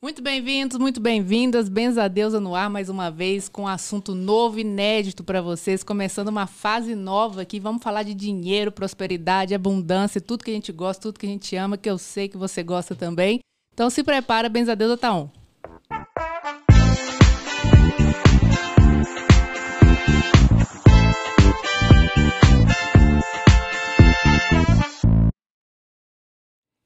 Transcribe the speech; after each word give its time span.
Muito 0.00 0.22
bem-vindos, 0.22 0.78
muito 0.78 1.00
bem-vindas. 1.00 1.68
Benza 1.68 2.08
Deusa 2.08 2.38
no 2.38 2.54
ar 2.54 2.70
mais 2.70 2.88
uma 2.88 3.10
vez 3.10 3.48
com 3.48 3.62
um 3.62 3.66
assunto 3.66 4.14
novo, 4.14 4.60
inédito 4.60 5.24
para 5.24 5.42
vocês, 5.42 5.82
começando 5.82 6.28
uma 6.28 6.46
fase 6.46 6.94
nova 6.94 7.42
aqui. 7.42 7.58
Vamos 7.58 7.82
falar 7.82 8.04
de 8.04 8.14
dinheiro, 8.14 8.70
prosperidade, 8.70 9.56
abundância, 9.56 10.20
tudo 10.20 10.44
que 10.44 10.52
a 10.52 10.54
gente 10.54 10.70
gosta, 10.70 11.02
tudo 11.02 11.18
que 11.18 11.26
a 11.26 11.28
gente 11.28 11.56
ama, 11.56 11.76
que 11.76 11.90
eu 11.90 11.98
sei 11.98 12.28
que 12.28 12.36
você 12.36 12.62
gosta 12.62 12.94
também. 12.94 13.40
Então 13.74 13.90
se 13.90 14.04
prepara, 14.04 14.48
Benza 14.48 14.76
Deusa 14.76 14.96
tá 14.96 15.12
on. 15.12 15.28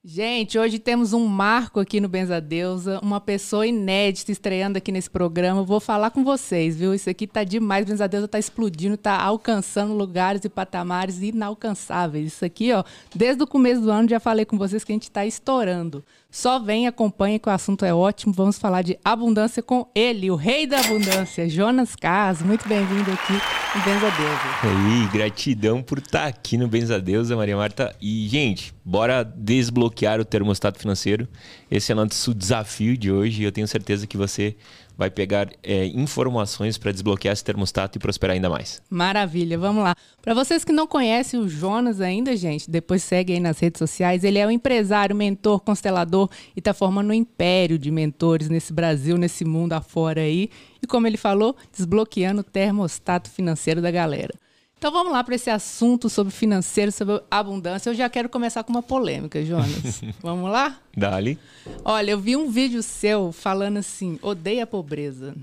Gente, 0.04 0.58
hoje 0.58 0.80
temos 0.80 1.12
um 1.12 1.24
marco 1.28 1.78
aqui 1.78 2.00
no 2.00 2.08
Benza 2.08 2.40
Deusa, 2.40 2.98
uma 3.04 3.20
pessoa 3.20 3.64
inédita 3.64 4.32
estreando 4.32 4.76
aqui 4.76 4.90
nesse 4.90 5.08
programa. 5.08 5.62
Vou 5.62 5.78
falar 5.78 6.10
com 6.10 6.24
vocês, 6.24 6.76
viu? 6.76 6.92
Isso 6.92 7.08
aqui 7.08 7.24
tá 7.24 7.44
demais. 7.44 7.86
Benza 7.86 8.08
Deusa 8.08 8.26
tá 8.26 8.36
explodindo, 8.36 8.96
tá 8.96 9.16
alcançando 9.16 9.94
lugares 9.94 10.44
e 10.44 10.48
patamares 10.48 11.22
inalcançáveis. 11.22 12.32
Isso 12.32 12.44
aqui, 12.44 12.72
ó, 12.72 12.82
desde 13.14 13.44
o 13.44 13.46
começo 13.46 13.80
do 13.80 13.92
ano 13.92 14.08
já 14.08 14.18
falei 14.18 14.44
com 14.44 14.58
vocês 14.58 14.82
que 14.82 14.90
a 14.90 14.96
gente 14.96 15.08
tá 15.08 15.24
estourando. 15.24 16.04
Só 16.32 16.58
vem, 16.58 16.86
acompanhe 16.86 17.38
que 17.38 17.46
o 17.46 17.52
assunto 17.52 17.84
é 17.84 17.92
ótimo. 17.92 18.32
Vamos 18.32 18.58
falar 18.58 18.80
de 18.80 18.98
abundância 19.04 19.62
com 19.62 19.86
ele, 19.94 20.30
o 20.30 20.34
rei 20.34 20.66
da 20.66 20.80
abundância, 20.80 21.46
Jonas 21.46 21.94
Cas. 21.94 22.40
Muito 22.40 22.66
bem-vindo 22.66 23.10
aqui 23.12 23.34
no 23.34 23.84
Benza 23.84 24.10
Deusa. 24.10 25.04
E 25.04 25.12
gratidão 25.12 25.82
por 25.82 25.98
estar 25.98 26.26
aqui 26.26 26.56
no 26.56 26.66
Benza 26.66 26.98
Deusa, 26.98 27.36
Maria 27.36 27.54
Marta. 27.54 27.94
E, 28.00 28.26
gente, 28.28 28.72
bora 28.82 29.22
desbloquear 29.22 30.20
o 30.20 30.24
termostato 30.24 30.78
financeiro. 30.78 31.28
Esse 31.70 31.92
é 31.92 31.94
o 31.94 31.98
nosso 31.98 32.32
desafio 32.32 32.96
de 32.96 33.12
hoje 33.12 33.42
eu 33.42 33.52
tenho 33.52 33.68
certeza 33.68 34.06
que 34.06 34.16
você 34.16 34.56
vai 34.96 35.10
pegar 35.10 35.50
é, 35.62 35.86
informações 35.86 36.78
para 36.78 36.92
desbloquear 36.92 37.32
esse 37.32 37.44
termostato 37.44 37.98
e 37.98 38.00
prosperar 38.00 38.34
ainda 38.34 38.48
mais. 38.48 38.82
Maravilha, 38.88 39.58
vamos 39.58 39.82
lá. 39.82 39.94
Para 40.20 40.34
vocês 40.34 40.64
que 40.64 40.72
não 40.72 40.86
conhecem 40.86 41.40
o 41.40 41.48
Jonas 41.48 42.00
ainda, 42.00 42.36
gente, 42.36 42.70
depois 42.70 43.02
segue 43.02 43.32
aí 43.32 43.40
nas 43.40 43.58
redes 43.58 43.78
sociais. 43.78 44.24
Ele 44.24 44.38
é 44.38 44.46
um 44.46 44.50
empresário, 44.50 45.16
mentor, 45.16 45.60
constelador 45.60 46.28
e 46.54 46.60
está 46.60 46.72
formando 46.72 47.10
um 47.10 47.14
império 47.14 47.78
de 47.78 47.90
mentores 47.90 48.48
nesse 48.48 48.72
Brasil, 48.72 49.16
nesse 49.16 49.44
mundo 49.44 49.72
afora 49.72 50.20
aí. 50.20 50.50
E 50.82 50.86
como 50.86 51.06
ele 51.06 51.16
falou, 51.16 51.56
desbloqueando 51.76 52.40
o 52.40 52.44
termostato 52.44 53.30
financeiro 53.30 53.80
da 53.80 53.90
galera. 53.90 54.34
Então 54.82 54.90
vamos 54.90 55.12
lá 55.12 55.22
para 55.22 55.36
esse 55.36 55.48
assunto 55.48 56.10
sobre 56.10 56.32
financeiro, 56.32 56.90
sobre 56.90 57.22
abundância. 57.30 57.88
Eu 57.88 57.94
já 57.94 58.10
quero 58.10 58.28
começar 58.28 58.64
com 58.64 58.72
uma 58.72 58.82
polêmica, 58.82 59.40
Jonas. 59.44 60.02
vamos 60.20 60.50
lá? 60.50 60.76
Dali. 60.96 61.38
Olha, 61.84 62.10
eu 62.10 62.18
vi 62.18 62.34
um 62.34 62.50
vídeo 62.50 62.82
seu 62.82 63.30
falando 63.30 63.76
assim: 63.76 64.18
odeia 64.20 64.64
a 64.64 64.66
pobreza. 64.66 65.36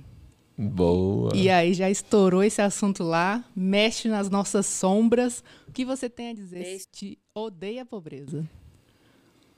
Boa. 0.57 1.31
E 1.33 1.49
aí 1.49 1.73
já 1.73 1.89
estourou 1.89 2.43
esse 2.43 2.61
assunto 2.61 3.01
lá, 3.01 3.41
mexe 3.55 4.09
nas 4.09 4.29
nossas 4.29 4.65
sombras. 4.65 5.41
O 5.69 5.71
que 5.71 5.85
você 5.85 6.09
tem 6.09 6.31
a 6.31 6.33
dizer? 6.33 6.59
Este 6.59 7.17
odeia 7.33 7.83
a 7.83 7.85
pobreza. 7.85 8.43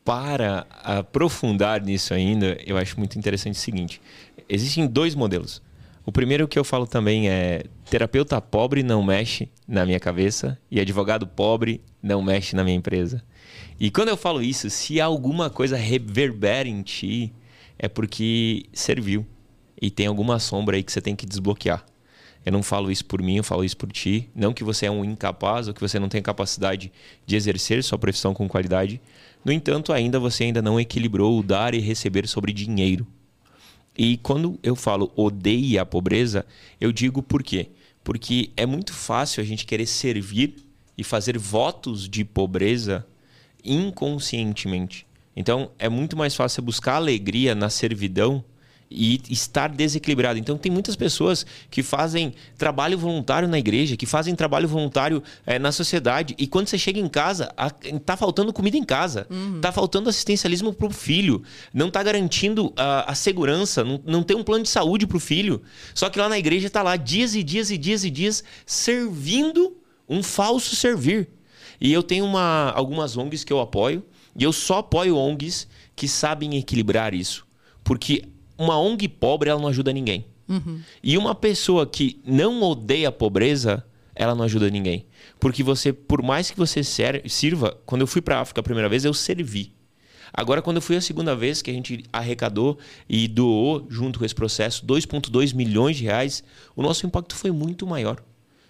Para 0.06 0.68
aprofundar 0.84 1.82
nisso 1.82 2.14
ainda, 2.14 2.56
eu 2.68 2.78
acho 2.78 3.00
muito 3.00 3.18
interessante 3.18 3.56
o 3.56 3.60
seguinte: 3.60 4.00
existem 4.48 4.86
dois 4.86 5.16
modelos. 5.16 5.60
O 6.04 6.12
primeiro 6.12 6.48
que 6.48 6.58
eu 6.58 6.64
falo 6.64 6.88
também 6.88 7.30
é 7.30 7.64
terapeuta 7.90 8.42
pobre 8.42 8.82
não 8.82 9.04
mexe 9.04 9.50
na 9.68 9.86
minha 9.86 10.00
cabeça 10.00 10.58
e 10.70 10.80
advogado 10.80 11.28
pobre 11.28 11.82
não 12.02 12.22
mexe 12.24 12.56
na 12.56 12.64
minha 12.64 12.76
empresa. 12.76 13.24
E 13.80 13.92
quando 13.92 14.10
eu 14.10 14.18
falo 14.18 14.42
isso, 14.42 14.70
se 14.70 15.00
alguma 15.00 15.50
coisa 15.50 15.78
reverbera 15.78 16.68
em 16.68 16.82
ti, 16.82 17.34
é 17.78 17.88
porque 17.88 18.66
serviu 18.74 19.26
e 19.80 19.92
tem 19.92 20.08
alguma 20.08 20.40
sombra 20.40 20.76
aí 20.76 20.84
que 20.84 20.92
você 20.92 21.02
tem 21.02 21.16
que 21.16 21.26
desbloquear. 21.26 21.86
Eu 22.44 22.52
não 22.52 22.64
falo 22.64 22.92
isso 22.92 23.06
por 23.06 23.22
mim, 23.22 23.38
eu 23.38 23.44
falo 23.44 23.64
isso 23.64 23.78
por 23.78 23.92
ti. 23.92 24.28
Não 24.36 24.54
que 24.54 24.64
você 24.64 24.88
é 24.88 24.92
um 24.92 25.06
incapaz 25.06 25.68
ou 25.68 25.74
que 25.74 25.82
você 25.82 26.00
não 26.00 26.10
tem 26.10 26.22
capacidade 26.22 26.92
de 27.26 27.36
exercer 27.36 27.84
sua 27.84 28.00
profissão 28.00 28.34
com 28.34 28.48
qualidade. 28.48 29.00
No 29.46 29.52
entanto, 29.52 29.94
ainda 29.94 30.20
você 30.20 30.46
ainda 30.46 30.62
não 30.62 30.80
equilibrou 30.80 31.38
o 31.38 31.44
dar 31.44 31.76
e 31.76 31.80
receber 31.80 32.28
sobre 32.28 32.52
dinheiro. 32.52 33.06
E 33.98 34.18
quando 34.18 34.60
eu 34.64 34.76
falo 34.76 35.12
odeie 35.16 35.78
a 35.78 35.86
pobreza, 35.86 36.46
eu 36.80 36.92
digo 36.92 37.22
por 37.22 37.44
quê? 37.44 37.70
Porque 38.04 38.52
é 38.56 38.66
muito 38.66 38.94
fácil 38.94 39.42
a 39.42 39.46
gente 39.46 39.66
querer 39.66 39.86
servir 39.86 40.56
e 40.98 41.04
fazer 41.04 41.38
votos 41.38 42.08
de 42.08 42.24
pobreza 42.24 43.06
inconscientemente. 43.64 45.06
Então, 45.36 45.72
é 45.80 45.88
muito 45.88 46.18
mais 46.18 46.36
fácil 46.36 46.64
buscar 46.64 46.96
alegria 46.96 47.56
na 47.56 47.70
servidão 47.70 48.44
e 48.92 49.22
estar 49.30 49.70
desequilibrado. 49.70 50.38
Então, 50.38 50.58
tem 50.58 50.72
muitas 50.72 50.96
pessoas 50.96 51.46
que 51.70 51.82
fazem 51.82 52.34
trabalho 52.58 52.98
voluntário 52.98 53.48
na 53.48 53.58
igreja, 53.58 53.96
que 53.96 54.06
fazem 54.06 54.36
trabalho 54.36 54.68
voluntário 54.68 55.24
é, 55.46 55.58
na 55.58 55.72
sociedade, 55.72 56.36
e 56.38 56.46
quando 56.46 56.68
você 56.68 56.78
chega 56.78 57.00
em 57.00 57.08
casa, 57.08 57.54
a, 57.56 57.70
tá 57.70 58.18
faltando 58.18 58.52
comida 58.52 58.76
em 58.76 58.84
casa, 58.84 59.26
uhum. 59.30 59.62
tá 59.62 59.72
faltando 59.72 60.10
assistencialismo 60.10 60.74
para 60.74 60.88
o 60.88 60.92
filho, 60.92 61.42
não 61.74 61.90
tá 61.90 62.04
garantindo 62.04 62.74
a, 62.76 63.12
a 63.12 63.16
segurança, 63.16 63.84
não, 63.84 64.02
não 64.06 64.24
tem 64.24 64.36
um 64.36 64.44
plano 64.44 64.64
de 64.64 64.70
saúde 64.70 65.08
para 65.08 65.18
o 65.18 65.20
filho. 65.20 65.62
Só 65.94 66.10
que 66.10 66.20
lá 66.20 66.28
na 66.28 66.38
igreja 66.38 66.70
tá 66.70 66.84
lá 66.84 66.98
dias 66.98 67.34
e 67.34 67.44
dias 67.44 67.72
e 67.72 67.78
dias 67.78 68.04
e 68.04 68.10
dias 68.10 68.44
servindo 68.66 69.78
um 70.08 70.22
falso 70.22 70.76
servir. 70.76 71.30
E 71.80 71.92
eu 71.92 72.04
tenho 72.04 72.26
uma, 72.26 72.72
algumas 72.76 73.16
ONGs 73.16 73.44
que 73.44 73.54
eu 73.54 73.60
apoio, 73.60 74.04
e 74.36 74.44
eu 74.44 74.54
só 74.54 74.80
apoio 74.80 75.18
ONGs 75.18 75.68
que 75.96 76.08
sabem 76.08 76.58
equilibrar 76.58 77.14
isso. 77.14 77.46
Porque 77.84 78.24
uma 78.62 78.80
ONG 78.80 79.08
pobre 79.08 79.50
ela 79.50 79.60
não 79.60 79.68
ajuda 79.68 79.92
ninguém. 79.92 80.26
Uhum. 80.48 80.80
E 81.02 81.18
uma 81.18 81.34
pessoa 81.34 81.88
que 81.88 82.22
não 82.24 82.62
odeia 82.62 83.10
a 83.10 83.12
pobreza, 83.12 83.84
ela 84.14 84.36
não 84.36 84.44
ajuda 84.44 84.70
ninguém. 84.70 85.06
Porque 85.40 85.64
você, 85.64 85.92
por 85.92 86.22
mais 86.22 86.52
que 86.52 86.58
você 86.58 86.84
sirva, 86.84 87.76
quando 87.86 88.02
eu 88.02 88.08
fui 88.08 88.22
para 88.22 88.40
África 88.40 88.60
a 88.60 88.64
primeira 88.64 88.88
vez, 88.88 89.04
eu 89.04 89.14
servi. 89.14 89.74
Agora, 90.32 90.62
quando 90.62 90.78
eu 90.78 90.82
fui 90.82 90.96
a 90.96 91.02
segunda 91.02 91.36
vez, 91.36 91.62
que 91.62 91.72
a 91.72 91.74
gente 91.74 92.06
arrecadou 92.14 92.78
e 93.10 93.28
doou, 93.28 93.86
junto 93.90 94.20
com 94.20 94.26
esse 94.26 94.36
processo, 94.36 94.86
2,2 94.86 95.56
milhões 95.56 95.98
de 95.98 96.04
reais, 96.04 96.44
o 96.76 96.82
nosso 96.82 97.06
impacto 97.06 97.36
foi 97.36 97.52
muito 97.52 97.88
maior. 97.88 98.24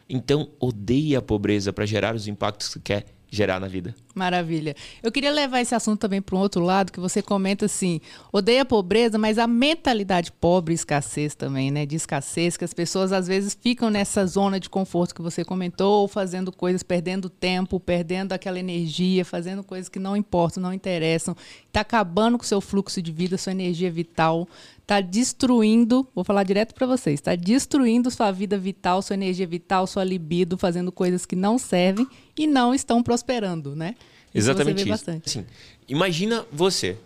Então, 0.10 0.50
odeie 0.60 1.16
a 1.16 1.22
pobreza 1.22 1.74
para 1.74 1.86
gerar 1.86 2.16
os 2.16 2.28
impactos 2.28 2.74
que 2.74 2.80
quer 2.80 3.06
gerar 3.32 3.62
na 3.62 3.68
vida. 3.68 3.96
Maravilha. 4.14 4.76
Eu 5.02 5.10
queria 5.10 5.32
levar 5.32 5.62
esse 5.62 5.74
assunto 5.74 6.02
também 6.02 6.22
para 6.22 6.36
um 6.36 6.40
outro 6.40 6.62
lado, 6.62 6.92
que 6.92 7.00
você 7.00 7.22
comenta 7.22 7.66
assim, 7.66 8.02
odeia 8.32 8.64
a 8.64 8.66
pobreza, 8.66 9.18
mas 9.18 9.38
a 9.38 9.48
mentalidade 9.48 10.34
pobre, 10.34 10.74
escassez 10.74 11.34
também, 11.34 11.72
né? 11.72 11.86
De 11.86 11.96
escassez, 11.96 12.58
que 12.58 12.66
as 12.66 12.74
pessoas 12.74 13.14
às 13.14 13.28
vezes 13.28 13.58
ficam 13.60 13.90
nessa 13.90 14.26
zona 14.26 14.60
de 14.60 14.70
conforto 14.70 15.16
que 15.16 15.22
você 15.22 15.46
comentou, 15.46 16.10
fazendo 16.10 16.52
coisas, 16.52 16.84
perdendo 16.84 17.30
tempo, 17.30 17.80
perdendo 17.80 18.34
aquela 18.34 18.60
energia, 18.60 19.24
fazendo 19.24 19.64
coisas 19.64 19.88
que 19.88 19.98
não 19.98 20.18
importam, 20.18 20.62
não 20.62 20.74
interessam, 20.74 21.34
está 21.68 21.80
acabando 21.80 22.38
com 22.38 22.44
o 22.44 22.48
seu 22.48 22.60
fluxo 22.60 23.02
de 23.02 23.14
vida, 23.14 23.38
sua 23.38 23.54
energia 23.54 23.90
vital, 23.90 24.46
está 24.92 25.00
destruindo, 25.00 26.06
vou 26.14 26.26
falar 26.26 26.44
direto 26.44 26.76
para 26.76 26.86
vocês, 26.86 27.16
está 27.16 27.34
destruindo 27.34 28.12
sua 28.12 28.30
vida 28.30 28.58
vital, 28.58 29.02
sua 29.02 29.14
energia 29.14 29.48
vital, 29.48 29.88
sua 29.88 30.04
libido, 30.04 30.58
fazendo 30.58 30.92
coisas 30.92 31.26
que 31.26 31.36
não 31.36 31.58
servem 31.58 32.06
e 32.38 32.46
não 32.46 32.76
estão 32.76 33.02
prosperando, 33.02 33.74
né? 33.74 33.96
Isso 34.34 34.50
Exatamente 34.50 34.90
isso. 34.90 35.12
Assim, 35.26 35.46
imagina 35.88 36.46
você. 36.52 36.98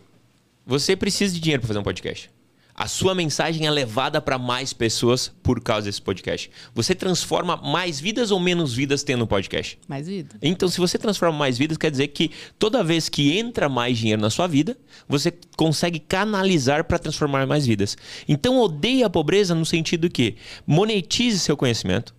Você 0.66 0.96
precisa 0.96 1.32
de 1.36 1.40
dinheiro 1.40 1.62
para 1.62 1.68
fazer 1.68 1.80
um 1.80 1.84
podcast. 1.84 2.32
A 2.78 2.90
sua 2.90 3.16
mensagem 3.16 3.66
é 3.66 3.72
levada 3.72 4.20
para 4.20 4.38
mais 4.38 4.74
pessoas 4.74 5.32
por 5.42 5.62
causa 5.62 5.86
desse 5.86 6.02
podcast. 6.02 6.52
Você 6.74 6.94
transforma 6.94 7.56
mais 7.56 8.02
vidas 8.02 8.32
ou 8.32 8.40
menos 8.40 8.74
vidas 8.74 9.02
tendo 9.02 9.24
um 9.24 9.28
podcast? 9.28 9.80
Mais 9.88 10.08
vidas. 10.08 10.38
Então, 10.42 10.68
se 10.68 10.78
você 10.78 10.98
transforma 10.98 11.38
mais 11.38 11.58
vidas, 11.58 11.78
quer 11.78 11.90
dizer 11.90 12.10
que 12.10 12.32
toda 12.60 12.84
vez 12.84 13.08
que 13.08 13.38
entra 13.38 13.70
mais 13.70 13.98
dinheiro 13.98 14.22
na 14.22 14.30
sua 14.30 14.46
vida, 14.46 14.78
você 15.08 15.34
consegue 15.56 16.00
canalizar 16.00 16.84
para 16.84 17.00
transformar 17.00 17.48
mais 17.48 17.66
vidas. 17.66 17.96
Então, 18.28 18.60
odeie 18.60 19.06
a 19.06 19.10
pobreza 19.10 19.56
no 19.56 19.66
sentido 19.66 20.10
que 20.10 20.36
monetize 20.68 21.40
seu 21.40 21.56
conhecimento, 21.56 22.14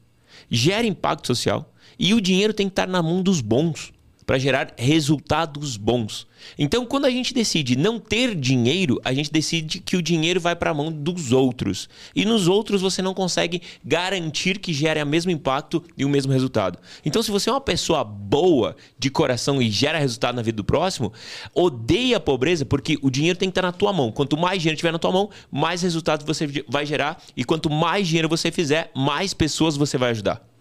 gere 0.51 0.89
impacto 0.89 1.27
social 1.27 1.71
e 1.99 2.15
o 2.15 2.21
dinheiro 2.21 2.55
tem 2.55 2.67
que 2.67 2.73
estar 2.73 2.89
na 2.89 3.03
mão 3.03 3.23
dos 3.23 3.43
bons 3.43 3.93
para 4.27 4.39
gerar 4.39 4.75
resultados 4.77 5.77
bons. 5.77 6.27
Então, 6.59 6.85
quando 6.85 7.07
a 7.07 7.11
gente 7.11 7.33
decide 7.33 7.77
não 7.77 7.99
ter 7.99 8.35
dinheiro, 8.35 9.01
a 9.05 9.13
gente 9.15 9.31
decide 9.31 9.81
que 9.81 9.97
o 9.97 10.03
dinheiro 10.03 10.41
vai 10.41 10.55
para 10.55 10.71
a 10.71 10.75
mão 10.75 10.91
dos 10.91 11.33
outros. 11.33 11.89
E 12.15 12.25
nos 12.25 12.49
outros 12.49 12.83
você 12.83 13.01
não 13.01 13.15
consegue 13.15 13.63
garantir 13.85 14.59
que 14.59 14.73
gere 14.73 15.03
o 15.03 15.07
mesmo 15.07 15.31
impacto 15.31 15.83
e 15.97 16.05
o 16.05 16.09
mesmo 16.09 16.33
resultado. 16.33 16.79
Então, 17.05 17.23
se 17.23 17.31
você 17.31 17.49
é 17.49 17.53
uma 17.53 17.61
pessoa 17.61 18.05
boa 18.05 18.77
de 18.99 19.11
coração 19.11 19.63
e 19.63 19.71
gera 19.71 19.99
resultado 19.99 20.37
na 20.37 20.43
vida 20.43 20.57
do 20.57 20.65
próximo, 20.65 21.13
odeia 21.55 22.17
a 22.17 22.21
pobreza 22.21 22.65
porque 22.65 22.99
o 23.03 23.11
dinheiro 23.11 23.39
tem 23.39 23.49
que 23.49 23.53
estar 23.53 23.63
na 23.63 23.73
tua 23.73 23.93
mão. 23.93 24.11
Quanto 24.11 24.37
mais 24.37 24.61
dinheiro 24.61 24.77
tiver 24.77 24.93
na 24.93 24.99
tua 24.99 25.13
mão, 25.13 25.31
mais 25.51 25.83
resultados 25.83 26.27
você 26.27 26.47
vai 26.69 26.85
gerar 26.85 27.23
e 27.37 27.45
quanto 27.45 27.71
mais 27.71 28.09
dinheiro 28.09 28.29
você 28.29 28.51
fizer, 28.51 28.91
mais 28.95 29.33
pessoas 29.33 29.77
você 29.77 29.97
vai 29.97 30.11
ajudar. 30.11 30.56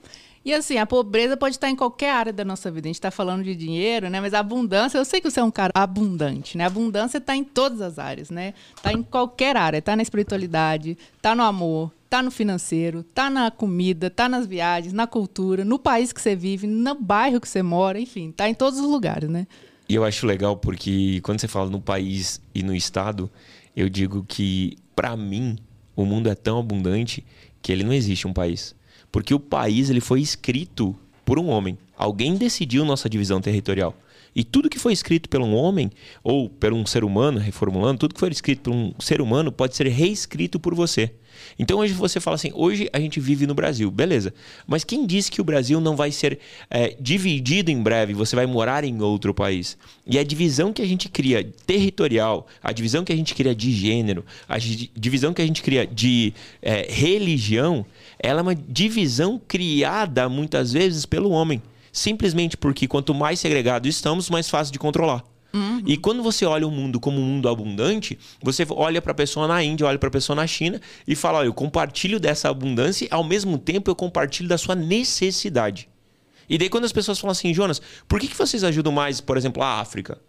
E 0.45 0.53
assim, 0.53 0.77
a 0.77 0.85
pobreza 0.85 1.35
pode 1.35 1.55
estar 1.55 1.71
em 1.71 1.75
qualquer 1.75 2.11
área 2.11 2.31
da 2.31 2.45
nossa 2.45 2.69
vida. 2.69 2.87
A 2.87 2.89
gente 2.89 2.97
está 2.97 3.09
falando 3.09 3.43
de 3.43 3.55
dinheiro, 3.55 4.11
né? 4.11 4.21
Mas 4.21 4.31
a 4.31 4.39
abundância, 4.39 4.95
eu 4.95 5.03
sei 5.03 5.19
que 5.19 5.27
você 5.27 5.39
é 5.39 5.43
um 5.43 5.49
cara 5.49 5.71
abundante, 5.73 6.55
né? 6.55 6.65
A 6.65 6.67
abundância 6.67 7.17
está 7.17 7.35
em 7.35 7.43
todas 7.43 7.81
as 7.81 7.97
áreas, 7.97 8.29
né? 8.29 8.53
Está 8.77 8.93
em 8.93 9.01
qualquer 9.01 9.57
área. 9.57 9.79
Está 9.79 9.95
na 9.95 10.03
espiritualidade, 10.03 10.99
está 11.17 11.33
no 11.33 11.41
amor, 11.41 11.91
está 12.03 12.21
no 12.21 12.29
financeiro, 12.29 12.99
está 12.99 13.27
na 13.27 13.49
comida, 13.49 14.05
está 14.05 14.29
nas 14.29 14.45
viagens, 14.45 14.93
na 14.93 15.07
cultura, 15.07 15.65
no 15.65 15.79
país 15.79 16.13
que 16.13 16.21
você 16.21 16.35
vive, 16.35 16.67
no 16.67 16.93
bairro 16.93 17.41
que 17.41 17.49
você 17.49 17.63
mora, 17.63 17.99
enfim, 17.99 18.29
está 18.29 18.47
em 18.47 18.53
todos 18.53 18.79
os 18.79 18.85
lugares, 18.85 19.27
né? 19.27 19.47
E 19.89 19.95
eu 19.95 20.03
acho 20.03 20.27
legal 20.27 20.55
porque 20.57 21.21
quando 21.23 21.41
você 21.41 21.47
fala 21.47 21.71
no 21.71 21.81
país 21.81 22.39
e 22.53 22.61
no 22.61 22.75
estado, 22.75 23.31
eu 23.75 23.89
digo 23.89 24.23
que 24.27 24.77
para 24.95 25.17
mim 25.17 25.57
o 25.95 26.05
mundo 26.05 26.29
é 26.29 26.35
tão 26.35 26.59
abundante 26.59 27.25
que 27.63 27.71
ele 27.71 27.83
não 27.83 27.93
existe 27.93 28.27
um 28.27 28.33
país. 28.33 28.75
Porque 29.15 29.33
o 29.33 29.39
país 29.39 29.89
ele 29.89 30.01
foi 30.01 30.19
escrito 30.19 30.93
por 31.23 31.39
um 31.39 31.47
homem. 31.47 31.77
Alguém 31.95 32.35
decidiu 32.35 32.83
nossa 32.83 33.09
divisão 33.09 33.39
territorial. 33.39 33.95
E 34.35 34.43
tudo 34.43 34.69
que 34.69 34.77
foi 34.77 34.91
escrito 34.91 35.29
por 35.29 35.39
um 35.39 35.55
homem, 35.55 35.89
ou 36.21 36.49
por 36.49 36.73
um 36.73 36.85
ser 36.85 37.05
humano, 37.05 37.39
reformulando, 37.39 37.97
tudo 37.97 38.13
que 38.13 38.19
foi 38.19 38.29
escrito 38.29 38.63
por 38.63 38.73
um 38.73 38.93
ser 38.99 39.21
humano 39.21 39.53
pode 39.53 39.73
ser 39.73 39.87
reescrito 39.87 40.59
por 40.59 40.75
você. 40.75 41.13
Então 41.57 41.79
hoje 41.79 41.93
você 41.93 42.19
fala 42.19 42.35
assim: 42.35 42.51
hoje 42.53 42.89
a 42.91 42.99
gente 42.99 43.19
vive 43.19 43.47
no 43.47 43.53
Brasil, 43.53 43.89
beleza. 43.91 44.33
Mas 44.67 44.83
quem 44.83 45.05
disse 45.05 45.31
que 45.31 45.41
o 45.41 45.43
Brasil 45.43 45.79
não 45.79 45.95
vai 45.95 46.11
ser 46.11 46.39
é, 46.69 46.95
dividido 46.99 47.71
em 47.71 47.81
breve? 47.81 48.13
Você 48.13 48.35
vai 48.35 48.45
morar 48.45 48.83
em 48.83 49.01
outro 49.01 49.33
país. 49.33 49.77
E 50.05 50.17
a 50.19 50.23
divisão 50.23 50.71
que 50.73 50.81
a 50.81 50.85
gente 50.85 51.09
cria 51.09 51.43
territorial, 51.65 52.47
a 52.61 52.71
divisão 52.71 53.03
que 53.03 53.13
a 53.13 53.15
gente 53.15 53.33
cria 53.33 53.55
de 53.55 53.71
gênero, 53.71 54.25
a 54.47 54.57
divisão 54.57 55.33
que 55.33 55.41
a 55.41 55.45
gente 55.45 55.61
cria 55.61 55.85
de 55.85 56.33
é, 56.61 56.87
religião, 56.91 57.85
ela 58.19 58.39
é 58.39 58.43
uma 58.43 58.55
divisão 58.55 59.41
criada 59.47 60.27
muitas 60.29 60.73
vezes 60.73 61.05
pelo 61.05 61.29
homem. 61.31 61.61
Simplesmente 61.91 62.57
porque 62.57 62.87
quanto 62.87 63.13
mais 63.13 63.39
segregados 63.39 63.89
estamos, 63.89 64.29
mais 64.29 64.49
fácil 64.49 64.73
de 64.73 64.79
controlar. 64.79 65.34
Uhum. 65.55 65.81
E 65.85 65.95
quando 65.95 66.21
você 66.21 66.45
olha 66.45 66.67
o 66.67 66.71
mundo 66.71 66.99
como 66.99 67.17
um 67.17 67.23
mundo 67.23 67.47
abundante, 67.47 68.19
você 68.41 68.67
olha 68.69 69.01
para 69.01 69.13
a 69.13 69.15
pessoa 69.15 69.47
na 69.47 69.63
Índia, 69.63 69.87
olha 69.87 69.97
para 69.97 70.09
a 70.09 70.11
pessoa 70.11 70.35
na 70.35 70.45
China 70.45 70.81
e 71.07 71.15
fala: 71.15 71.39
olha, 71.39 71.47
eu 71.47 71.53
compartilho 71.53 72.19
dessa 72.19 72.49
abundância, 72.49 73.07
ao 73.09 73.23
mesmo 73.23 73.57
tempo 73.57 73.89
eu 73.89 73.95
compartilho 73.95 74.49
da 74.49 74.57
sua 74.57 74.75
necessidade. 74.75 75.87
E 76.49 76.57
daí 76.57 76.67
quando 76.67 76.83
as 76.83 76.91
pessoas 76.91 77.17
falam 77.17 77.31
assim, 77.31 77.53
Jonas, 77.53 77.81
por 78.05 78.19
que, 78.19 78.27
que 78.27 78.37
vocês 78.37 78.65
ajudam 78.65 78.91
mais, 78.91 79.21
por 79.21 79.37
exemplo, 79.37 79.63
a 79.63 79.79
África? 79.79 80.19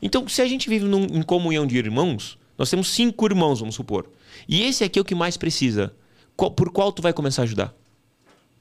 Então, 0.00 0.28
se 0.28 0.40
a 0.40 0.46
gente 0.46 0.68
vive 0.68 0.84
num, 0.84 1.04
em 1.04 1.22
comunhão 1.22 1.66
de 1.66 1.76
irmãos, 1.76 2.38
nós 2.56 2.70
temos 2.70 2.88
cinco 2.88 3.26
irmãos, 3.26 3.58
vamos 3.58 3.74
supor. 3.74 4.08
E 4.48 4.62
esse 4.62 4.84
aqui 4.84 4.98
é 5.00 5.02
o 5.02 5.04
que 5.04 5.14
mais 5.14 5.36
precisa. 5.36 5.92
Qual, 6.36 6.50
por 6.50 6.70
qual 6.70 6.92
tu 6.92 7.02
vai 7.02 7.12
começar 7.12 7.42
a 7.42 7.44
ajudar? 7.44 7.74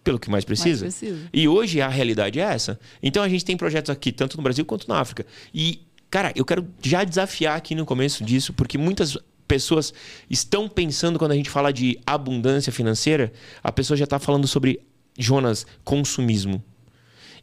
Pelo 0.03 0.19
que 0.19 0.29
mais 0.29 0.43
precisa. 0.43 0.85
mais 0.85 0.97
precisa. 0.97 1.29
E 1.31 1.47
hoje 1.47 1.81
a 1.81 1.87
realidade 1.87 2.39
é 2.39 2.43
essa. 2.43 2.79
Então 3.01 3.21
a 3.21 3.29
gente 3.29 3.45
tem 3.45 3.55
projetos 3.55 3.89
aqui, 3.89 4.11
tanto 4.11 4.37
no 4.37 4.43
Brasil 4.43 4.65
quanto 4.65 4.87
na 4.87 4.99
África. 4.99 5.25
E 5.53 5.84
Cara, 6.09 6.31
eu 6.35 6.45
quero 6.45 6.67
já 6.81 7.03
desafiar 7.03 7.57
aqui 7.57 7.75
no 7.75 7.85
começo 7.85 8.23
disso, 8.23 8.53
porque 8.53 8.77
muitas 8.77 9.17
pessoas 9.47 9.93
estão 10.29 10.67
pensando 10.67 11.19
quando 11.19 11.31
a 11.31 11.35
gente 11.35 11.49
fala 11.49 11.71
de 11.71 11.99
abundância 12.05 12.71
financeira, 12.71 13.31
a 13.63 13.71
pessoa 13.71 13.97
já 13.97 14.05
está 14.05 14.19
falando 14.19 14.47
sobre, 14.47 14.79
Jonas, 15.17 15.65
consumismo. 15.83 16.63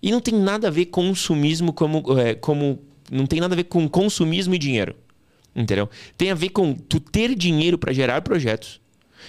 E 0.02 0.10
não 0.10 0.20
tem 0.20 0.34
nada 0.34 0.68
a 0.68 0.70
ver 0.70 0.86
consumismo 0.86 1.72
como, 1.72 2.02
é, 2.18 2.34
como. 2.34 2.80
Não 3.10 3.26
tem 3.26 3.40
nada 3.40 3.54
a 3.54 3.56
ver 3.56 3.64
com 3.64 3.88
consumismo 3.88 4.54
e 4.54 4.58
dinheiro. 4.58 4.96
Entendeu? 5.54 5.88
Tem 6.16 6.30
a 6.30 6.34
ver 6.34 6.48
com 6.48 6.74
tu 6.74 6.98
ter 6.98 7.34
dinheiro 7.34 7.76
para 7.76 7.92
gerar 7.92 8.22
projetos 8.22 8.80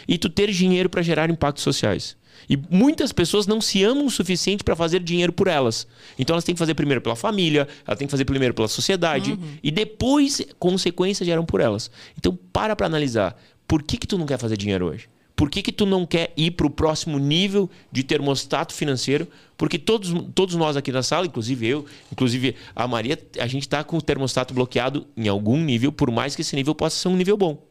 e 0.07 0.17
tu 0.17 0.29
ter 0.29 0.49
dinheiro 0.51 0.89
para 0.89 1.01
gerar 1.01 1.29
impactos 1.29 1.63
sociais. 1.63 2.17
E 2.49 2.57
muitas 2.69 3.11
pessoas 3.11 3.47
não 3.47 3.61
se 3.61 3.83
amam 3.83 4.05
o 4.05 4.11
suficiente 4.11 4.63
para 4.63 4.75
fazer 4.75 4.99
dinheiro 4.99 5.31
por 5.33 5.47
elas. 5.47 5.87
Então 6.17 6.33
elas 6.33 6.43
têm 6.43 6.55
que 6.55 6.59
fazer 6.59 6.73
primeiro 6.73 7.01
pela 7.01 7.15
família, 7.15 7.67
elas 7.85 7.97
têm 7.97 8.07
que 8.07 8.11
fazer 8.11 8.25
primeiro 8.25 8.53
pela 8.53 8.67
sociedade 8.67 9.31
uhum. 9.31 9.57
e 9.61 9.71
depois 9.71 10.41
consequências 10.59 11.25
geram 11.25 11.45
por 11.45 11.61
elas. 11.61 11.89
Então 12.17 12.37
para 12.51 12.75
para 12.75 12.85
analisar, 12.85 13.39
por 13.67 13.83
que 13.83 13.97
que 13.97 14.07
tu 14.07 14.17
não 14.17 14.25
quer 14.25 14.37
fazer 14.37 14.57
dinheiro 14.57 14.87
hoje? 14.87 15.07
Por 15.35 15.49
que, 15.49 15.61
que 15.61 15.71
tu 15.71 15.85
não 15.85 16.05
quer 16.05 16.31
ir 16.37 16.51
para 16.51 16.67
o 16.67 16.69
próximo 16.69 17.17
nível 17.17 17.69
de 17.91 18.03
termostato 18.03 18.73
financeiro? 18.73 19.27
Porque 19.57 19.79
todos, 19.79 20.13
todos 20.35 20.55
nós 20.55 20.77
aqui 20.77 20.91
na 20.91 21.01
sala, 21.01 21.25
inclusive 21.25 21.67
eu, 21.67 21.85
inclusive 22.11 22.55
a 22.75 22.87
Maria, 22.87 23.17
a 23.39 23.47
gente 23.47 23.63
está 23.63 23.83
com 23.83 23.97
o 23.97 24.01
termostato 24.01 24.53
bloqueado 24.53 25.07
em 25.17 25.27
algum 25.27 25.57
nível, 25.57 25.91
por 25.91 26.11
mais 26.11 26.35
que 26.35 26.41
esse 26.41 26.55
nível 26.55 26.75
possa 26.75 26.97
ser 26.97 27.07
um 27.07 27.15
nível 27.15 27.35
bom. 27.35 27.61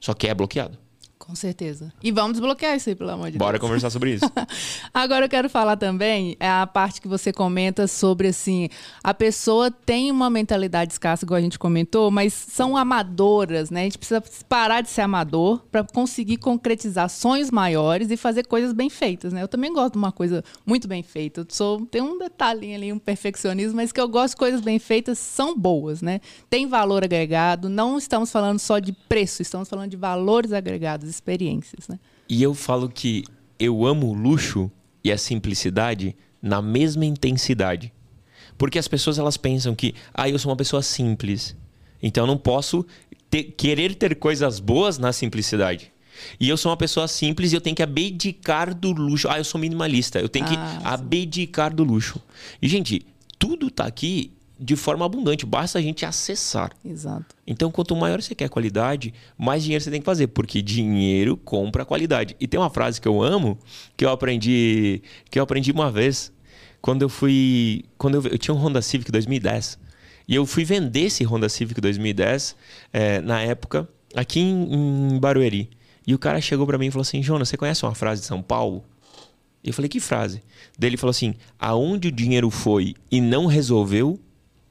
Só 0.00 0.14
que 0.14 0.28
é 0.28 0.34
bloqueado. 0.34 0.78
Com 1.28 1.34
certeza. 1.34 1.92
E 2.02 2.10
vamos 2.10 2.38
desbloquear 2.38 2.74
isso 2.74 2.88
aí, 2.88 2.94
pelo 2.94 3.10
amor 3.10 3.30
de 3.30 3.36
Bora 3.36 3.52
Deus. 3.52 3.60
Bora 3.60 3.60
conversar 3.60 3.90
sobre 3.90 4.14
isso. 4.14 4.24
Agora 4.94 5.26
eu 5.26 5.28
quero 5.28 5.50
falar 5.50 5.76
também 5.76 6.34
é 6.40 6.48
a 6.48 6.66
parte 6.66 7.02
que 7.02 7.06
você 7.06 7.30
comenta 7.30 7.86
sobre 7.86 8.28
assim, 8.28 8.70
a 9.04 9.12
pessoa 9.12 9.70
tem 9.70 10.10
uma 10.10 10.30
mentalidade 10.30 10.92
escassa, 10.92 11.26
igual 11.26 11.36
a 11.36 11.42
gente 11.42 11.58
comentou, 11.58 12.10
mas 12.10 12.32
são 12.32 12.78
amadoras, 12.78 13.68
né? 13.68 13.82
A 13.82 13.84
gente 13.84 13.98
precisa 13.98 14.22
parar 14.48 14.80
de 14.80 14.88
ser 14.88 15.02
amador 15.02 15.60
para 15.70 15.84
conseguir 15.84 16.38
concretizar 16.38 17.10
sonhos 17.10 17.50
maiores 17.50 18.10
e 18.10 18.16
fazer 18.16 18.46
coisas 18.46 18.72
bem 18.72 18.88
feitas, 18.88 19.30
né? 19.30 19.42
Eu 19.42 19.48
também 19.48 19.70
gosto 19.70 19.92
de 19.92 19.98
uma 19.98 20.10
coisa 20.10 20.42
muito 20.64 20.88
bem 20.88 21.02
feita. 21.02 21.42
Eu 21.42 21.46
sou, 21.50 21.84
tem 21.84 22.00
um 22.00 22.16
detalhinho 22.16 22.74
ali, 22.74 22.90
um 22.90 22.98
perfeccionismo, 22.98 23.76
mas 23.76 23.92
que 23.92 24.00
eu 24.00 24.08
gosto 24.08 24.32
de 24.32 24.38
coisas 24.38 24.62
bem 24.62 24.78
feitas, 24.78 25.18
são 25.18 25.54
boas, 25.54 26.00
né? 26.00 26.22
Tem 26.48 26.66
valor 26.66 27.04
agregado, 27.04 27.68
não 27.68 27.98
estamos 27.98 28.32
falando 28.32 28.58
só 28.58 28.78
de 28.78 28.92
preço, 28.92 29.42
estamos 29.42 29.68
falando 29.68 29.90
de 29.90 29.96
valores 29.98 30.54
agregados 30.54 31.17
experiências. 31.18 31.88
Né? 31.88 31.98
E 32.28 32.42
eu 32.42 32.54
falo 32.54 32.88
que 32.88 33.24
eu 33.58 33.84
amo 33.84 34.08
o 34.08 34.14
luxo 34.14 34.70
e 35.02 35.10
a 35.10 35.18
simplicidade 35.18 36.16
na 36.40 36.62
mesma 36.62 37.04
intensidade. 37.04 37.92
Porque 38.56 38.78
as 38.78 38.88
pessoas 38.88 39.18
elas 39.18 39.36
pensam 39.36 39.74
que, 39.74 39.94
ah, 40.14 40.28
eu 40.28 40.38
sou 40.38 40.50
uma 40.50 40.56
pessoa 40.56 40.82
simples, 40.82 41.56
então 42.02 42.24
eu 42.24 42.26
não 42.26 42.36
posso 42.36 42.84
ter, 43.30 43.44
querer 43.44 43.94
ter 43.94 44.16
coisas 44.16 44.58
boas 44.58 44.98
na 44.98 45.12
simplicidade. 45.12 45.92
E 46.40 46.48
eu 46.48 46.56
sou 46.56 46.70
uma 46.70 46.76
pessoa 46.76 47.06
simples 47.06 47.52
e 47.52 47.56
eu 47.56 47.60
tenho 47.60 47.76
que 47.76 47.82
abdicar 47.82 48.74
do 48.74 48.90
luxo. 48.90 49.28
Ah, 49.28 49.38
eu 49.38 49.44
sou 49.44 49.60
minimalista, 49.60 50.18
eu 50.18 50.28
tenho 50.28 50.46
ah, 50.46 50.48
que 50.48 50.86
abdicar 50.86 51.72
do 51.72 51.84
luxo. 51.84 52.20
E, 52.60 52.68
gente, 52.68 53.06
tudo 53.38 53.70
tá 53.70 53.84
aqui 53.84 54.32
de 54.58 54.74
forma 54.74 55.04
abundante, 55.04 55.46
basta 55.46 55.78
a 55.78 55.82
gente 55.82 56.04
acessar. 56.04 56.72
Exato. 56.84 57.36
Então, 57.46 57.70
quanto 57.70 57.94
maior 57.94 58.20
você 58.20 58.34
quer 58.34 58.46
a 58.46 58.48
qualidade, 58.48 59.14
mais 59.36 59.62
dinheiro 59.62 59.82
você 59.82 59.90
tem 59.90 60.00
que 60.00 60.04
fazer, 60.04 60.28
porque 60.28 60.60
dinheiro 60.60 61.36
compra 61.36 61.84
qualidade. 61.84 62.34
E 62.40 62.46
tem 62.46 62.58
uma 62.58 62.70
frase 62.70 63.00
que 63.00 63.06
eu 63.06 63.22
amo, 63.22 63.58
que 63.96 64.04
eu 64.04 64.10
aprendi, 64.10 65.02
que 65.30 65.38
eu 65.38 65.42
aprendi 65.42 65.70
uma 65.70 65.90
vez, 65.90 66.32
quando 66.80 67.02
eu 67.02 67.08
fui, 67.08 67.84
quando 67.96 68.16
eu, 68.16 68.32
eu 68.32 68.38
tinha 68.38 68.54
um 68.54 68.58
Honda 68.58 68.82
Civic 68.82 69.12
2010, 69.12 69.78
e 70.26 70.34
eu 70.34 70.44
fui 70.44 70.64
vender 70.64 71.02
esse 71.02 71.24
Honda 71.24 71.48
Civic 71.48 71.80
2010 71.80 72.56
é, 72.92 73.20
na 73.20 73.40
época 73.40 73.88
aqui 74.14 74.40
em, 74.40 75.14
em 75.14 75.18
Barueri. 75.18 75.70
E 76.06 76.14
o 76.14 76.18
cara 76.18 76.40
chegou 76.40 76.66
para 76.66 76.78
mim 76.78 76.86
e 76.86 76.90
falou 76.90 77.02
assim: 77.02 77.22
"Jonas, 77.22 77.48
você 77.48 77.56
conhece 77.56 77.84
uma 77.84 77.94
frase 77.94 78.20
de 78.22 78.26
São 78.26 78.42
Paulo?" 78.42 78.84
E 79.62 79.68
eu 79.68 79.74
falei: 79.74 79.88
"Que 79.88 80.00
frase?" 80.00 80.42
Daí 80.78 80.90
ele 80.90 80.96
falou 80.96 81.10
assim: 81.10 81.34
"Aonde 81.58 82.08
o 82.08 82.12
dinheiro 82.12 82.50
foi 82.50 82.94
e 83.10 83.20
não 83.20 83.46
resolveu, 83.46 84.18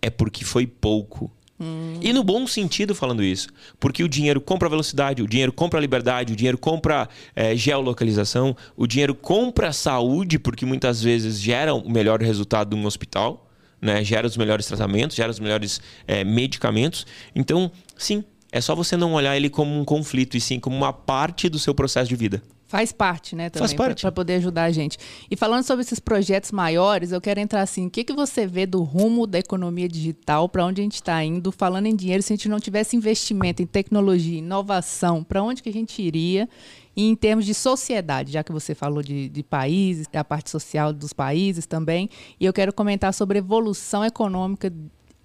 é 0.02 0.10
porque 0.10 0.44
foi 0.44 0.66
pouco. 0.68 1.32
Hum. 1.60 1.98
E 2.02 2.14
no 2.14 2.24
bom 2.24 2.46
sentido 2.46 2.94
falando 2.94 3.24
isso. 3.24 3.48
Porque 3.80 4.04
o 4.04 4.10
dinheiro 4.10 4.40
compra 4.40 4.70
velocidade, 4.70 5.22
o 5.22 5.28
dinheiro 5.28 5.52
compra 5.52 5.80
liberdade, 5.80 6.34
o 6.34 6.36
dinheiro 6.36 6.58
compra 6.58 7.10
é, 7.36 7.56
geolocalização, 7.56 8.56
o 8.76 8.86
dinheiro 8.86 9.16
compra 9.16 9.74
saúde, 9.74 10.38
porque 10.38 10.66
muitas 10.66 11.02
vezes 11.02 11.40
gera 11.40 11.74
o 11.74 11.90
melhor 11.90 12.22
resultado 12.22 12.70
de 12.70 12.76
um 12.76 12.86
hospital, 12.86 13.50
né? 13.82 14.04
gera 14.04 14.28
os 14.28 14.38
melhores 14.38 14.68
tratamentos, 14.68 15.16
gera 15.16 15.32
os 15.32 15.40
melhores 15.40 15.82
é, 16.08 16.24
medicamentos. 16.24 17.08
Então, 17.36 17.72
sim, 17.98 18.24
é 18.52 18.62
só 18.62 18.76
você 18.76 18.96
não 18.96 19.14
olhar 19.14 19.36
ele 19.36 19.50
como 19.50 19.80
um 19.80 19.84
conflito, 19.84 20.38
e 20.38 20.42
sim 20.42 20.60
como 20.60 20.76
uma 20.76 20.94
parte 20.94 21.50
do 21.50 21.58
seu 21.58 21.74
processo 21.74 22.08
de 22.08 22.16
vida. 22.16 22.42
Faz 22.68 22.92
parte, 22.92 23.34
né, 23.34 23.50
também, 23.50 23.76
para 23.78 24.12
poder 24.12 24.36
ajudar 24.36 24.66
a 24.66 24.72
gente. 24.72 24.98
E 25.32 25.38
falando 25.38 25.64
sobre 25.64 25.84
esses 25.84 26.00
projetos 26.00 26.52
maiores, 26.52 27.14
eu 27.14 27.22
quero 27.22 27.40
entrar 27.40 27.62
assim, 27.62 27.88
o 27.88 27.90
que, 27.90 28.04
que 28.04 28.12
você 28.12 28.46
vê 28.46 28.66
do 28.66 28.84
rumo 28.84 29.26
da 29.26 29.40
economia 29.40 29.88
digital, 29.88 30.50
para 30.50 30.66
onde 30.66 30.82
a 30.82 30.84
gente 30.84 30.96
está 30.96 31.24
indo, 31.24 31.50
falando 31.50 31.86
em 31.86 31.96
dinheiro, 31.96 32.22
se 32.22 32.34
a 32.34 32.36
gente 32.36 32.50
não 32.50 32.60
tivesse 32.60 32.98
investimento 32.98 33.62
em 33.62 33.66
tecnologia, 33.66 34.40
inovação, 34.40 35.24
para 35.24 35.42
onde 35.42 35.64
que 35.64 35.70
a 35.70 35.74
gente 35.74 36.02
iria? 36.02 36.50
E 36.94 37.08
em 37.08 37.16
termos 37.16 37.46
de 37.46 37.54
sociedade, 37.54 38.34
já 38.34 38.44
que 38.44 38.52
você 38.52 38.76
falou 38.76 39.02
de, 39.02 39.30
de 39.30 39.44
países, 39.44 40.06
a 40.14 40.24
parte 40.24 40.50
social 40.50 40.92
dos 40.92 41.14
países 41.14 41.66
também, 41.66 42.10
e 42.38 42.46
eu 42.46 42.52
quero 42.52 42.74
comentar 42.74 43.14
sobre 43.14 43.40
evolução 43.40 44.04
econômica 44.04 44.74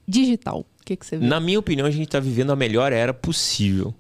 digital. 0.07 0.61
O 0.81 0.85
que, 0.85 0.95
que 0.95 1.05
você 1.05 1.17
vê? 1.17 1.27
Na 1.27 1.41
minha 1.41 1.59
opinião, 1.59 1.89
a 1.89 1.91
gente 1.91 2.07
está 2.07 2.21
vivendo 2.21 2.53
a 2.53 2.57
melhor 2.57 2.93
era 2.93 3.13
possível. 3.13 3.93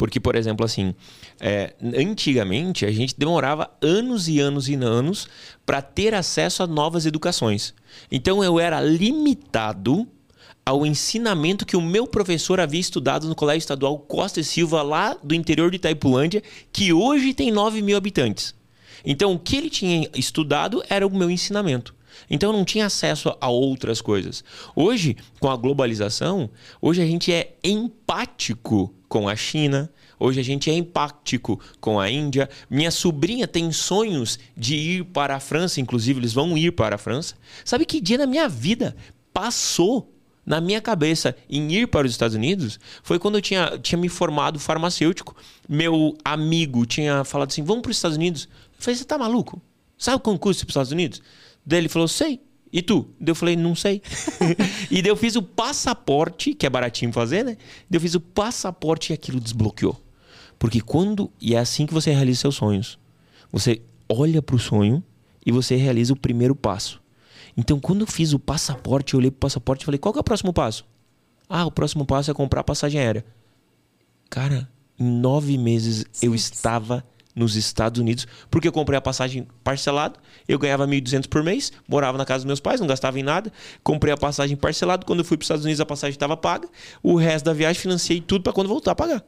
Porque, 0.00 0.18
por 0.18 0.34
exemplo, 0.34 0.64
assim, 0.64 0.94
é, 1.40 1.74
antigamente 1.96 2.84
a 2.84 2.92
gente 2.92 3.14
demorava 3.16 3.70
anos 3.80 4.28
e 4.28 4.38
anos 4.38 4.68
e 4.68 4.74
anos 4.74 5.26
para 5.64 5.80
ter 5.80 6.14
acesso 6.14 6.62
a 6.62 6.66
novas 6.66 7.06
educações. 7.06 7.74
Então 8.12 8.44
eu 8.44 8.60
era 8.60 8.80
limitado 8.80 10.06
ao 10.64 10.84
ensinamento 10.84 11.64
que 11.64 11.76
o 11.76 11.80
meu 11.80 12.06
professor 12.06 12.60
havia 12.60 12.80
estudado 12.80 13.26
no 13.26 13.34
Colégio 13.34 13.60
Estadual 13.60 13.98
Costa 13.98 14.40
e 14.40 14.44
Silva, 14.44 14.82
lá 14.82 15.16
do 15.22 15.34
interior 15.34 15.70
de 15.70 15.76
Itaipulândia, 15.76 16.42
que 16.72 16.92
hoje 16.92 17.32
tem 17.32 17.50
9 17.50 17.80
mil 17.82 17.96
habitantes. 17.96 18.54
Então, 19.04 19.32
o 19.32 19.38
que 19.38 19.56
ele 19.56 19.70
tinha 19.70 20.08
estudado 20.14 20.82
era 20.88 21.06
o 21.06 21.16
meu 21.16 21.30
ensinamento. 21.30 21.94
Então, 22.28 22.50
eu 22.50 22.56
não 22.56 22.64
tinha 22.64 22.86
acesso 22.86 23.34
a 23.40 23.48
outras 23.48 24.00
coisas. 24.00 24.44
Hoje, 24.76 25.16
com 25.40 25.48
a 25.48 25.56
globalização, 25.56 26.50
hoje 26.80 27.00
a 27.00 27.06
gente 27.06 27.32
é 27.32 27.54
empático 27.64 28.94
com 29.08 29.28
a 29.28 29.34
China, 29.34 29.90
Hoje 30.22 30.38
a 30.38 30.44
gente 30.44 30.70
é 30.70 30.74
empático 30.74 31.58
com 31.80 31.98
a 31.98 32.10
Índia. 32.10 32.50
Minha 32.68 32.90
sobrinha 32.90 33.48
tem 33.48 33.72
sonhos 33.72 34.38
de 34.54 34.76
ir 34.76 35.04
para 35.06 35.34
a 35.34 35.40
França, 35.40 35.80
inclusive 35.80 36.20
eles 36.20 36.34
vão 36.34 36.58
ir 36.58 36.72
para 36.72 36.96
a 36.96 36.98
França. 36.98 37.34
Sabe 37.64 37.86
que 37.86 38.02
dia 38.02 38.18
na 38.18 38.26
minha 38.26 38.46
vida 38.46 38.94
passou 39.32 40.14
na 40.44 40.60
minha 40.60 40.80
cabeça 40.80 41.34
em 41.48 41.72
ir 41.72 41.86
para 41.86 42.06
os 42.06 42.12
Estados 42.12 42.34
Unidos 42.34 42.78
foi 43.02 43.18
quando 43.18 43.36
eu 43.36 43.42
tinha, 43.42 43.78
tinha 43.78 43.98
me 43.98 44.08
formado 44.10 44.58
farmacêutico. 44.58 45.34
Meu 45.66 46.16
amigo 46.22 46.84
tinha 46.84 47.24
falado 47.24 47.48
assim: 47.48 47.62
vamos 47.62 47.80
para 47.80 47.90
os 47.90 47.96
Estados 47.96 48.16
Unidos. 48.18 48.46
Eu 48.76 48.82
falei: 48.82 48.96
você 48.98 49.04
tá 49.04 49.16
maluco? 49.16 49.62
Sabe 49.96 50.18
o 50.18 50.20
concurso 50.20 50.60
para 50.60 50.70
os 50.70 50.72
Estados 50.72 50.92
Unidos? 50.92 51.22
Daí 51.64 51.78
ele 51.78 51.88
falou: 51.88 52.06
sei. 52.06 52.40
E 52.72 52.82
tu? 52.82 53.08
Daí 53.18 53.32
eu 53.32 53.34
falei, 53.34 53.56
não 53.56 53.74
sei. 53.74 54.00
e 54.88 55.02
daí 55.02 55.10
eu 55.10 55.16
fiz 55.16 55.34
o 55.34 55.42
passaporte, 55.42 56.54
que 56.54 56.64
é 56.64 56.70
baratinho 56.70 57.12
fazer, 57.12 57.44
né? 57.44 57.56
Daí 57.88 57.96
eu 57.96 58.00
fiz 58.00 58.14
o 58.14 58.20
passaporte 58.20 59.12
e 59.12 59.14
aquilo 59.14 59.40
desbloqueou. 59.40 60.00
Porque 60.60 60.80
quando. 60.82 61.32
E 61.40 61.54
é 61.56 61.58
assim 61.58 61.86
que 61.86 61.94
você 61.94 62.12
realiza 62.12 62.42
seus 62.42 62.54
sonhos. 62.54 62.98
Você 63.50 63.80
olha 64.06 64.42
para 64.42 64.54
o 64.54 64.58
sonho 64.58 65.02
e 65.44 65.50
você 65.50 65.74
realiza 65.74 66.12
o 66.12 66.16
primeiro 66.16 66.54
passo. 66.54 67.00
Então, 67.56 67.80
quando 67.80 68.02
eu 68.02 68.06
fiz 68.06 68.32
o 68.34 68.38
passaporte, 68.38 69.14
eu 69.14 69.18
olhei 69.18 69.30
para 69.30 69.38
o 69.38 69.40
passaporte 69.40 69.82
e 69.82 69.84
falei: 69.86 69.98
qual 69.98 70.14
é 70.14 70.20
o 70.20 70.22
próximo 70.22 70.52
passo? 70.52 70.84
Ah, 71.48 71.64
o 71.64 71.72
próximo 71.72 72.04
passo 72.04 72.30
é 72.30 72.34
comprar 72.34 72.62
passagem 72.62 73.00
aérea. 73.00 73.24
Cara, 74.28 74.68
em 74.98 75.10
nove 75.10 75.56
meses 75.56 76.04
Sim. 76.12 76.26
eu 76.26 76.34
estava 76.34 77.04
nos 77.34 77.56
Estados 77.56 77.98
Unidos, 77.98 78.26
porque 78.50 78.68
eu 78.68 78.72
comprei 78.72 78.98
a 78.98 79.00
passagem 79.00 79.48
parcelado, 79.64 80.20
eu 80.46 80.58
ganhava 80.58 80.86
1.200 80.86 81.26
por 81.26 81.42
mês, 81.42 81.72
morava 81.88 82.18
na 82.18 82.24
casa 82.26 82.40
dos 82.40 82.46
meus 82.46 82.60
pais, 82.60 82.80
não 82.80 82.86
gastava 82.86 83.18
em 83.18 83.22
nada, 83.22 83.50
comprei 83.82 84.12
a 84.12 84.16
passagem 84.16 84.56
parcelado, 84.56 85.06
quando 85.06 85.20
eu 85.20 85.24
fui 85.24 85.36
para 85.38 85.42
os 85.42 85.46
Estados 85.46 85.64
Unidos 85.64 85.80
a 85.80 85.86
passagem 85.86 86.12
estava 86.12 86.36
paga, 86.36 86.68
o 87.02 87.16
resto 87.16 87.46
da 87.46 87.52
viagem 87.52 87.80
financiei 87.80 88.20
tudo 88.20 88.42
para 88.42 88.52
quando 88.52 88.68
voltar 88.68 88.92
a 88.92 88.94
pagar. 88.94 89.24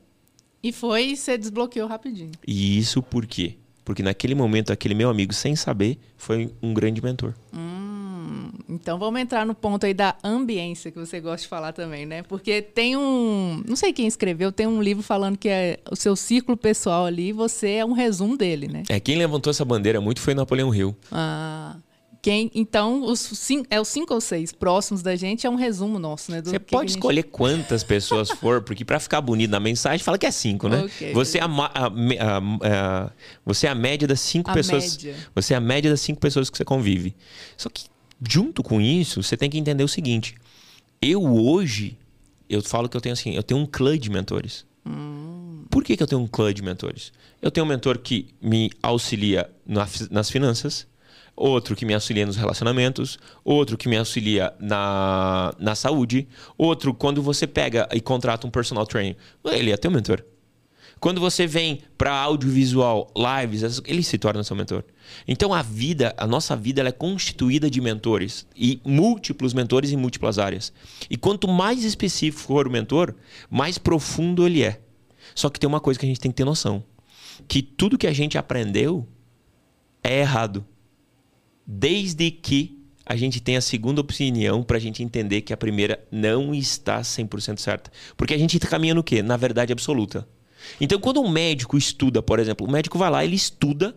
E 0.63 0.71
foi 0.73 1.07
e 1.07 1.17
você 1.17 1.37
desbloqueou 1.37 1.89
rapidinho. 1.89 2.31
E 2.47 2.79
isso 2.79 3.03
por 3.03 3.27
quê? 3.27 3.57
Porque 3.85 4.03
naquele 4.03 4.35
momento, 4.35 4.73
aquele 4.73 4.95
meu 4.95 5.11
amigo, 5.11 5.33
sem 5.33 5.57
saber, 5.57 5.99
foi 6.17 6.53
um 6.63 6.73
grande 6.73 7.03
mentor. 7.03 7.35
Hum, 7.53 8.51
então 8.69 8.97
vamos 8.97 9.21
entrar 9.21 9.45
no 9.45 9.57
ponto 9.57 9.85
aí 9.85 9.93
da 9.93 10.15
ambiência 10.23 10.93
que 10.93 10.99
você 10.99 11.21
gosta 11.21 11.43
de 11.43 11.49
falar 11.49 11.73
também, 11.73 12.07
né? 12.07 12.23
Porque 12.23 12.63
tem 12.63 12.97
um. 12.97 13.61
Não 13.67 13.75
sei 13.75 13.93
quem 13.93 14.07
escreveu, 14.07 14.53
tem 14.53 14.69
um 14.69 14.81
livro 14.81 15.03
falando 15.03 15.37
que 15.37 15.49
é 15.49 15.81
o 15.91 15.97
seu 15.97 16.15
círculo 16.15 16.57
pessoal 16.57 17.07
ali, 17.07 17.33
você 17.33 17.73
é 17.73 17.85
um 17.85 17.93
resumo 17.93 18.37
dele, 18.37 18.69
né? 18.69 18.85
É, 18.89 19.01
quem 19.01 19.19
levantou 19.19 19.51
essa 19.51 19.65
bandeira 19.65 20.01
muito 20.01 20.21
foi 20.21 20.33
Napoleão 20.33 20.73
Hill. 20.73 20.95
Ah. 21.11 21.77
Quem, 22.23 22.53
então, 22.55 23.03
os 23.03 23.19
cinco, 23.19 23.67
é 23.69 23.81
os 23.81 23.89
cinco 23.89 24.15
ou 24.15 24.21
seis 24.21 24.53
próximos 24.53 25.03
da 25.03 25.17
gente 25.17 25.45
é 25.45 25.51
um 25.51 25.57
resumo 25.57 25.99
nosso, 25.99 26.31
né? 26.31 26.41
Você 26.41 26.57
pode 26.57 26.93
gente... 26.93 27.01
escolher 27.01 27.25
quantas 27.25 27.83
pessoas 27.83 28.31
for, 28.31 28.63
porque 28.63 28.85
para 28.85 29.01
ficar 29.01 29.21
bonito 29.21 29.51
na 29.51 29.59
mensagem, 29.59 30.05
fala 30.05 30.17
que 30.17 30.25
é 30.25 30.31
cinco, 30.31 30.69
né? 30.69 30.85
Okay, 30.85 31.13
você, 31.13 31.39
é 31.39 31.43
a, 31.43 31.47
a, 31.47 32.37
a, 32.39 33.11
você 33.45 33.67
é 33.67 33.71
a 33.71 33.75
média 33.75 34.07
das 34.07 34.21
cinco 34.21 34.53
pessoas. 34.53 34.99
Média. 34.99 35.17
Você 35.35 35.53
é 35.53 35.57
a 35.57 35.61
média 35.61 35.91
das 35.91 36.01
cinco 36.01 36.21
pessoas 36.21 36.49
que 36.49 36.57
você 36.57 36.65
convive. 36.65 37.13
Só 37.57 37.69
que, 37.69 37.87
junto 38.25 38.63
com 38.63 38.81
isso, 38.81 39.21
você 39.21 39.37
tem 39.37 39.51
que 39.51 39.59
entender 39.59 39.83
o 39.83 39.89
seguinte: 39.89 40.37
eu 41.01 41.25
hoje, 41.25 41.99
eu 42.49 42.63
falo 42.63 42.89
que 42.89 42.97
eu 42.97 43.01
tenho 43.01 43.15
assim, 43.15 43.35
eu 43.35 43.43
tenho 43.43 43.59
um 43.59 43.67
clã 43.67 43.99
de 43.99 44.09
mentores. 44.09 44.65
Hum. 44.87 45.65
Por 45.69 45.83
que, 45.83 45.97
que 45.97 46.03
eu 46.05 46.07
tenho 46.07 46.21
um 46.21 46.29
clã 46.29 46.55
de 46.55 46.63
mentores? 46.63 47.13
Eu 47.41 47.51
tenho 47.51 47.67
um 47.67 47.69
mentor 47.69 47.99
que 47.99 48.29
me 48.41 48.71
auxilia 48.81 49.51
nas 49.67 50.31
finanças 50.31 50.87
outro 51.37 51.75
que 51.75 51.85
me 51.85 51.95
auxilia 51.95 52.27
nos 52.27 52.37
relacionamentos, 52.37 53.19
outro 53.45 53.77
que 53.77 53.89
me 53.89 53.97
auxilia 53.97 54.53
na, 54.61 55.55
na 55.59 55.75
saúde, 55.75 56.29
outro 56.57 56.95
quando 56.95 57.23
você 57.23 57.47
pega 57.47 57.89
e 57.93 58.01
contrata 58.01 58.47
um 58.47 58.51
personal 58.51 58.87
trainer, 58.87 59.17
ele 59.45 59.71
é 59.71 59.77
teu 59.77 59.91
mentor. 59.91 60.25
Quando 61.01 61.21
você 61.21 61.49
vem 61.49 61.81
para 61.99 62.13
audiovisual, 62.13 63.13
lives, 63.17 63.83
ele 63.87 64.05
se 64.05 64.17
torna 64.19 64.45
seu 64.45 64.55
mentor. 64.55 64.85
Então 65.27 65.53
a 65.53 65.61
vida, 65.61 66.15
a 66.17 66.29
nossa 66.29 66.55
vida, 66.55 66.81
ela 66.81 66.91
é 66.91 66.93
constituída 66.93 67.69
de 67.69 67.81
mentores 67.81 68.47
e 68.55 68.81
múltiplos 68.85 69.53
mentores 69.53 69.91
em 69.91 69.97
múltiplas 69.97 70.39
áreas. 70.39 70.73
E 71.11 71.17
quanto 71.17 71.49
mais 71.49 71.83
específico 71.83 72.45
for 72.45 72.69
o 72.69 72.71
mentor, 72.71 73.17
mais 73.51 73.79
profundo 73.79 74.47
ele 74.47 74.63
é. 74.63 74.81
Só 75.35 75.51
que 75.51 75.59
tem 75.59 75.67
uma 75.67 75.81
coisa 75.81 75.99
que 75.99 76.07
a 76.07 76.09
gente 76.09 76.21
tem 76.21 76.31
que 76.31 76.37
ter 76.37 76.45
noção, 76.45 76.85
que 77.49 77.63
tudo 77.63 77.99
que 77.99 78.07
a 78.07 78.13
gente 78.13 78.39
aprendeu 78.39 79.05
é 80.05 80.21
errado 80.21 80.65
desde 81.67 82.31
que 82.31 82.79
a 83.05 83.17
gente 83.17 83.41
tenha 83.41 83.59
a 83.59 83.63
segunda 83.63 84.01
opinião 84.01 84.63
para 84.63 84.77
a 84.77 84.81
gente 84.81 85.03
entender 85.03 85.43
que 85.43 85.53
a 85.53 85.57
primeira 85.57 86.03
não 86.11 86.55
está 86.55 87.01
100% 87.01 87.59
certa. 87.59 87.91
Porque 88.17 88.35
a 88.35 88.39
gente 88.39 88.59
caminha 88.61 88.95
no 88.95 89.03
quê? 89.03 89.23
Na 89.23 89.37
verdade 89.37 89.73
absoluta. 89.73 90.27
Então, 90.81 90.99
quando 91.01 91.21
um 91.21 91.29
médico 91.29 91.77
estuda, 91.77 92.23
por 92.23 92.39
exemplo, 92.39 92.67
o 92.67 92.71
médico 92.71 92.97
vai 92.97 93.11
lá, 93.11 93.25
ele 93.25 93.35
estuda, 93.35 93.95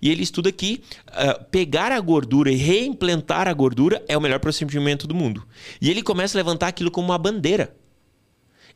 e 0.00 0.10
ele 0.10 0.22
estuda 0.22 0.50
que 0.50 0.82
uh, 1.08 1.44
pegar 1.50 1.92
a 1.92 2.00
gordura 2.00 2.50
e 2.50 2.56
reimplantar 2.56 3.48
a 3.48 3.52
gordura 3.52 4.02
é 4.08 4.16
o 4.16 4.20
melhor 4.20 4.40
procedimento 4.40 5.06
do 5.06 5.14
mundo. 5.14 5.46
E 5.80 5.90
ele 5.90 6.02
começa 6.02 6.36
a 6.36 6.40
levantar 6.40 6.68
aquilo 6.68 6.90
como 6.90 7.08
uma 7.08 7.18
bandeira. 7.18 7.74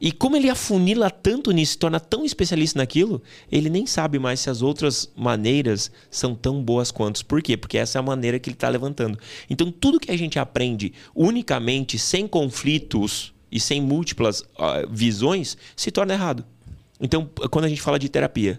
E 0.01 0.11
como 0.11 0.35
ele 0.35 0.49
afunila 0.49 1.11
tanto 1.11 1.51
nisso, 1.51 1.73
se 1.73 1.79
torna 1.79 2.01
tão 2.01 2.25
especialista 2.25 2.79
naquilo, 2.79 3.23
ele 3.53 3.69
nem 3.69 3.85
sabe 3.87 4.19
mais 4.19 4.41
se 4.41 4.49
as 4.49 4.63
outras 4.63 5.11
maneiras 5.15 5.91
são 6.11 6.35
tão 6.35 6.63
boas 6.63 6.91
quanto. 6.91 7.25
Por 7.27 7.43
quê? 7.43 7.55
Porque 7.57 7.77
essa 7.77 7.99
é 7.99 8.01
a 8.01 8.03
maneira 8.03 8.39
que 8.39 8.49
ele 8.49 8.55
está 8.55 8.69
levantando. 8.69 9.19
Então, 9.51 9.71
tudo 9.71 10.01
que 10.01 10.11
a 10.11 10.17
gente 10.17 10.39
aprende 10.39 10.95
unicamente, 11.15 11.99
sem 11.99 12.27
conflitos 12.27 13.35
e 13.53 13.61
sem 13.61 13.83
múltiplas 13.83 14.41
uh, 14.41 14.89
visões, 14.91 15.59
se 15.77 15.91
torna 15.91 16.15
errado. 16.15 16.47
Então, 16.99 17.29
quando 17.51 17.67
a 17.67 17.69
gente 17.69 17.83
fala 17.83 17.99
de 17.99 18.09
terapia, 18.09 18.59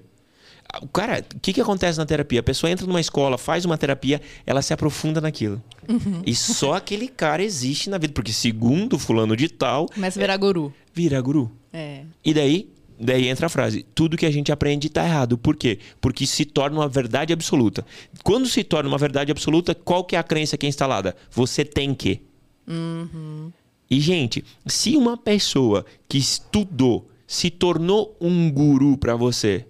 o 0.79 0.87
cara, 0.87 1.25
o 1.35 1.39
que, 1.39 1.53
que 1.53 1.61
acontece 1.61 1.97
na 1.97 2.05
terapia? 2.05 2.39
A 2.39 2.43
pessoa 2.43 2.71
entra 2.71 2.85
numa 2.85 3.01
escola, 3.01 3.37
faz 3.37 3.65
uma 3.65 3.77
terapia, 3.77 4.21
ela 4.45 4.61
se 4.61 4.73
aprofunda 4.73 5.19
naquilo. 5.19 5.61
Uhum. 5.89 6.21
E 6.25 6.33
só 6.33 6.73
aquele 6.73 7.07
cara 7.07 7.43
existe 7.43 7.89
na 7.89 7.97
vida. 7.97 8.13
Porque, 8.13 8.31
segundo 8.31 8.97
fulano 8.97 9.35
de 9.35 9.49
tal. 9.49 9.87
Começa 9.87 10.17
a 10.19 10.21
virar 10.21 10.37
guru. 10.37 10.73
Vira 10.93 11.19
guru. 11.21 11.51
É. 11.71 12.03
E 12.23 12.33
daí, 12.33 12.69
daí 12.99 13.27
entra 13.27 13.45
a 13.45 13.49
frase: 13.49 13.85
tudo 13.95 14.17
que 14.17 14.25
a 14.25 14.31
gente 14.31 14.51
aprende 14.51 14.87
está 14.87 15.05
errado. 15.05 15.37
Por 15.37 15.55
quê? 15.55 15.79
Porque 15.99 16.25
se 16.25 16.45
torna 16.45 16.79
uma 16.79 16.87
verdade 16.87 17.33
absoluta. 17.33 17.85
Quando 18.23 18.47
se 18.47 18.63
torna 18.63 18.89
uma 18.89 18.97
verdade 18.97 19.31
absoluta, 19.31 19.73
qual 19.73 20.03
que 20.03 20.15
é 20.15 20.19
a 20.19 20.23
crença 20.23 20.57
que 20.57 20.65
é 20.65 20.69
instalada? 20.69 21.15
Você 21.31 21.63
tem 21.63 21.93
que. 21.93 22.21
Uhum. 22.67 23.51
E, 23.89 23.99
gente, 23.99 24.43
se 24.65 24.95
uma 24.95 25.17
pessoa 25.17 25.85
que 26.07 26.17
estudou 26.17 27.09
se 27.27 27.49
tornou 27.49 28.15
um 28.21 28.49
guru 28.51 28.97
para 28.97 29.15
você, 29.15 29.65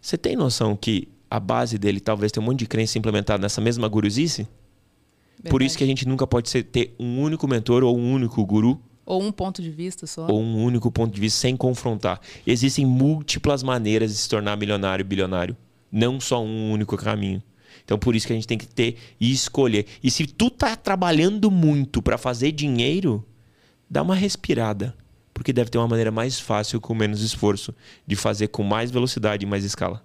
você 0.00 0.18
tem 0.18 0.36
noção 0.36 0.76
que 0.76 1.08
a 1.30 1.40
base 1.40 1.78
dele 1.78 1.98
talvez 1.98 2.30
tenha 2.30 2.42
um 2.42 2.46
monte 2.46 2.60
de 2.60 2.66
crença 2.66 2.98
implementada 2.98 3.42
nessa 3.42 3.60
mesma 3.60 3.88
guruzice? 3.88 4.46
Verdade. 5.36 5.50
Por 5.50 5.62
isso 5.62 5.76
que 5.76 5.84
a 5.84 5.86
gente 5.86 6.06
nunca 6.06 6.26
pode 6.26 6.48
ser, 6.48 6.62
ter 6.62 6.94
um 6.98 7.20
único 7.20 7.48
mentor 7.48 7.82
ou 7.82 7.98
um 7.98 8.12
único 8.12 8.44
guru. 8.44 8.80
Ou 9.06 9.22
um 9.22 9.30
ponto 9.30 9.60
de 9.60 9.70
vista 9.70 10.06
só. 10.06 10.26
Ou 10.26 10.40
um 10.40 10.62
único 10.62 10.90
ponto 10.90 11.14
de 11.14 11.20
vista 11.20 11.40
sem 11.40 11.56
confrontar. 11.56 12.20
Existem 12.46 12.86
múltiplas 12.86 13.62
maneiras 13.62 14.12
de 14.12 14.18
se 14.18 14.28
tornar 14.28 14.56
milionário 14.56 15.02
e 15.02 15.04
bilionário. 15.04 15.56
Não 15.90 16.20
só 16.20 16.42
um 16.42 16.72
único 16.72 16.96
caminho. 16.96 17.42
Então 17.84 17.98
por 17.98 18.16
isso 18.16 18.26
que 18.26 18.32
a 18.32 18.36
gente 18.36 18.48
tem 18.48 18.58
que 18.58 18.66
ter 18.66 18.96
e 19.20 19.30
escolher. 19.30 19.86
E 20.02 20.10
se 20.10 20.26
tu 20.26 20.50
tá 20.50 20.74
trabalhando 20.74 21.50
muito 21.50 22.00
para 22.00 22.16
fazer 22.16 22.52
dinheiro, 22.52 23.24
dá 23.90 24.02
uma 24.02 24.14
respirada 24.14 24.94
porque 25.34 25.52
deve 25.52 25.68
ter 25.68 25.78
uma 25.78 25.88
maneira 25.88 26.12
mais 26.12 26.38
fácil, 26.38 26.80
com 26.80 26.94
menos 26.94 27.20
esforço, 27.20 27.74
de 28.06 28.14
fazer 28.14 28.46
com 28.46 28.62
mais 28.62 28.92
velocidade 28.92 29.44
e 29.44 29.48
mais 29.48 29.64
escala. 29.64 30.02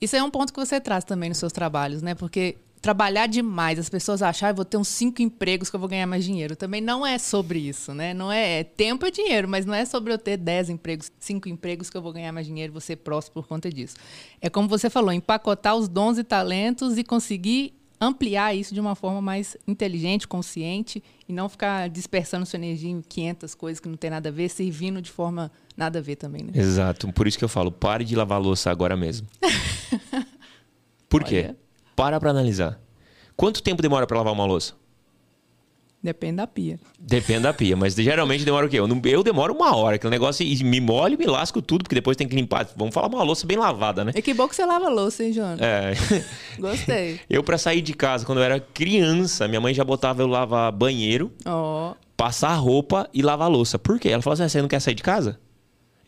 Isso 0.00 0.14
é 0.14 0.22
um 0.22 0.30
ponto 0.30 0.52
que 0.52 0.60
você 0.60 0.80
traz 0.80 1.04
também 1.04 1.28
nos 1.28 1.38
seus 1.38 1.52
trabalhos, 1.52 2.00
né? 2.00 2.14
Porque 2.14 2.56
trabalhar 2.80 3.26
demais, 3.26 3.78
as 3.78 3.90
pessoas 3.90 4.22
acham, 4.22 4.48
ah, 4.48 4.52
vou 4.52 4.64
ter 4.64 4.76
uns 4.76 4.88
cinco 4.88 5.20
empregos 5.20 5.68
que 5.68 5.76
eu 5.76 5.80
vou 5.80 5.88
ganhar 5.88 6.06
mais 6.06 6.24
dinheiro. 6.24 6.56
Também 6.56 6.80
não 6.80 7.06
é 7.06 7.18
sobre 7.18 7.58
isso, 7.58 7.92
né? 7.92 8.14
Não 8.14 8.32
é, 8.32 8.60
é 8.60 8.64
tempo 8.64 9.04
é 9.04 9.10
dinheiro, 9.10 9.46
mas 9.48 9.66
não 9.66 9.74
é 9.74 9.84
sobre 9.84 10.12
eu 10.12 10.18
ter 10.18 10.36
dez 10.36 10.70
empregos, 10.70 11.12
cinco 11.20 11.48
empregos 11.48 11.90
que 11.90 11.96
eu 11.96 12.02
vou 12.02 12.12
ganhar 12.12 12.32
mais 12.32 12.46
dinheiro, 12.46 12.72
vou 12.72 12.80
ser 12.80 12.96
próximo 12.96 13.34
por 13.34 13.46
conta 13.46 13.70
disso. 13.70 13.96
É 14.40 14.48
como 14.48 14.66
você 14.66 14.88
falou, 14.88 15.12
empacotar 15.12 15.76
os 15.76 15.88
dons 15.88 16.16
e 16.16 16.24
talentos 16.24 16.96
e 16.96 17.04
conseguir 17.04 17.74
ampliar 18.00 18.54
isso 18.54 18.72
de 18.72 18.80
uma 18.80 18.94
forma 18.94 19.20
mais 19.20 19.58
inteligente, 19.68 20.26
consciente 20.26 21.04
e 21.28 21.32
não 21.34 21.50
ficar 21.50 21.86
dispersando 21.90 22.46
sua 22.46 22.56
energia 22.56 22.90
em 22.90 23.02
500 23.02 23.54
coisas 23.54 23.78
que 23.78 23.88
não 23.88 23.96
tem 23.96 24.08
nada 24.08 24.30
a 24.30 24.32
ver, 24.32 24.48
servindo 24.48 25.02
de 25.02 25.10
forma 25.10 25.52
nada 25.76 25.98
a 25.98 26.02
ver 26.02 26.16
também, 26.16 26.44
né? 26.44 26.52
Exato. 26.54 27.12
Por 27.12 27.28
isso 27.28 27.38
que 27.38 27.44
eu 27.44 27.48
falo, 27.48 27.70
pare 27.70 28.04
de 28.04 28.16
lavar 28.16 28.40
louça 28.40 28.70
agora 28.70 28.96
mesmo. 28.96 29.28
Por 31.10 31.24
quê? 31.24 31.46
Olha. 31.48 31.69
Para 32.00 32.18
para 32.18 32.30
analisar. 32.30 32.80
Quanto 33.36 33.62
tempo 33.62 33.82
demora 33.82 34.06
para 34.06 34.16
lavar 34.16 34.32
uma 34.32 34.46
louça? 34.46 34.72
Depende 36.02 36.36
da 36.36 36.46
pia. 36.46 36.80
Depende 36.98 37.40
da 37.40 37.52
pia, 37.52 37.76
mas 37.76 37.94
geralmente 37.94 38.42
demora 38.42 38.64
o 38.66 38.70
quê? 38.70 38.78
Eu, 38.78 38.88
não- 38.88 39.02
eu 39.04 39.22
demoro 39.22 39.52
uma 39.52 39.76
hora, 39.76 39.96
aquele 39.96 40.10
negócio 40.10 40.42
e 40.42 40.64
me 40.64 40.80
molho 40.80 41.12
e 41.12 41.16
me 41.18 41.26
lasco 41.26 41.60
tudo, 41.60 41.82
porque 41.84 41.94
depois 41.94 42.16
tem 42.16 42.26
que 42.26 42.34
limpar. 42.34 42.66
Vamos 42.74 42.94
falar 42.94 43.08
uma 43.08 43.22
louça 43.22 43.46
bem 43.46 43.58
lavada, 43.58 44.02
né? 44.02 44.12
E 44.14 44.22
que 44.22 44.32
bom 44.32 44.48
que 44.48 44.56
você 44.56 44.64
lava 44.64 44.88
louça, 44.88 45.22
hein, 45.22 45.30
Joana? 45.34 45.58
É. 45.62 45.92
Gostei. 46.58 47.20
Eu, 47.28 47.44
pra 47.44 47.58
sair 47.58 47.82
de 47.82 47.92
casa, 47.92 48.24
quando 48.24 48.38
eu 48.38 48.44
era 48.44 48.58
criança, 48.58 49.46
minha 49.46 49.60
mãe 49.60 49.74
já 49.74 49.84
botava 49.84 50.22
eu 50.22 50.26
lavar 50.26 50.72
banheiro, 50.72 51.30
Ó, 51.44 51.92
passar 52.16 52.54
roupa 52.54 53.10
e 53.12 53.20
lavar 53.20 53.50
louça. 53.50 53.78
Por 53.78 53.98
quê? 54.00 54.08
Ela 54.08 54.22
falou 54.22 54.32
assim: 54.32 54.44
"Ah, 54.44 54.48
você 54.48 54.62
não 54.62 54.68
quer 54.68 54.80
sair 54.80 54.94
de 54.94 55.02
casa? 55.02 55.38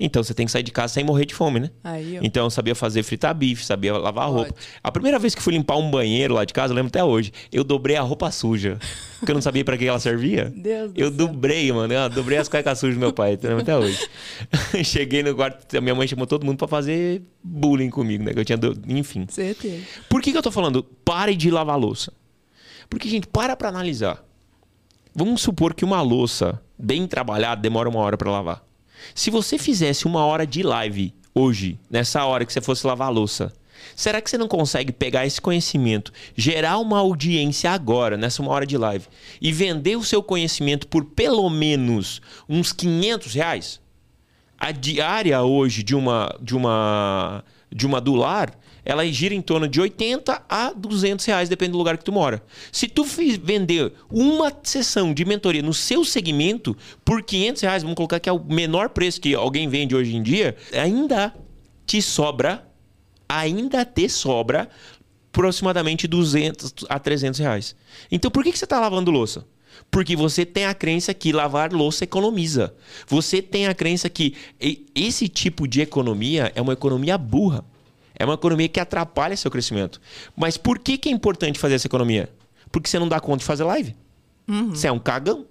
Então 0.04 0.22
você 0.22 0.34
tem 0.34 0.46
que 0.46 0.52
sair 0.52 0.62
de 0.64 0.72
casa 0.72 0.92
sem 0.94 1.04
morrer 1.04 1.24
de 1.24 1.34
fome, 1.34 1.60
né? 1.60 1.70
aí, 1.84 2.18
ó. 2.18 2.20
Então 2.24 2.44
eu 2.44 2.50
sabia 2.50 2.74
fazer 2.74 3.02
fritar 3.02 3.34
bife, 3.34 3.64
sabia 3.64 3.92
lavar 3.96 4.28
roupa. 4.28 4.50
Ótimo. 4.50 4.56
A 4.82 4.90
primeira 4.90 5.18
vez 5.18 5.34
que 5.34 5.40
fui 5.42 5.52
limpar 5.54 5.76
um 5.76 5.90
banheiro 5.90 6.34
lá 6.34 6.44
de 6.44 6.52
casa, 6.52 6.72
eu 6.72 6.76
lembro 6.76 6.88
até 6.88 7.04
hoje, 7.04 7.32
eu 7.52 7.62
dobrei 7.62 7.96
a 7.96 8.02
roupa 8.02 8.30
suja. 8.30 8.78
Porque 9.20 9.30
eu 9.30 9.34
não 9.34 9.42
sabia 9.42 9.64
pra 9.64 9.78
que 9.78 9.86
ela 9.86 10.00
servia. 10.00 10.52
Deus 10.56 10.90
eu 10.96 11.08
céu. 11.08 11.16
dobrei, 11.16 11.70
mano. 11.70 11.92
Eu 11.94 12.08
dobrei 12.10 12.38
as 12.38 12.48
cuecas 12.48 12.78
sujas 12.78 12.96
do 12.96 13.00
meu 13.00 13.12
pai, 13.12 13.38
eu 13.40 13.48
lembro 13.48 13.62
até 13.62 13.76
hoje. 13.76 14.08
Cheguei 14.84 15.22
no 15.22 15.34
quarto, 15.34 15.80
minha 15.80 15.94
mãe 15.94 16.08
chamou 16.08 16.26
todo 16.26 16.44
mundo 16.44 16.58
pra 16.58 16.66
fazer 16.66 17.22
bullying 17.42 17.90
comigo, 17.90 18.24
né? 18.24 18.32
Que 18.32 18.40
eu 18.40 18.44
tinha. 18.44 18.58
do- 18.58 18.76
Enfim. 18.88 19.26
Certeza. 19.28 19.82
Por 20.08 20.20
que, 20.20 20.32
que 20.32 20.38
eu 20.38 20.42
tô 20.42 20.50
falando 20.50 20.82
pare 21.04 21.36
de 21.36 21.50
lavar 21.50 21.78
louça? 21.78 22.12
Porque, 22.90 23.08
gente, 23.08 23.26
para 23.28 23.54
pra 23.56 23.68
analisar. 23.68 24.22
Vamos 25.14 25.42
supor 25.42 25.74
que 25.74 25.84
uma 25.84 26.00
louça 26.02 26.60
bem 26.78 27.06
trabalhada 27.06 27.60
demora 27.60 27.88
uma 27.88 28.00
hora 28.00 28.16
pra 28.16 28.30
lavar. 28.30 28.64
Se 29.14 29.30
você 29.30 29.58
fizesse 29.58 30.06
uma 30.06 30.24
hora 30.24 30.46
de 30.46 30.62
live 30.62 31.14
hoje, 31.34 31.78
nessa 31.90 32.24
hora 32.24 32.44
que 32.44 32.52
você 32.52 32.60
fosse 32.60 32.86
lavar 32.86 33.08
a 33.08 33.10
louça, 33.10 33.52
será 33.96 34.20
que 34.20 34.30
você 34.30 34.38
não 34.38 34.48
consegue 34.48 34.92
pegar 34.92 35.26
esse 35.26 35.40
conhecimento, 35.40 36.12
gerar 36.36 36.78
uma 36.78 36.98
audiência 36.98 37.70
agora, 37.70 38.16
nessa 38.16 38.42
uma 38.42 38.52
hora 38.52 38.66
de 38.66 38.76
live, 38.76 39.06
e 39.40 39.52
vender 39.52 39.96
o 39.96 40.04
seu 40.04 40.22
conhecimento 40.22 40.86
por 40.86 41.04
pelo 41.04 41.48
menos 41.50 42.20
uns 42.48 42.72
500 42.72 43.34
reais? 43.34 43.82
a 44.62 44.70
diária 44.70 45.42
hoje 45.42 45.82
de 45.82 45.92
uma 45.92 46.32
de 46.40 46.54
uma 46.54 47.42
de 47.68 47.84
uma 47.84 48.00
do 48.00 48.14
lar, 48.14 48.56
ela 48.84 49.06
gira 49.06 49.34
em 49.34 49.40
torno 49.40 49.68
de 49.68 49.80
80 49.80 50.42
a 50.48 50.72
200 50.72 51.24
reais, 51.24 51.48
depende 51.48 51.72
do 51.72 51.78
lugar 51.78 51.96
que 51.96 52.04
tu 52.04 52.12
mora. 52.12 52.42
Se 52.70 52.88
tu 52.88 53.04
vender 53.04 53.92
uma 54.10 54.52
sessão 54.62 55.14
de 55.14 55.24
mentoria 55.24 55.62
no 55.62 55.74
seu 55.74 56.04
segmento 56.04 56.76
por 57.04 57.22
500 57.22 57.62
reais, 57.62 57.82
vamos 57.82 57.96
colocar 57.96 58.18
que 58.18 58.28
é 58.28 58.32
o 58.32 58.42
menor 58.42 58.88
preço 58.88 59.20
que 59.20 59.34
alguém 59.34 59.68
vende 59.68 59.94
hoje 59.94 60.16
em 60.16 60.22
dia, 60.22 60.56
ainda 60.72 61.34
te 61.86 62.02
sobra, 62.02 62.66
ainda 63.28 63.84
te 63.84 64.08
sobra 64.08 64.68
aproximadamente 65.32 66.06
200 66.06 66.74
a 66.88 66.98
300 66.98 67.40
reais. 67.40 67.76
Então 68.10 68.30
por 68.30 68.44
que, 68.44 68.52
que 68.52 68.58
você 68.58 68.64
está 68.64 68.78
lavando 68.78 69.10
louça? 69.10 69.46
Porque 69.90 70.14
você 70.14 70.44
tem 70.44 70.66
a 70.66 70.74
crença 70.74 71.14
que 71.14 71.32
lavar 71.32 71.72
louça 71.72 72.04
economiza. 72.04 72.74
Você 73.06 73.40
tem 73.40 73.66
a 73.66 73.74
crença 73.74 74.10
que 74.10 74.34
esse 74.94 75.28
tipo 75.28 75.66
de 75.66 75.80
economia 75.80 76.52
é 76.54 76.60
uma 76.60 76.74
economia 76.74 77.16
burra. 77.16 77.64
É 78.22 78.24
uma 78.24 78.34
economia 78.34 78.68
que 78.68 78.78
atrapalha 78.78 79.36
seu 79.36 79.50
crescimento. 79.50 80.00
Mas 80.36 80.56
por 80.56 80.78
que, 80.78 80.96
que 80.96 81.08
é 81.08 81.12
importante 81.12 81.58
fazer 81.58 81.74
essa 81.74 81.88
economia? 81.88 82.32
Porque 82.70 82.88
você 82.88 82.96
não 82.96 83.08
dá 83.08 83.18
conta 83.18 83.38
de 83.38 83.44
fazer 83.44 83.64
live. 83.64 83.96
Você 84.46 84.86
é 84.86 84.92
um 84.92 84.98
cagão. 85.00 85.44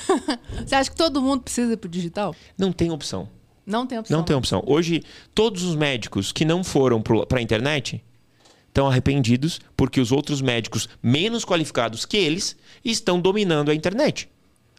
Você 0.66 0.74
acha 0.74 0.88
que 0.88 0.96
todo 0.96 1.20
mundo 1.20 1.42
precisa 1.42 1.74
ir 1.74 1.76
pro 1.76 1.90
digital? 1.90 2.34
Não 2.56 2.72
tem 2.72 2.90
opção. 2.90 3.28
Não 3.66 3.86
tem 3.86 3.98
opção. 3.98 4.16
Não 4.16 4.24
tem 4.24 4.34
opção. 4.34 4.64
Hoje, 4.66 5.02
todos 5.34 5.62
os 5.62 5.74
médicos 5.74 6.32
que 6.32 6.42
não 6.42 6.64
foram 6.64 7.02
para 7.02 7.38
a 7.38 7.42
internet 7.42 8.02
estão 8.68 8.88
arrependidos 8.88 9.60
porque 9.76 10.00
os 10.00 10.10
outros 10.10 10.40
médicos 10.40 10.88
menos 11.02 11.44
qualificados 11.44 12.06
que 12.06 12.16
eles 12.16 12.56
estão 12.82 13.20
dominando 13.20 13.70
a 13.70 13.74
internet. 13.74 14.26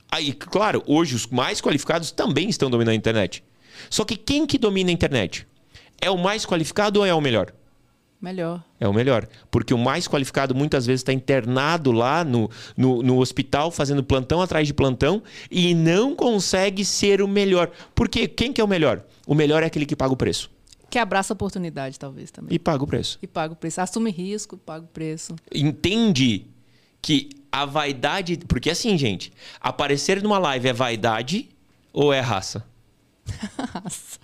Aí, 0.09 0.33
claro, 0.33 0.81
hoje 0.87 1.13
os 1.13 1.27
mais 1.27 1.61
qualificados 1.61 2.09
também 2.09 2.49
estão 2.49 2.67
dominando 2.67 2.93
a 2.93 2.97
internet. 2.97 3.43
Só 3.91 4.03
que 4.03 4.15
quem 4.15 4.47
que 4.47 4.57
domina 4.57 4.89
a 4.89 4.93
internet? 4.93 5.45
É 6.01 6.09
o 6.09 6.17
mais 6.17 6.45
qualificado 6.45 6.99
ou 6.99 7.05
é 7.05 7.13
o 7.13 7.21
melhor? 7.21 7.53
Melhor. 8.19 8.63
É 8.79 8.87
o 8.87 8.93
melhor. 8.93 9.27
Porque 9.51 9.73
o 9.73 9.77
mais 9.77 10.07
qualificado 10.07 10.55
muitas 10.55 10.85
vezes 10.85 11.01
está 11.01 11.13
internado 11.13 11.91
lá 11.91 12.23
no, 12.23 12.49
no, 12.75 13.03
no 13.03 13.19
hospital, 13.19 13.69
fazendo 13.69 14.03
plantão 14.03 14.41
atrás 14.41 14.67
de 14.67 14.73
plantão, 14.73 15.21
e 15.51 15.75
não 15.75 16.15
consegue 16.15 16.83
ser 16.83 17.21
o 17.21 17.27
melhor. 17.27 17.71
Porque 17.93 18.27
quem 18.27 18.51
que 18.51 18.59
é 18.59 18.63
o 18.63 18.67
melhor? 18.67 19.03
O 19.25 19.35
melhor 19.35 19.61
é 19.61 19.67
aquele 19.67 19.85
que 19.85 19.95
paga 19.95 20.13
o 20.13 20.17
preço. 20.17 20.49
Que 20.89 20.97
abraça 20.97 21.33
a 21.33 21.35
oportunidade, 21.35 21.99
talvez, 21.99 22.31
também. 22.31 22.55
E 22.55 22.59
paga 22.59 22.83
o 22.83 22.87
preço. 22.87 23.19
E 23.21 23.27
paga 23.27 23.53
o 23.53 23.55
preço. 23.55 23.81
Assume 23.81 24.09
risco, 24.09 24.57
paga 24.57 24.85
o 24.85 24.87
preço. 24.87 25.35
Entende 25.53 26.47
que 27.01 27.29
a 27.51 27.65
vaidade. 27.65 28.37
Porque 28.47 28.69
assim, 28.69 28.97
gente, 28.97 29.31
aparecer 29.59 30.23
numa 30.23 30.39
live 30.39 30.69
é 30.69 30.73
vaidade 30.73 31.49
ou 31.93 32.13
é 32.13 32.19
raça? 32.19 32.65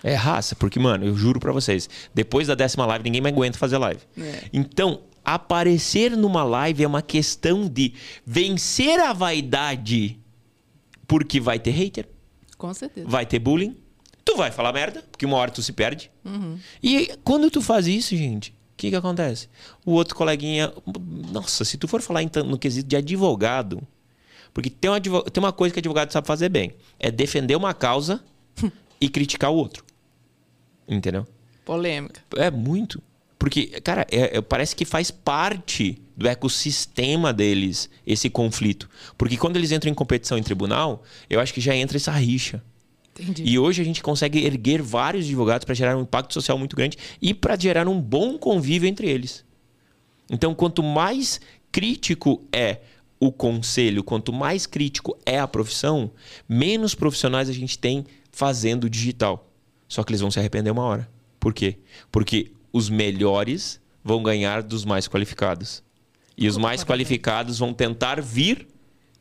É 0.03 0.15
raça, 0.15 0.55
porque, 0.55 0.79
mano, 0.79 1.05
eu 1.05 1.15
juro 1.15 1.39
pra 1.39 1.51
vocês, 1.51 1.89
depois 2.13 2.47
da 2.47 2.55
décima 2.55 2.85
live, 2.85 3.03
ninguém 3.03 3.21
mais 3.21 3.33
aguenta 3.33 3.57
fazer 3.57 3.77
live. 3.77 4.01
É. 4.17 4.43
Então, 4.51 5.01
aparecer 5.23 6.15
numa 6.17 6.43
live 6.43 6.83
é 6.83 6.87
uma 6.87 7.01
questão 7.01 7.67
de 7.67 7.93
vencer 8.25 8.99
a 8.99 9.13
vaidade, 9.13 10.19
porque 11.07 11.39
vai 11.39 11.59
ter 11.59 11.71
hater, 11.71 12.07
Com 12.57 12.73
certeza. 12.73 13.07
vai 13.07 13.25
ter 13.25 13.39
bullying, 13.39 13.77
tu 14.25 14.35
vai 14.35 14.51
falar 14.51 14.73
merda, 14.73 15.03
porque 15.09 15.25
uma 15.25 15.37
hora 15.37 15.51
tu 15.51 15.61
se 15.61 15.71
perde. 15.71 16.11
Uhum. 16.25 16.57
E 16.81 17.15
quando 17.23 17.49
tu 17.49 17.61
faz 17.61 17.87
isso, 17.87 18.15
gente, 18.15 18.49
o 18.51 18.53
que 18.77 18.89
que 18.89 18.95
acontece? 18.95 19.47
O 19.85 19.91
outro 19.93 20.15
coleguinha, 20.15 20.73
nossa, 21.31 21.63
se 21.63 21.77
tu 21.77 21.87
for 21.87 22.01
falar 22.01 22.23
então, 22.23 22.43
no 22.43 22.57
quesito 22.57 22.89
de 22.89 22.95
advogado, 22.95 23.81
porque 24.53 24.69
tem 24.69 24.91
tem 25.01 25.43
uma 25.43 25.53
coisa 25.53 25.73
que 25.73 25.79
advogado 25.79 26.11
sabe 26.11 26.27
fazer 26.27 26.49
bem, 26.49 26.73
é 26.99 27.09
defender 27.09 27.55
uma 27.55 27.73
causa 27.73 28.23
e 28.99 29.10
criticar 29.10 29.51
o 29.51 29.56
outro. 29.56 29.84
Entendeu? 30.88 31.25
Polêmica. 31.65 32.21
É 32.36 32.51
muito. 32.51 33.01
Porque, 33.38 33.67
cara, 33.82 34.08
é- 34.10 34.38
é- 34.38 34.41
parece 34.41 34.75
que 34.75 34.86
faz 34.86 35.12
parte 35.12 36.01
do 36.15 36.27
ecossistema 36.27 37.34
deles 37.34 37.89
esse 38.06 38.29
conflito. 38.29 38.89
Porque 39.17 39.36
quando 39.38 39.58
eles 39.58 39.71
entram 39.71 39.91
em 39.91 39.95
competição 39.95 40.38
em 40.38 40.43
tribunal, 40.43 41.03
eu 41.29 41.39
acho 41.39 41.53
que 41.53 41.60
já 41.60 41.75
entra 41.75 41.97
essa 41.97 42.12
rixa. 42.12 42.63
Entendi. 43.19 43.43
E 43.45 43.60
hoje 43.60 43.82
a 43.82 43.86
gente 43.86 44.01
consegue 44.01 44.43
erguer 44.45 44.82
vários 44.82 45.25
advogados 45.25 45.65
para 45.65 45.75
gerar 45.75 45.97
um 45.97 46.01
impacto 46.01 46.34
social 46.34 46.58
muito 46.58 46.75
grande 46.75 46.97
e 47.21 47.34
para 47.34 47.60
gerar 47.60 47.88
um 47.88 47.99
bom 47.99 48.38
convívio 48.38 48.88
entre 48.88 49.10
eles. 49.10 49.45
Então, 50.29 50.56
quanto 50.56 50.82
mais 50.82 51.39
crítico 51.71 52.41
é 52.51 52.79
o 53.19 53.32
conselho, 53.32 54.03
quanto 54.03 54.34
mais 54.34 54.65
crítico 54.65 55.17
é 55.25 55.39
a 55.39 55.47
profissão, 55.47 56.12
menos 56.47 56.95
profissionais 56.95 57.49
a 57.49 57.53
gente 57.53 57.77
tem 57.77 58.06
fazendo 58.34 58.89
digital. 58.89 59.50
Só 59.88 60.04
que 60.04 60.12
eles 60.12 60.19
vão 60.19 60.32
se 60.32 60.39
arrepender 60.39 60.72
uma 60.72 60.84
hora. 60.84 61.10
Por 61.39 61.54
quê? 61.54 61.78
Porque 62.12 62.52
os 62.74 62.89
melhores 62.89 63.80
vão 64.04 64.22
ganhar 64.22 64.62
dos 64.62 64.84
mais 64.84 65.08
qualificados. 65.08 65.82
E 66.36 66.48
os 66.48 66.58
mais 66.58 66.84
qualificados 66.84 67.60
vão 67.60 67.74
tentar 67.74 68.19
vir, 68.19 68.67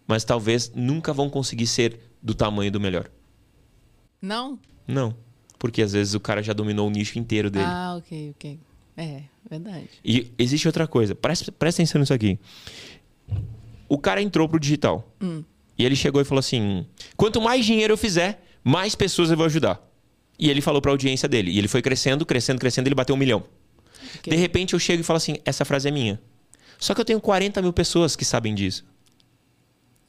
mas 0.07 0.25
talvez 0.25 0.73
nunca 0.75 1.13
vão 1.13 1.29
conseguir 1.29 1.67
ser 1.67 2.01
do 2.23 2.35
tamanho 2.35 2.73
do 2.73 2.81
melhor. 2.81 3.11
Não? 4.21 4.59
Não. 4.89 5.15
Porque 5.59 5.83
às 5.83 5.93
vezes 5.93 6.15
o 6.15 6.21
cara 6.21 6.43
já 6.43 6.55
dominou 6.55 6.89
o 6.89 6.91
nicho 6.91 7.19
inteiro 7.19 7.51
dele. 7.51 7.67
Ah, 7.69 7.97
ok, 7.99 8.35
ok. 8.37 8.59
É, 8.97 9.23
verdade. 9.49 9.89
E 10.05 10.33
existe 10.39 10.67
outra 10.67 10.87
coisa. 10.87 11.15
Presta, 11.15 11.53
presta 11.53 11.83
atenção 11.83 12.01
nisso 12.01 12.15
aqui. 12.15 12.39
O 13.89 13.99
cara 13.99 14.23
entrou 14.23 14.49
pro 14.49 14.59
digital. 14.59 15.07
E 15.79 15.85
ele 15.85 15.97
chegou 15.97 16.21
e 16.21 16.25
falou 16.25 16.41
assim: 16.41 16.87
quanto 17.17 17.41
mais 17.41 17.65
dinheiro 17.65 17.93
eu 17.93 17.99
fizer, 17.99 18.43
mais 18.65 18.95
pessoas 18.95 19.31
eu 19.31 19.37
vou 19.37 19.47
ajudar. 19.47 19.81
E 20.39 20.51
ele 20.51 20.61
falou 20.61 20.81
pra 20.81 20.91
audiência 20.91 21.29
dele. 21.29 21.51
E 21.51 21.59
ele 21.59 21.69
foi 21.69 21.83
crescendo, 21.83 22.25
crescendo, 22.27 22.59
crescendo, 22.59 22.89
ele 22.89 22.95
bateu 22.95 23.15
um 23.15 23.19
milhão. 23.19 23.45
Ok. 24.19 24.33
De 24.33 24.37
repente 24.37 24.73
eu 24.75 24.79
chego 24.79 25.01
e 25.01 25.05
falo 25.05 25.17
assim: 25.19 25.37
essa 25.45 25.65
frase 25.65 25.89
é 25.89 25.91
minha. 25.91 26.21
Só 26.79 26.95
que 26.95 27.01
eu 27.01 27.05
tenho 27.05 27.21
40 27.21 27.63
mil 27.63 27.73
pessoas 27.73 28.17
que 28.17 28.25
sabem 28.25 28.55
disso. 28.55 28.85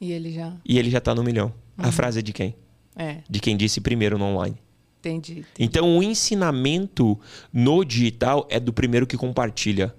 E 0.00 0.12
ele 0.12 0.32
já. 0.32 0.52
E 0.64 0.78
ele 0.78 0.90
já 0.90 1.00
tá 1.00 1.14
no 1.14 1.22
milhão. 1.22 1.54
A 1.78 1.90
frase 1.92 2.18
é 2.18 2.22
de 2.22 2.32
quem? 2.32 2.54
É, 2.96 3.18
De 3.28 3.40
quem 3.40 3.56
disse 3.56 3.80
primeiro 3.80 4.16
no 4.18 4.24
online. 4.26 4.56
entendi. 5.00 5.44
Então, 5.58 5.98
o 5.98 6.02
ensinamento 6.02 7.18
no 7.52 7.84
digital 7.84 8.46
é 8.50 8.60
do 8.60 8.72
primeiro 8.72 9.06
que 9.06 9.16
compartilha, 9.16 9.94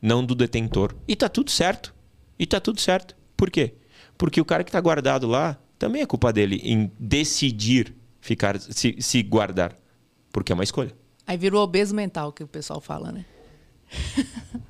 não 0.00 0.24
do 0.24 0.34
detentor. 0.34 0.94
E 1.08 1.16
tá 1.16 1.28
tudo 1.28 1.50
certo. 1.50 1.92
E 2.38 2.46
tá 2.46 2.60
tudo 2.60 2.80
certo. 2.80 3.16
Por 3.36 3.50
quê? 3.50 3.74
Porque 4.16 4.40
o 4.40 4.44
cara 4.44 4.62
que 4.62 4.70
tá 4.70 4.80
guardado 4.80 5.26
lá, 5.26 5.58
também 5.78 6.02
é 6.02 6.06
culpa 6.06 6.32
dele 6.32 6.60
em 6.62 6.90
decidir 7.00 7.94
ficar 8.26 8.58
se, 8.60 8.96
se 9.00 9.22
guardar. 9.22 9.74
Porque 10.32 10.52
é 10.52 10.54
uma 10.54 10.64
escolha. 10.64 10.92
Aí 11.26 11.36
virou 11.36 11.62
obeso 11.62 11.94
mental, 11.94 12.32
que 12.32 12.42
o 12.42 12.46
pessoal 12.46 12.80
fala, 12.80 13.12
né? 13.12 13.24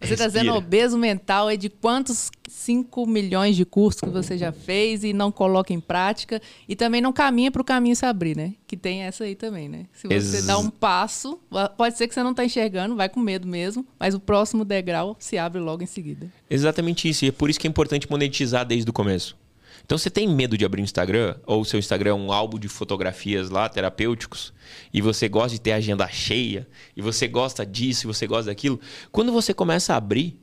Você 0.00 0.14
está 0.14 0.26
dizendo 0.26 0.52
obeso 0.52 0.98
mental 0.98 1.48
é 1.48 1.56
de 1.56 1.70
quantos 1.70 2.30
5 2.46 3.06
milhões 3.06 3.56
de 3.56 3.64
cursos 3.64 4.02
que 4.02 4.08
você 4.10 4.36
já 4.36 4.52
fez 4.52 5.02
e 5.02 5.14
não 5.14 5.32
coloca 5.32 5.72
em 5.72 5.80
prática 5.80 6.42
e 6.68 6.76
também 6.76 7.00
não 7.00 7.10
caminha 7.10 7.50
para 7.50 7.62
o 7.62 7.64
caminho 7.64 7.96
se 7.96 8.04
abrir, 8.04 8.36
né? 8.36 8.52
Que 8.66 8.76
tem 8.76 9.00
essa 9.02 9.24
aí 9.24 9.34
também, 9.34 9.66
né? 9.66 9.86
Se 9.94 10.06
você 10.06 10.14
Ex- 10.36 10.46
dá 10.46 10.58
um 10.58 10.68
passo, 10.68 11.40
pode 11.78 11.96
ser 11.96 12.06
que 12.06 12.12
você 12.12 12.22
não 12.22 12.32
está 12.32 12.44
enxergando, 12.44 12.94
vai 12.94 13.08
com 13.08 13.18
medo 13.18 13.48
mesmo, 13.48 13.86
mas 13.98 14.14
o 14.14 14.20
próximo 14.20 14.62
degrau 14.62 15.16
se 15.18 15.38
abre 15.38 15.58
logo 15.58 15.82
em 15.82 15.86
seguida. 15.86 16.30
Exatamente 16.50 17.08
isso. 17.08 17.24
E 17.24 17.28
é 17.28 17.32
por 17.32 17.48
isso 17.48 17.58
que 17.58 17.66
é 17.66 17.70
importante 17.70 18.10
monetizar 18.10 18.66
desde 18.66 18.90
o 18.90 18.92
começo. 18.92 19.34
Então 19.84 19.98
você 19.98 20.08
tem 20.08 20.26
medo 20.26 20.56
de 20.56 20.64
abrir 20.64 20.80
um 20.80 20.84
Instagram, 20.84 21.36
ou 21.46 21.64
seu 21.64 21.78
Instagram 21.78 22.10
é 22.10 22.14
um 22.14 22.32
álbum 22.32 22.58
de 22.58 22.68
fotografias 22.68 23.50
lá, 23.50 23.68
terapêuticos, 23.68 24.52
e 24.92 25.02
você 25.02 25.28
gosta 25.28 25.50
de 25.50 25.60
ter 25.60 25.72
agenda 25.72 26.08
cheia, 26.08 26.66
e 26.96 27.02
você 27.02 27.28
gosta 27.28 27.66
disso, 27.66 28.06
e 28.06 28.08
você 28.08 28.26
gosta 28.26 28.46
daquilo. 28.46 28.80
Quando 29.12 29.30
você 29.30 29.52
começa 29.52 29.92
a 29.92 29.96
abrir, 29.96 30.40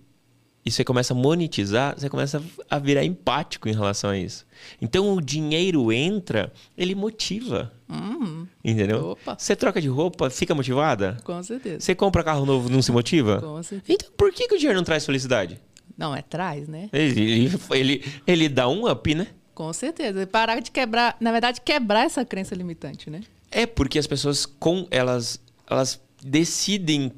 e 0.64 0.70
você 0.70 0.84
começa 0.84 1.14
a 1.14 1.18
monetizar, 1.18 1.96
você 1.98 2.08
começa 2.08 2.42
a 2.70 2.78
virar 2.78 3.04
empático 3.04 3.68
em 3.68 3.74
relação 3.74 4.12
a 4.12 4.18
isso. 4.18 4.46
Então 4.80 5.12
o 5.12 5.20
dinheiro 5.20 5.92
entra, 5.92 6.54
ele 6.78 6.94
motiva. 6.94 7.72
Hum, 7.90 8.46
Entendeu? 8.64 9.10
Opa. 9.10 9.36
Você 9.40 9.56
troca 9.56 9.82
de 9.82 9.88
roupa, 9.88 10.30
fica 10.30 10.54
motivada? 10.54 11.18
com 11.24 11.42
certeza. 11.42 11.80
Você 11.80 11.96
compra 11.96 12.24
carro 12.24 12.46
novo, 12.46 12.70
não 12.70 12.82
se 12.82 12.92
motiva? 12.92 13.42
Com 13.42 13.64
certeza. 13.64 13.92
Então 13.92 14.10
por 14.16 14.32
que, 14.32 14.48
que 14.48 14.54
o 14.54 14.58
dinheiro 14.58 14.78
não 14.78 14.86
traz 14.86 15.04
felicidade? 15.04 15.60
Não, 15.98 16.16
é 16.16 16.22
traz, 16.22 16.68
né? 16.68 16.90
Ele, 16.94 17.52
ele, 17.72 18.06
ele, 18.26 18.50
dá 18.50 18.68
um 18.68 18.90
up, 18.90 19.14
né? 19.14 19.28
Com 19.54 19.72
certeza. 19.74 20.26
Parar 20.26 20.60
de 20.60 20.72
quebrar, 20.72 21.16
na 21.20 21.32
verdade, 21.32 21.62
quebrar 21.62 22.06
essa 22.06 22.26
crença 22.26 22.56
limitante, 22.56 23.10
né? 23.10 23.22
É 23.52 23.66
porque 23.66 24.00
as 24.00 24.08
pessoas 24.08 24.46
com 24.46 24.88
elas 24.90 25.40
elas 25.70 26.02
decidem 26.24 27.12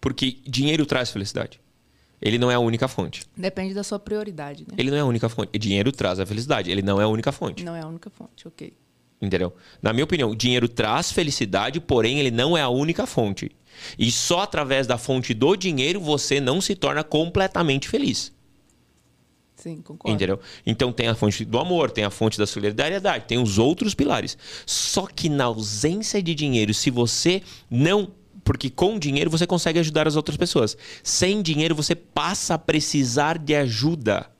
porque 0.00 0.38
dinheiro 0.46 0.84
traz 0.84 1.10
felicidade. 1.10 1.60
Ele 2.20 2.38
não 2.38 2.50
é 2.50 2.54
a 2.54 2.58
única 2.58 2.86
fonte. 2.86 3.22
Depende 3.36 3.72
da 3.72 3.82
sua 3.82 3.98
prioridade, 3.98 4.64
né? 4.68 4.74
Ele 4.76 4.90
não 4.90 4.98
é 4.98 5.00
a 5.00 5.04
única 5.04 5.28
fonte. 5.28 5.58
Dinheiro 5.58 5.90
traz 5.90 6.20
a 6.20 6.26
felicidade. 6.26 6.70
Ele 6.70 6.82
não 6.82 7.00
é 7.00 7.04
a 7.04 7.08
única 7.08 7.32
fonte. 7.32 7.64
Não 7.64 7.74
é 7.74 7.80
a 7.80 7.86
única 7.86 8.10
fonte, 8.10 8.46
ok. 8.46 8.74
Entendeu? 9.20 9.54
Na 9.82 9.92
minha 9.92 10.04
opinião, 10.04 10.34
dinheiro 10.34 10.68
traz 10.68 11.12
felicidade, 11.12 11.78
porém 11.80 12.18
ele 12.18 12.30
não 12.30 12.56
é 12.56 12.62
a 12.62 12.68
única 12.68 13.06
fonte. 13.06 13.50
E 13.98 14.10
só 14.10 14.40
através 14.40 14.86
da 14.86 14.96
fonte 14.98 15.34
do 15.34 15.56
dinheiro 15.56 16.00
você 16.00 16.40
não 16.40 16.60
se 16.60 16.74
torna 16.74 17.04
completamente 17.04 17.88
feliz. 17.88 18.32
Sim, 19.56 19.82
concordo. 19.82 20.14
Entendeu? 20.14 20.40
Então 20.64 20.90
tem 20.90 21.08
a 21.08 21.14
fonte 21.14 21.44
do 21.44 21.58
amor, 21.58 21.90
tem 21.90 22.04
a 22.04 22.10
fonte 22.10 22.38
da 22.38 22.46
solidariedade, 22.46 23.26
tem 23.26 23.38
os 23.38 23.58
outros 23.58 23.94
pilares. 23.94 24.38
Só 24.64 25.06
que 25.06 25.28
na 25.28 25.44
ausência 25.44 26.22
de 26.22 26.34
dinheiro, 26.34 26.72
se 26.72 26.90
você 26.90 27.42
não. 27.70 28.10
Porque 28.42 28.70
com 28.70 28.98
dinheiro 28.98 29.30
você 29.30 29.46
consegue 29.46 29.78
ajudar 29.78 30.08
as 30.08 30.16
outras 30.16 30.36
pessoas. 30.36 30.76
Sem 31.02 31.42
dinheiro 31.42 31.74
você 31.74 31.94
passa 31.94 32.54
a 32.54 32.58
precisar 32.58 33.38
de 33.38 33.54
ajuda. 33.54 34.30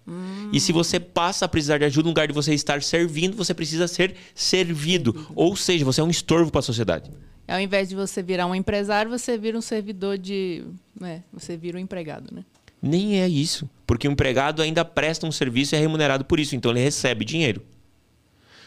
E 0.53 0.59
se 0.61 0.73
você 0.73 0.99
passa 0.99 1.45
a 1.45 1.49
precisar 1.49 1.79
de 1.79 1.85
ajuda, 1.85 2.05
no 2.05 2.11
lugar 2.11 2.27
de 2.27 2.35
você 2.35 2.55
estar 2.55 2.83
servindo, 2.83 3.37
você 3.37 3.55
precisa 3.55 3.87
ser 3.87 4.15
servido. 4.35 5.27
Ou 5.35 5.55
seja, 5.57 5.85
você 5.85 6.01
é 6.01 6.05
um 6.05 6.11
estorvo 6.11 6.51
para 6.51 6.59
a 6.59 6.63
sociedade. 6.63 7.11
Ao 7.47 7.61
invés 7.61 7.89
de 7.89 7.97
você 7.97 8.23
virar 8.23 8.47
um 8.47 8.55
empresário, 8.55 9.11
você 9.11 9.37
vira 9.37 9.59
um 9.59 9.63
servidor 9.63 10.17
de. 10.17 10.65
né? 10.99 11.23
Você 11.33 11.57
vira 11.57 11.77
um 11.77 11.81
empregado, 11.81 12.33
né? 12.35 12.45
Nem 12.81 13.21
é 13.21 13.29
isso. 13.29 13.69
Porque 13.87 14.09
o 14.09 14.13
empregado 14.13 14.63
ainda 14.63 14.85
presta 14.85 15.27
um 15.27 15.33
serviço 15.33 15.75
e 15.75 15.77
é 15.77 15.81
remunerado 15.81 16.25
por 16.25 16.41
isso. 16.41 16.57
Então 16.57 16.71
ele 16.71 16.81
recebe 16.81 17.25
dinheiro. 17.25 17.63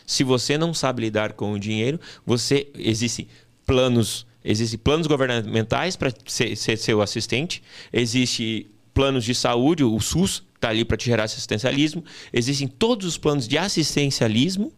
Se 0.05 0.23
você 0.23 0.57
não 0.57 0.73
sabe 0.73 1.01
lidar 1.01 1.33
com 1.33 1.53
o 1.53 1.59
dinheiro, 1.59 1.99
você 2.25 2.67
existem 2.77 3.27
planos, 3.65 4.27
existem 4.43 4.77
planos 4.77 5.07
governamentais 5.07 5.95
para 5.95 6.13
ser, 6.25 6.55
ser 6.57 6.77
seu 6.77 7.01
assistente, 7.01 7.63
existe 7.91 8.67
planos 8.93 9.23
de 9.23 9.33
saúde, 9.33 9.83
o 9.83 9.99
SUS 9.99 10.43
está 10.63 10.69
ali 10.69 10.85
para 10.85 10.95
te 10.95 11.05
gerar 11.05 11.25
assistencialismo, 11.25 12.03
existem 12.31 12.67
todos 12.67 13.05
os 13.05 13.17
planos 13.17 13.47
de 13.47 13.57
assistencialismo 13.57 14.71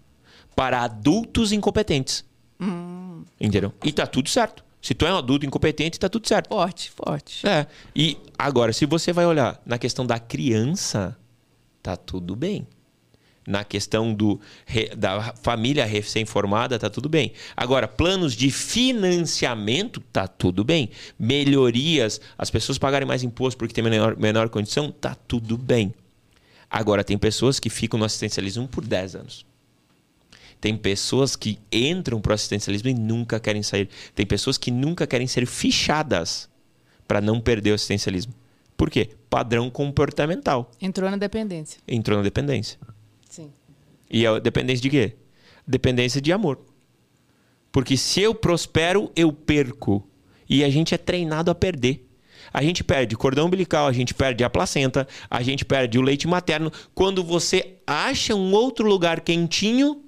para 0.55 0.81
adultos 0.81 1.51
incompetentes. 1.51 2.25
Entendeu? 3.39 3.71
E 3.83 3.91
tá 3.91 4.07
tudo 4.07 4.29
certo. 4.29 4.65
Se 4.81 4.93
tu 4.93 5.05
é 5.05 5.13
um 5.13 5.17
adulto 5.17 5.45
incompetente, 5.45 5.99
tá 5.99 6.09
tudo 6.09 6.27
certo. 6.27 6.49
Forte, 6.49 6.91
forte. 6.91 7.47
É. 7.47 7.67
E 7.95 8.17
agora, 8.37 8.71
se 8.71 8.85
você 8.85 9.11
vai 9.11 9.25
olhar 9.25 9.61
na 9.65 9.77
questão 9.77 10.05
da 10.05 10.19
criança, 10.19 11.17
tá 11.81 11.95
tudo 11.95 12.35
bem. 12.35 12.67
Na 13.47 13.63
questão 13.63 14.11
do, 14.13 14.39
da 14.97 15.33
família 15.41 15.85
recém-formada, 15.85 16.79
tá 16.79 16.89
tudo 16.89 17.07
bem. 17.07 17.31
Agora, 17.55 17.87
planos 17.87 18.33
de 18.33 18.49
financiamento, 18.49 19.99
tá 20.11 20.27
tudo 20.27 20.63
bem. 20.63 20.89
Melhorias, 21.19 22.19
as 22.37 22.49
pessoas 22.49 22.79
pagarem 22.79 23.07
mais 23.07 23.21
imposto 23.21 23.57
porque 23.57 23.73
tem 23.73 23.83
menor, 23.83 24.17
menor 24.17 24.49
condição, 24.49 24.91
tá 24.91 25.13
tudo 25.13 25.57
bem. 25.57 25.93
Agora, 26.69 27.03
tem 27.03 27.17
pessoas 27.17 27.59
que 27.59 27.69
ficam 27.69 27.99
no 27.99 28.05
assistencialismo 28.05 28.67
por 28.67 28.83
10 28.83 29.15
anos. 29.15 29.45
Tem 30.59 30.75
pessoas 30.75 31.35
que 31.35 31.59
entram 31.71 32.19
para 32.19 32.31
o 32.31 32.33
assistencialismo 32.33 32.89
e 32.89 32.93
nunca 32.95 33.39
querem 33.39 33.61
sair. 33.61 33.87
Tem 34.15 34.25
pessoas 34.25 34.57
que 34.57 34.71
nunca 34.71 35.05
querem 35.05 35.27
ser 35.27 35.45
fichadas 35.45 36.49
para 37.07 37.21
não 37.21 37.39
perder 37.39 37.71
o 37.71 37.75
assistencialismo. 37.75 38.33
Por 38.75 38.89
quê? 38.89 39.09
Padrão 39.29 39.69
comportamental. 39.69 40.71
Entrou 40.81 41.09
na 41.09 41.17
dependência. 41.17 41.79
Entrou 41.87 42.17
na 42.17 42.23
dependência. 42.23 42.79
E 44.09 44.25
a 44.25 44.39
dependência 44.39 44.81
de 44.81 44.89
quê? 44.89 45.15
Dependência 45.67 46.21
de 46.21 46.31
amor. 46.31 46.59
Porque 47.71 47.97
se 47.97 48.21
eu 48.21 48.33
prospero, 48.33 49.11
eu 49.15 49.33
perco. 49.33 50.07
E 50.49 50.63
a 50.63 50.69
gente 50.69 50.95
é 50.95 50.97
treinado 50.97 51.51
a 51.51 51.55
perder. 51.55 52.07
A 52.53 52.63
gente 52.63 52.83
perde 52.83 53.17
cordão 53.17 53.47
umbilical, 53.47 53.87
a 53.87 53.91
gente 53.91 54.13
perde 54.13 54.43
a 54.43 54.49
placenta, 54.49 55.07
a 55.29 55.41
gente 55.41 55.65
perde 55.65 55.97
o 55.99 56.01
leite 56.01 56.27
materno. 56.27 56.71
Quando 56.93 57.23
você 57.23 57.75
acha 57.85 58.33
um 58.33 58.53
outro 58.53 58.87
lugar 58.87 59.19
quentinho, 59.19 59.91
o 59.91 60.01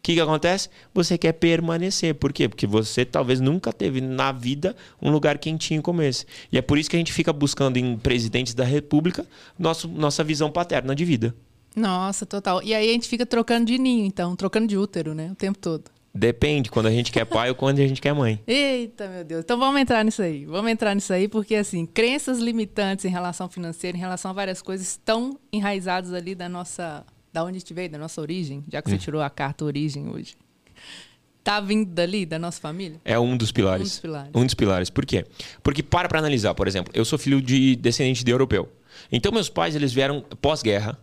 que, 0.00 0.14
que 0.14 0.20
acontece? 0.20 0.68
Você 0.94 1.18
quer 1.18 1.32
permanecer. 1.32 2.14
Por 2.14 2.32
quê? 2.32 2.48
Porque 2.48 2.66
você 2.66 3.04
talvez 3.04 3.40
nunca 3.40 3.72
teve 3.72 4.00
na 4.00 4.30
vida 4.30 4.76
um 5.02 5.10
lugar 5.10 5.38
quentinho 5.38 5.82
como 5.82 6.02
esse. 6.02 6.24
E 6.52 6.58
é 6.58 6.62
por 6.62 6.78
isso 6.78 6.88
que 6.88 6.96
a 6.96 7.00
gente 7.00 7.12
fica 7.12 7.32
buscando 7.32 7.78
em 7.78 7.96
presidentes 7.96 8.54
da 8.54 8.64
república 8.64 9.26
nosso, 9.58 9.88
nossa 9.88 10.22
visão 10.22 10.52
paterna 10.52 10.94
de 10.94 11.04
vida. 11.04 11.34
Nossa, 11.78 12.26
total. 12.26 12.62
E 12.62 12.74
aí 12.74 12.90
a 12.90 12.92
gente 12.92 13.08
fica 13.08 13.24
trocando 13.24 13.66
de 13.66 13.78
ninho, 13.78 14.04
então, 14.04 14.34
trocando 14.36 14.66
de 14.66 14.76
útero, 14.76 15.14
né? 15.14 15.30
O 15.30 15.34
tempo 15.34 15.58
todo. 15.58 15.90
Depende 16.14 16.70
quando 16.70 16.86
a 16.86 16.90
gente 16.90 17.12
quer 17.12 17.24
pai 17.24 17.48
ou 17.50 17.54
quando 17.54 17.78
a 17.78 17.86
gente 17.86 18.00
quer 18.00 18.12
mãe. 18.12 18.42
Eita, 18.46 19.06
meu 19.08 19.24
Deus. 19.24 19.44
Então 19.44 19.58
vamos 19.58 19.80
entrar 19.80 20.04
nisso 20.04 20.20
aí. 20.20 20.44
Vamos 20.44 20.70
entrar 20.70 20.94
nisso 20.94 21.12
aí, 21.12 21.28
porque 21.28 21.54
assim, 21.54 21.86
crenças 21.86 22.40
limitantes 22.40 23.04
em 23.04 23.08
relação 23.08 23.48
financeira, 23.48 23.96
em 23.96 24.00
relação 24.00 24.30
a 24.30 24.34
várias 24.34 24.60
coisas, 24.60 24.86
estão 24.88 25.38
enraizadas 25.52 26.12
ali 26.12 26.34
da 26.34 26.48
nossa. 26.48 27.04
Da 27.32 27.44
onde 27.44 27.56
a 27.56 27.60
gente 27.60 27.74
veio, 27.74 27.90
da 27.90 27.98
nossa 27.98 28.20
origem, 28.20 28.64
já 28.72 28.80
que 28.82 28.90
você 28.90 28.98
tirou 28.98 29.20
a 29.20 29.28
carta 29.28 29.64
origem 29.64 30.08
hoje. 30.08 30.34
Tá 31.44 31.60
vindo 31.60 31.86
dali, 31.86 32.26
da 32.26 32.38
nossa 32.38 32.60
família? 32.60 33.00
É 33.04 33.18
um 33.18 33.36
dos 33.36 33.52
pilares. 33.52 33.82
Um 33.82 33.84
dos 33.84 34.00
pilares. 34.00 34.30
Um 34.34 34.44
dos 34.44 34.54
pilares. 34.54 34.90
Por 34.90 35.06
quê? 35.06 35.24
Porque 35.62 35.82
para 35.82 36.08
para 36.08 36.18
analisar, 36.18 36.54
por 36.54 36.66
exemplo, 36.66 36.92
eu 36.94 37.04
sou 37.04 37.18
filho 37.18 37.40
de 37.40 37.76
descendente 37.76 38.24
de 38.24 38.30
europeu. 38.30 38.68
Então 39.12 39.30
meus 39.30 39.48
pais 39.48 39.76
eles 39.76 39.92
vieram 39.92 40.22
pós-guerra. 40.40 40.98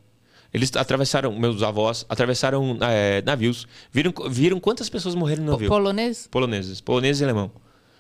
Eles 0.56 0.72
atravessaram, 0.74 1.38
meus 1.38 1.62
avós 1.62 2.06
atravessaram 2.08 2.78
é, 2.80 3.22
navios. 3.24 3.68
Viram, 3.92 4.14
viram 4.30 4.58
quantas 4.58 4.88
pessoas 4.88 5.14
morreram 5.14 5.44
no 5.44 5.52
navio? 5.52 5.68
Polonês? 5.68 6.30
Poloneses. 6.32 6.80
Polonês 6.80 7.20
e 7.20 7.26
alemão. 7.26 7.52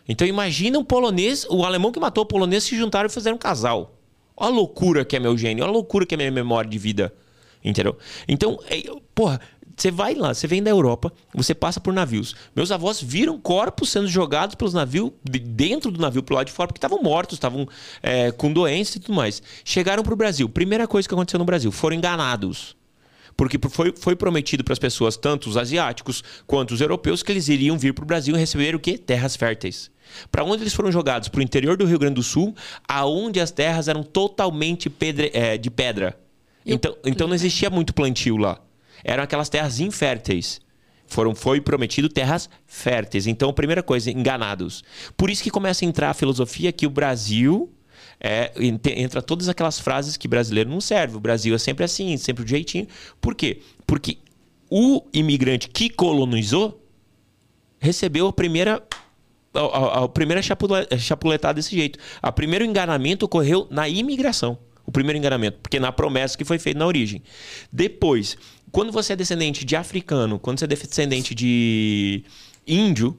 Então 0.08 0.26
imagina 0.26 0.80
um 0.80 0.84
polonês, 0.86 1.46
o 1.50 1.66
alemão 1.66 1.92
que 1.92 2.00
matou 2.00 2.24
o 2.24 2.26
polonês 2.26 2.64
se 2.64 2.78
juntaram 2.78 3.08
e 3.08 3.12
fizeram 3.12 3.36
um 3.36 3.38
casal. 3.38 4.00
Olha 4.38 4.54
a 4.54 4.56
loucura 4.56 5.04
que 5.04 5.18
é 5.18 5.20
meu 5.20 5.38
gênio, 5.38 5.66
olha 5.66 5.72
a 5.72 5.74
loucura 5.74 6.06
que 6.06 6.16
é 6.16 6.18
minha 6.18 6.32
memória 6.32 6.70
de 6.70 6.78
vida. 6.78 7.14
Entendeu? 7.62 7.98
Então, 8.26 8.58
é, 8.70 8.84
porra, 9.14 9.42
você 9.76 9.92
vai 9.92 10.16
lá, 10.16 10.34
você 10.34 10.48
vem 10.48 10.64
da 10.64 10.70
Europa, 10.72 11.12
você 11.34 11.54
passa 11.54 11.80
por 11.80 11.94
navios. 11.94 12.36
Meus 12.56 12.72
avós 12.72 13.02
viram 13.02 13.40
corpos 13.40 13.90
sendo 13.90 14.08
jogados 14.08 14.56
pelos 14.56 14.74
navios, 14.74 15.12
de- 15.24 15.40
dentro 15.40 15.92
do 15.92 16.00
navio 16.00 16.24
pro 16.24 16.36
lado 16.36 16.48
de 16.48 16.54
fora, 16.54 16.68
porque 16.68 16.78
estavam 16.78 17.02
mortos, 17.04 17.36
estavam 17.36 17.68
é, 18.02 18.32
com 18.32 18.52
doença 18.54 18.98
e 18.98 19.02
tudo 19.02 19.14
mais. 19.16 19.42
Chegaram 19.64 20.02
pro 20.04 20.16
Brasil. 20.16 20.48
Primeira 20.48 20.88
coisa 20.88 21.08
que 21.08 21.14
aconteceu 21.14 21.38
no 21.40 21.46
Brasil, 21.46 21.72
foram 21.72 21.96
enganados. 21.96 22.76
Porque 23.38 23.60
foi, 23.70 23.94
foi 23.98 24.16
prometido 24.16 24.64
para 24.64 24.72
as 24.72 24.80
pessoas, 24.80 25.18
tanto 25.18 25.50
os 25.50 25.58
asiáticos 25.58 26.24
quanto 26.48 26.74
os 26.74 26.80
europeus, 26.80 27.22
que 27.22 27.34
eles 27.34 27.50
iriam 27.50 27.78
vir 27.78 27.94
para 27.94 28.04
o 28.04 28.08
Brasil 28.08 28.34
e 28.34 28.40
receber 28.40 28.74
o 28.74 28.80
quê? 28.80 28.98
Terras 28.98 29.36
férteis. 29.36 29.92
Para 30.32 30.46
onde 30.46 30.64
eles 30.64 30.74
foram 30.74 30.90
jogados? 30.90 31.28
Para 31.28 31.40
o 31.40 31.44
interior 31.44 31.76
do 31.76 31.84
Rio 31.86 32.00
Grande 32.00 32.16
do 32.16 32.24
Sul, 32.24 32.56
aonde 32.88 33.42
as 33.42 33.52
terras 33.52 33.90
eram 33.90 34.04
totalmente 34.04 34.90
pedre- 34.90 35.32
é, 35.34 35.58
de 35.58 35.70
pedra. 35.70 36.18
Então, 36.66 36.96
então 37.04 37.28
não 37.28 37.36
existia 37.36 37.70
muito 37.70 37.94
plantio 37.94 38.38
lá. 38.38 38.58
Eram 39.04 39.24
aquelas 39.24 39.50
terras 39.50 39.80
inférteis. 39.80 40.60
Foram, 41.08 41.36
foi 41.36 41.62
prometido 41.62 42.10
terras 42.10 42.50
férteis. 42.66 43.28
Então, 43.28 43.54
primeira 43.54 43.84
coisa, 43.84 44.10
enganados. 44.10 44.84
Por 45.16 45.30
isso 45.30 45.44
que 45.44 45.52
começa 45.52 45.86
a 45.86 45.88
entrar 45.88 46.10
a 46.10 46.14
filosofia 46.14 46.72
que 46.72 46.88
o 46.88 46.90
Brasil 46.90 47.72
é, 48.20 48.52
ent- 48.60 48.88
entra 48.88 49.22
todas 49.22 49.48
aquelas 49.48 49.80
frases 49.80 50.18
que 50.18 50.28
brasileiro 50.28 50.70
não 50.70 50.82
serve. 50.82 51.16
O 51.16 51.20
Brasil 51.20 51.54
é 51.54 51.58
sempre 51.60 51.84
assim, 51.84 52.18
sempre 52.18 52.44
do 52.44 52.50
jeitinho. 52.50 52.88
Por 53.22 53.36
quê? 53.36 53.60
Porque 53.86 54.18
o 54.70 55.04
imigrante 55.14 55.70
que 55.70 55.90
colonizou 55.92 56.82
recebeu 57.80 58.28
a 58.28 58.34
primeira 58.34 58.84
a, 59.54 59.60
a- 59.60 60.04
a 60.04 60.10
primeira 60.10 60.42
chapule- 60.42 60.88
chapuletada 60.98 61.54
desse 61.54 61.76
jeito. 61.76 62.00
O 62.22 62.32
primeiro 62.32 62.66
enganamento 62.66 63.26
ocorreu 63.26 63.68
na 63.70 63.88
imigração. 63.88 64.58
O 64.86 64.92
primeiro 64.92 65.18
enganamento, 65.18 65.60
porque 65.64 65.80
na 65.80 65.92
promessa 65.92 66.38
que 66.38 66.44
foi 66.46 66.60
feita 66.60 66.78
na 66.80 66.86
origem. 66.86 67.24
Depois, 67.72 68.38
quando 68.76 68.92
você 68.92 69.14
é 69.14 69.16
descendente 69.16 69.64
de 69.64 69.74
africano, 69.74 70.38
quando 70.38 70.60
você 70.60 70.66
é 70.66 70.68
descendente 70.68 71.34
de 71.34 72.26
índio, 72.68 73.18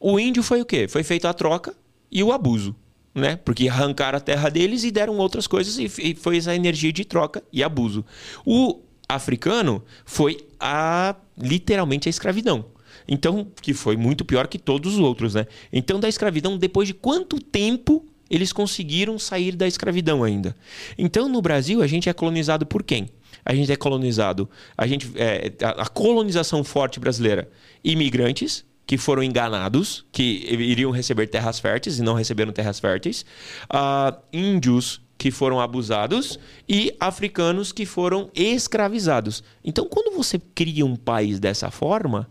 o 0.00 0.18
índio 0.18 0.42
foi 0.42 0.60
o 0.60 0.66
quê? 0.66 0.88
Foi 0.88 1.04
feita 1.04 1.30
a 1.30 1.32
troca 1.32 1.72
e 2.10 2.20
o 2.20 2.32
abuso, 2.32 2.74
né? 3.14 3.36
Porque 3.36 3.68
arrancaram 3.68 4.18
a 4.18 4.20
terra 4.20 4.48
deles 4.48 4.82
e 4.82 4.90
deram 4.90 5.16
outras 5.18 5.46
coisas 5.46 5.78
e, 5.78 6.16
foi 6.16 6.38
essa 6.38 6.52
energia 6.52 6.92
de 6.92 7.04
troca 7.04 7.44
e 7.52 7.62
abuso. 7.62 8.04
O 8.44 8.80
africano 9.08 9.84
foi 10.04 10.38
a 10.58 11.14
literalmente 11.40 12.08
a 12.08 12.10
escravidão. 12.10 12.64
Então, 13.06 13.46
que 13.62 13.72
foi 13.72 13.96
muito 13.96 14.24
pior 14.24 14.48
que 14.48 14.58
todos 14.58 14.94
os 14.94 14.98
outros, 14.98 15.32
né? 15.32 15.46
Então, 15.72 16.00
da 16.00 16.08
escravidão, 16.08 16.58
depois 16.58 16.88
de 16.88 16.94
quanto 16.94 17.38
tempo 17.38 18.04
eles 18.28 18.52
conseguiram 18.52 19.16
sair 19.16 19.54
da 19.54 19.68
escravidão 19.68 20.24
ainda? 20.24 20.56
Então, 20.98 21.28
no 21.28 21.40
Brasil, 21.40 21.82
a 21.82 21.86
gente 21.86 22.08
é 22.08 22.12
colonizado 22.12 22.66
por 22.66 22.82
quem? 22.82 23.08
A 23.44 23.54
gente 23.54 23.70
é 23.72 23.76
colonizado, 23.76 24.48
a 24.76 24.86
gente 24.86 25.10
é, 25.16 25.52
a 25.62 25.86
colonização 25.88 26.62
forte 26.62 27.00
brasileira, 27.00 27.50
imigrantes 27.82 28.64
que 28.86 28.96
foram 28.96 29.22
enganados, 29.22 30.06
que 30.10 30.46
iriam 30.50 30.90
receber 30.90 31.26
terras 31.26 31.58
férteis 31.58 31.98
e 31.98 32.02
não 32.02 32.14
receberam 32.14 32.52
terras 32.52 32.80
férteis, 32.80 33.24
uh, 33.64 34.18
índios 34.32 35.02
que 35.18 35.30
foram 35.30 35.60
abusados 35.60 36.38
e 36.66 36.96
africanos 36.98 37.70
que 37.70 37.84
foram 37.84 38.30
escravizados. 38.34 39.42
Então, 39.62 39.86
quando 39.86 40.16
você 40.16 40.38
cria 40.38 40.86
um 40.86 40.96
país 40.96 41.38
dessa 41.38 41.70
forma, 41.70 42.30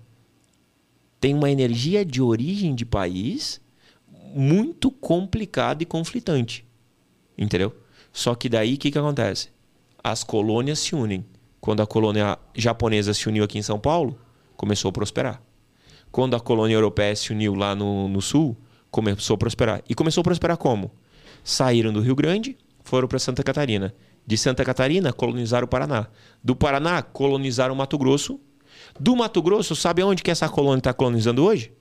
tem 1.19 1.35
uma 1.35 1.51
energia 1.51 2.03
de 2.03 2.21
origem 2.21 2.73
de 2.73 2.85
país 2.85 3.61
muito 4.33 4.89
complicada 4.89 5.83
e 5.83 5.85
conflitante. 5.85 6.65
Entendeu? 7.37 7.75
Só 8.11 8.33
que 8.33 8.49
daí 8.49 8.73
o 8.75 8.77
que, 8.77 8.89
que 8.89 8.97
acontece? 8.97 9.49
As 10.03 10.23
colônias 10.23 10.79
se 10.79 10.95
unem. 10.95 11.25
Quando 11.59 11.81
a 11.81 11.87
colônia 11.87 12.37
japonesa 12.55 13.13
se 13.13 13.27
uniu 13.27 13.43
aqui 13.43 13.57
em 13.57 13.61
São 13.61 13.79
Paulo, 13.79 14.17
começou 14.55 14.89
a 14.89 14.91
prosperar. 14.91 15.41
Quando 16.11 16.35
a 16.35 16.39
colônia 16.39 16.75
europeia 16.75 17.15
se 17.15 17.31
uniu 17.31 17.55
lá 17.55 17.75
no, 17.75 18.07
no 18.07 18.21
sul, 18.21 18.55
começou 18.89 19.35
a 19.35 19.37
prosperar. 19.37 19.81
E 19.87 19.93
começou 19.93 20.21
a 20.21 20.23
prosperar 20.23 20.57
como? 20.57 20.91
Saíram 21.43 21.91
do 21.91 21.99
Rio 21.99 22.15
Grande, 22.15 22.57
foram 22.83 23.07
para 23.07 23.19
Santa 23.19 23.43
Catarina. 23.43 23.93
De 24.25 24.37
Santa 24.37 24.63
Catarina, 24.63 25.13
colonizaram 25.13 25.65
o 25.65 25.67
Paraná. 25.69 26.07
Do 26.43 26.55
Paraná, 26.55 27.01
colonizaram 27.01 27.73
o 27.73 27.77
Mato 27.77 27.97
Grosso. 27.97 28.39
Do 28.99 29.15
Mato 29.15 29.41
Grosso, 29.41 29.75
sabe 29.75 30.03
onde 30.03 30.23
que 30.23 30.31
essa 30.31 30.49
colônia 30.49 30.79
está 30.79 30.93
colonizando 30.93 31.43
hoje? 31.43 31.71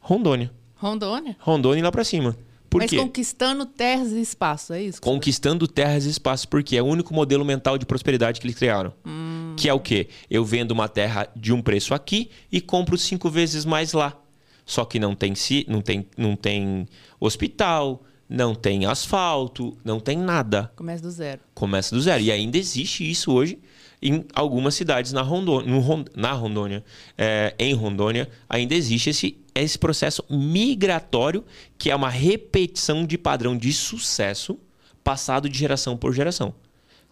Rondônia. 0.00 0.50
Rondônia? 0.74 1.36
Rondônia 1.38 1.84
lá 1.84 1.92
para 1.92 2.04
cima. 2.04 2.36
Por 2.68 2.80
Mas 2.80 2.90
quê? 2.90 2.96
conquistando 2.96 3.64
terras 3.64 4.12
e 4.12 4.20
espaço, 4.20 4.72
é 4.72 4.82
isso? 4.82 5.00
Conquistando 5.00 5.66
terras 5.68 6.04
e 6.04 6.10
espaço, 6.10 6.48
porque 6.48 6.76
é 6.76 6.82
o 6.82 6.86
único 6.86 7.14
modelo 7.14 7.44
mental 7.44 7.78
de 7.78 7.86
prosperidade 7.86 8.40
que 8.40 8.46
eles 8.46 8.56
criaram. 8.56 8.92
Hum. 9.04 9.54
Que 9.56 9.68
é 9.68 9.74
o 9.74 9.80
quê? 9.80 10.08
Eu 10.30 10.44
vendo 10.44 10.72
uma 10.72 10.88
terra 10.88 11.28
de 11.34 11.52
um 11.52 11.62
preço 11.62 11.94
aqui 11.94 12.30
e 12.50 12.60
compro 12.60 12.98
cinco 12.98 13.30
vezes 13.30 13.64
mais 13.64 13.92
lá. 13.92 14.16
Só 14.64 14.84
que 14.84 14.98
não 14.98 15.14
tem, 15.14 15.32
não 15.68 15.80
tem, 15.80 16.06
não 16.16 16.34
tem 16.34 16.88
hospital, 17.20 18.02
não 18.28 18.54
tem 18.54 18.84
asfalto, 18.84 19.76
não 19.84 20.00
tem 20.00 20.18
nada. 20.18 20.72
Começa 20.74 21.02
do 21.02 21.10
zero. 21.10 21.40
Começa 21.54 21.94
do 21.94 22.00
zero. 22.00 22.22
E 22.22 22.32
ainda 22.32 22.58
existe 22.58 23.08
isso 23.08 23.32
hoje 23.32 23.58
em 24.02 24.24
algumas 24.34 24.74
cidades 24.74 25.12
na 25.12 25.22
Rondônia, 25.22 25.72
na 26.14 26.32
Rondônia 26.32 26.84
é, 27.16 27.54
em 27.58 27.72
Rondônia, 27.72 28.28
ainda 28.48 28.74
existe 28.74 29.10
esse, 29.10 29.38
esse 29.62 29.78
processo 29.78 30.24
migratório 30.28 31.44
que 31.78 31.90
é 31.90 31.96
uma 31.96 32.10
repetição 32.10 33.06
de 33.06 33.16
padrão 33.16 33.56
de 33.56 33.72
sucesso 33.72 34.58
passado 35.02 35.48
de 35.48 35.58
geração 35.58 35.96
por 35.96 36.12
geração. 36.12 36.54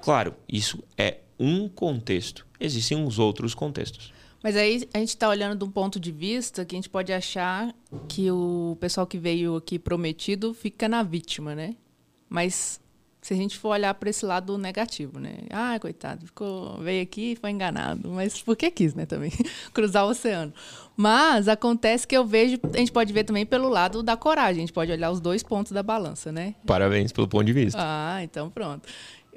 Claro, 0.00 0.34
isso 0.48 0.82
é 0.98 1.18
um 1.38 1.68
contexto. 1.68 2.46
Existem 2.58 2.98
uns 2.98 3.18
outros 3.18 3.54
contextos. 3.54 4.12
Mas 4.42 4.56
aí 4.56 4.86
a 4.92 4.98
gente 4.98 5.08
está 5.08 5.28
olhando 5.28 5.58
de 5.58 5.64
um 5.64 5.70
ponto 5.70 5.98
de 5.98 6.12
vista 6.12 6.64
que 6.64 6.74
a 6.74 6.78
gente 6.78 6.90
pode 6.90 7.12
achar 7.12 7.74
que 8.06 8.30
o 8.30 8.76
pessoal 8.78 9.06
que 9.06 9.16
veio 9.16 9.56
aqui 9.56 9.78
prometido 9.78 10.52
fica 10.52 10.86
na 10.86 11.02
vítima, 11.02 11.54
né? 11.54 11.74
Mas 12.28 12.78
se 13.24 13.32
a 13.32 13.36
gente 13.36 13.58
for 13.58 13.70
olhar 13.70 13.94
para 13.94 14.10
esse 14.10 14.26
lado 14.26 14.58
negativo, 14.58 15.18
né? 15.18 15.38
Ah, 15.50 15.78
coitado, 15.80 16.26
ficou, 16.26 16.76
veio 16.82 17.02
aqui 17.02 17.32
e 17.32 17.36
foi 17.36 17.50
enganado. 17.50 18.10
Mas 18.10 18.42
por 18.42 18.54
que 18.54 18.70
quis, 18.70 18.94
né, 18.94 19.06
também? 19.06 19.32
Cruzar 19.72 20.04
o 20.04 20.10
oceano. 20.10 20.52
Mas 20.94 21.48
acontece 21.48 22.06
que 22.06 22.14
eu 22.14 22.26
vejo, 22.26 22.58
a 22.70 22.76
gente 22.76 22.92
pode 22.92 23.14
ver 23.14 23.24
também 23.24 23.46
pelo 23.46 23.70
lado 23.70 24.02
da 24.02 24.14
coragem, 24.14 24.56
a 24.56 24.66
gente 24.66 24.74
pode 24.74 24.92
olhar 24.92 25.10
os 25.10 25.20
dois 25.20 25.42
pontos 25.42 25.72
da 25.72 25.82
balança, 25.82 26.30
né? 26.30 26.54
Parabéns 26.66 27.12
pelo 27.12 27.26
ponto 27.26 27.44
de 27.44 27.54
vista. 27.54 27.80
Ah, 27.82 28.22
então 28.22 28.50
pronto 28.50 28.86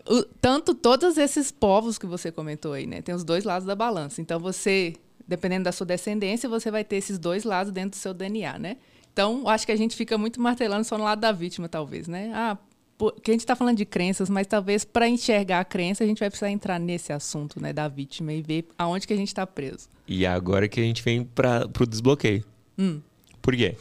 o, 0.09 0.23
tanto 0.41 0.73
todos 0.73 1.17
esses 1.17 1.51
povos 1.51 1.97
que 1.97 2.05
você 2.05 2.29
comentou 2.29 2.73
aí, 2.73 2.85
né? 2.85 3.01
Tem 3.01 3.13
os 3.13 3.23
dois 3.23 3.43
lados 3.43 3.65
da 3.65 3.75
balança. 3.75 4.21
Então 4.21 4.37
você, 4.37 4.95
dependendo 5.27 5.65
da 5.65 5.71
sua 5.71 5.85
descendência, 5.85 6.49
você 6.49 6.71
vai 6.71 6.83
ter 6.83 6.97
esses 6.97 7.17
dois 7.17 7.43
lados 7.43 7.71
dentro 7.71 7.91
do 7.91 7.95
seu 7.95 8.13
DNA, 8.13 8.59
né? 8.59 8.77
Então, 9.11 9.47
acho 9.47 9.65
que 9.65 9.71
a 9.71 9.75
gente 9.75 9.95
fica 9.95 10.15
muito 10.17 10.39
martelando 10.39 10.83
só 10.83 10.95
no 10.97 11.03
lado 11.03 11.19
da 11.19 11.31
vítima, 11.31 11.67
talvez, 11.67 12.07
né? 12.07 12.31
Ah, 12.35 12.55
porque 12.97 13.31
a 13.31 13.33
gente 13.33 13.41
está 13.41 13.55
falando 13.55 13.77
de 13.77 13.85
crenças, 13.85 14.29
mas 14.29 14.47
talvez 14.47 14.83
para 14.83 15.07
enxergar 15.07 15.59
a 15.59 15.65
crença 15.65 16.03
a 16.03 16.07
gente 16.07 16.19
vai 16.19 16.29
precisar 16.29 16.49
entrar 16.49 16.79
nesse 16.79 17.13
assunto, 17.13 17.61
né, 17.61 17.71
da 17.71 17.87
vítima 17.87 18.33
e 18.33 18.41
ver 18.41 18.67
aonde 18.77 19.05
que 19.05 19.13
a 19.13 19.17
gente 19.17 19.27
está 19.27 19.45
preso. 19.45 19.87
E 20.07 20.25
agora 20.25 20.67
que 20.67 20.79
a 20.79 20.83
gente 20.83 21.03
vem 21.03 21.23
para 21.23 21.69
o 21.79 21.85
desbloqueio. 21.85 22.43
Hum. 22.77 22.99
Por 23.41 23.55
quê? 23.55 23.75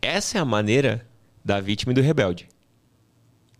Essa 0.00 0.38
é 0.38 0.40
a 0.40 0.44
maneira 0.44 1.04
da 1.44 1.60
vítima 1.60 1.92
e 1.92 1.94
do 1.94 2.00
rebelde. 2.00 2.48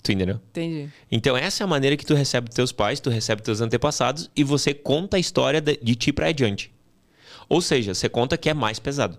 Tu 0.03 0.13
entendeu? 0.13 0.41
Entendi. 0.51 0.89
Então, 1.11 1.37
essa 1.37 1.63
é 1.63 1.65
a 1.65 1.67
maneira 1.67 1.97
que 1.97 2.07
tu 2.07 2.15
recebe 2.15 2.49
teus 2.49 2.71
pais, 2.71 3.01
tu 3.01 3.11
recebe 3.11 3.43
teus 3.43 3.61
antepassados 3.61 4.31
e 4.37 4.45
você 4.45 4.73
conta 4.73 5.17
a 5.17 5.21
história 5.21 5.61
de, 5.61 5.77
de 5.77 5.95
ti 5.97 6.13
para 6.13 6.29
adiante. 6.29 6.73
Ou 7.49 7.61
seja, 7.61 7.95
você 7.95 8.09
conta 8.09 8.39
que 8.39 8.49
é 8.49 8.55
mais 8.55 8.79
pesado. 8.79 9.19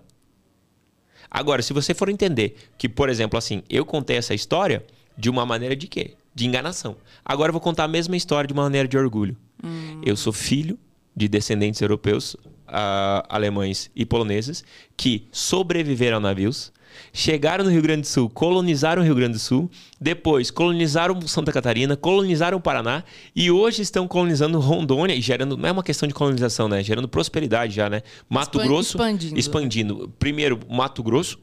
Agora, 1.30 1.62
se 1.62 1.72
você 1.72 1.94
for 1.94 2.08
entender 2.08 2.56
que, 2.78 2.88
por 2.88 3.08
exemplo, 3.08 3.38
assim, 3.38 3.62
eu 3.68 3.84
contei 3.84 4.16
essa 4.16 4.34
história 4.34 4.84
de 5.16 5.28
uma 5.30 5.44
maneira 5.46 5.76
de 5.76 5.86
quê? 5.86 6.14
De 6.34 6.46
enganação. 6.46 6.96
Agora 7.24 7.50
eu 7.50 7.52
vou 7.52 7.60
contar 7.60 7.84
a 7.84 7.88
mesma 7.88 8.16
história 8.16 8.46
de 8.46 8.52
uma 8.52 8.62
maneira 8.62 8.86
de 8.88 8.96
orgulho. 8.96 9.36
Hum. 9.62 10.00
Eu 10.04 10.16
sou 10.16 10.32
filho 10.32 10.78
de 11.14 11.28
descendentes 11.28 11.80
europeus, 11.80 12.34
uh, 12.34 13.26
alemães 13.28 13.90
e 13.94 14.06
poloneses 14.06 14.64
que 14.96 15.26
sobreviveram 15.32 16.18
a 16.18 16.20
navios, 16.20 16.72
chegaram 17.12 17.64
no 17.64 17.70
Rio 17.70 17.82
Grande 17.82 18.02
do 18.02 18.06
Sul, 18.06 18.30
colonizaram 18.30 19.02
o 19.02 19.04
Rio 19.04 19.14
Grande 19.14 19.34
do 19.34 19.38
Sul, 19.38 19.70
depois 20.00 20.50
colonizaram 20.50 21.20
Santa 21.22 21.52
Catarina, 21.52 21.96
colonizaram 21.96 22.58
o 22.58 22.60
Paraná 22.60 23.04
e 23.34 23.50
hoje 23.50 23.82
estão 23.82 24.08
colonizando 24.08 24.58
Rondônia 24.58 25.14
e 25.14 25.20
gerando, 25.20 25.56
não 25.56 25.68
é 25.68 25.72
uma 25.72 25.82
questão 25.82 26.06
de 26.06 26.14
colonização, 26.14 26.68
né? 26.68 26.82
Gerando 26.82 27.08
prosperidade 27.08 27.74
já, 27.74 27.88
né? 27.88 28.02
Mato 28.28 28.58
Expand, 28.58 28.68
Grosso 28.68 28.96
expandindo. 28.96 29.38
expandindo. 29.38 30.12
Primeiro 30.18 30.58
Mato 30.68 31.02
Grosso, 31.02 31.38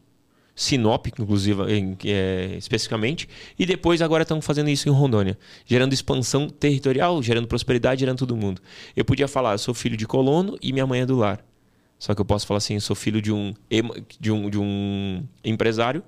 Sinop, 0.60 1.06
inclusive, 1.06 1.62
é, 2.04 2.56
especificamente, 2.58 3.30
e 3.60 3.64
depois 3.64 4.02
agora 4.02 4.24
estão 4.24 4.42
fazendo 4.42 4.72
isso 4.72 4.90
em 4.90 4.92
Rondônia, 4.92 5.38
gerando 5.68 5.94
expansão 5.94 6.50
territorial, 6.50 7.22
gerando 7.22 7.48
prosperidade, 7.48 8.00
gerando 8.00 8.18
todo 8.18 8.36
mundo. 8.36 8.60
Eu 8.96 9.06
podia 9.06 9.28
falar, 9.28 9.52
eu 9.52 9.60
sou 9.60 9.76
filho 9.76 9.96
de 9.96 10.08
colono 10.08 10.58
e 10.60 10.74
minha 10.74 10.88
mãe 10.88 11.02
é 11.02 11.06
do 11.06 11.16
lar. 11.16 11.46
Só 12.00 12.16
que 12.16 12.22
eu 12.22 12.26
posso 12.26 12.48
falar 12.48 12.58
assim, 12.58 12.74
eu 12.74 12.82
sou 12.82 12.96
filho 12.96 13.22
de 13.22 13.32
um, 13.32 13.54
de 14.20 14.32
um, 14.32 14.50
de 14.50 14.58
um 14.58 15.24
empresário, 15.46 16.02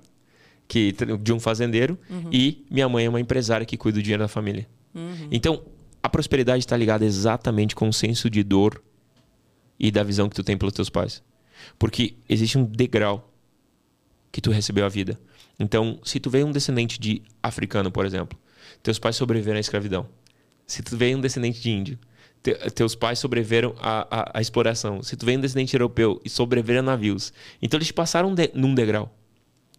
que, 0.66 0.92
de 1.22 1.32
um 1.32 1.38
fazendeiro, 1.38 1.96
uhum. 2.10 2.28
e 2.32 2.64
minha 2.68 2.88
mãe 2.88 3.04
é 3.04 3.08
uma 3.08 3.20
empresária 3.20 3.64
que 3.64 3.76
cuida 3.76 4.00
do 4.00 4.02
dinheiro 4.02 4.24
da 4.24 4.28
família. 4.28 4.66
Uhum. 4.92 5.28
Então, 5.30 5.62
a 6.02 6.08
prosperidade 6.08 6.64
está 6.64 6.76
ligada 6.76 7.04
exatamente 7.04 7.76
com 7.76 7.88
o 7.88 7.92
senso 7.92 8.28
de 8.28 8.42
dor 8.42 8.82
e 9.78 9.92
da 9.92 10.02
visão 10.02 10.28
que 10.28 10.34
tu 10.34 10.42
tem 10.42 10.58
pelos 10.58 10.74
teus 10.74 10.90
pais. 10.90 11.22
Porque 11.78 12.14
existe 12.28 12.58
um 12.58 12.64
degrau 12.64 13.29
que 14.32 14.40
tu 14.40 14.50
recebeu 14.50 14.84
a 14.84 14.88
vida. 14.88 15.18
Então, 15.58 15.98
se 16.04 16.18
tu 16.18 16.30
veio 16.30 16.46
um 16.46 16.52
descendente 16.52 16.98
de 16.98 17.22
africano, 17.42 17.90
por 17.90 18.06
exemplo, 18.06 18.38
teus 18.82 18.98
pais 18.98 19.16
sobreviveram 19.16 19.58
à 19.58 19.60
escravidão. 19.60 20.06
Se 20.66 20.82
tu 20.82 20.96
veio 20.96 21.18
um 21.18 21.20
descendente 21.20 21.60
de 21.60 21.70
índio, 21.70 21.98
te, 22.42 22.54
teus 22.70 22.94
pais 22.94 23.18
sobreviveram 23.18 23.74
à, 23.78 24.06
à, 24.10 24.38
à, 24.38 24.40
exploração. 24.40 25.02
Se 25.02 25.16
tu 25.16 25.26
vem 25.26 25.36
um 25.36 25.40
descendente 25.40 25.74
europeu 25.74 26.20
e 26.24 26.30
sobreviveram 26.30 26.80
a 26.80 26.82
navios. 26.82 27.32
Então 27.60 27.76
eles 27.76 27.88
te 27.88 27.92
passaram 27.92 28.34
de, 28.34 28.50
num 28.54 28.74
degrau. 28.74 29.14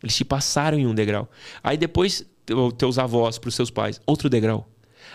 Eles 0.03 0.15
te 0.15 0.25
passaram 0.25 0.77
em 0.77 0.85
um 0.85 0.93
degrau. 0.93 1.29
Aí 1.63 1.77
depois, 1.77 2.25
teus 2.77 2.97
avós 2.97 3.37
para 3.37 3.49
os 3.49 3.55
seus 3.55 3.71
pais, 3.71 4.01
outro 4.05 4.29
degrau. 4.29 4.69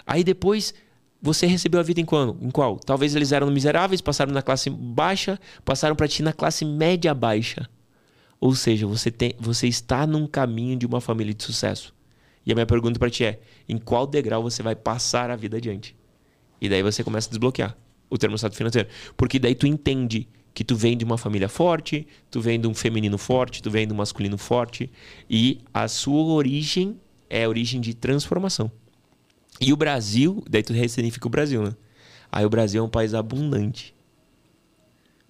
Aí 0.06 0.24
depois, 0.24 0.74
você 1.20 1.46
recebeu 1.46 1.80
a 1.80 1.82
vida 1.82 2.00
em 2.00 2.04
qual? 2.04 2.36
Em 2.40 2.50
qual? 2.50 2.78
Talvez 2.78 3.14
eles 3.14 3.32
eram 3.32 3.50
miseráveis, 3.50 4.00
passaram 4.00 4.32
na 4.32 4.42
classe 4.42 4.70
baixa, 4.70 5.38
passaram 5.64 5.96
para 5.96 6.08
ti 6.08 6.22
na 6.22 6.32
classe 6.32 6.64
média 6.64 7.12
baixa. 7.14 7.68
Ou 8.40 8.54
seja, 8.54 8.86
você, 8.86 9.10
tem, 9.10 9.34
você 9.38 9.66
está 9.66 10.06
num 10.06 10.26
caminho 10.26 10.76
de 10.76 10.86
uma 10.86 11.00
família 11.00 11.32
de 11.32 11.42
sucesso. 11.42 11.94
E 12.44 12.52
a 12.52 12.54
minha 12.54 12.66
pergunta 12.66 12.98
para 12.98 13.10
ti 13.10 13.24
é: 13.24 13.40
em 13.68 13.78
qual 13.78 14.06
degrau 14.06 14.42
você 14.42 14.62
vai 14.62 14.76
passar 14.76 15.30
a 15.30 15.36
vida 15.36 15.56
adiante? 15.56 15.96
E 16.60 16.68
daí 16.68 16.82
você 16.82 17.02
começa 17.02 17.28
a 17.28 17.30
desbloquear 17.30 17.76
o 18.08 18.16
termostato 18.16 18.56
financeiro. 18.56 18.88
Porque 19.16 19.38
daí 19.38 19.54
tu 19.54 19.66
entende 19.66 20.28
que 20.54 20.64
tu 20.64 20.74
vem 20.74 20.96
de 20.96 21.04
uma 21.04 21.18
família 21.18 21.48
forte, 21.48 22.06
tu 22.30 22.40
vem 22.40 22.58
de 22.58 22.66
um 22.66 22.74
feminino 22.74 23.18
forte, 23.18 23.62
tu 23.62 23.70
vem 23.70 23.86
de 23.86 23.92
um 23.92 23.96
masculino 23.96 24.38
forte. 24.38 24.90
E 25.28 25.60
a 25.72 25.88
sua 25.88 26.32
origem 26.32 26.98
é 27.28 27.44
a 27.44 27.48
origem 27.48 27.80
de 27.80 27.94
transformação. 27.94 28.70
E 29.60 29.72
o 29.72 29.76
Brasil, 29.76 30.42
daí 30.48 30.62
tu 30.62 30.72
ressignifica 30.72 31.26
o 31.26 31.30
Brasil, 31.30 31.62
né? 31.62 31.74
Aí 32.30 32.44
o 32.44 32.50
Brasil 32.50 32.82
é 32.82 32.86
um 32.86 32.88
país 32.88 33.14
abundante. 33.14 33.94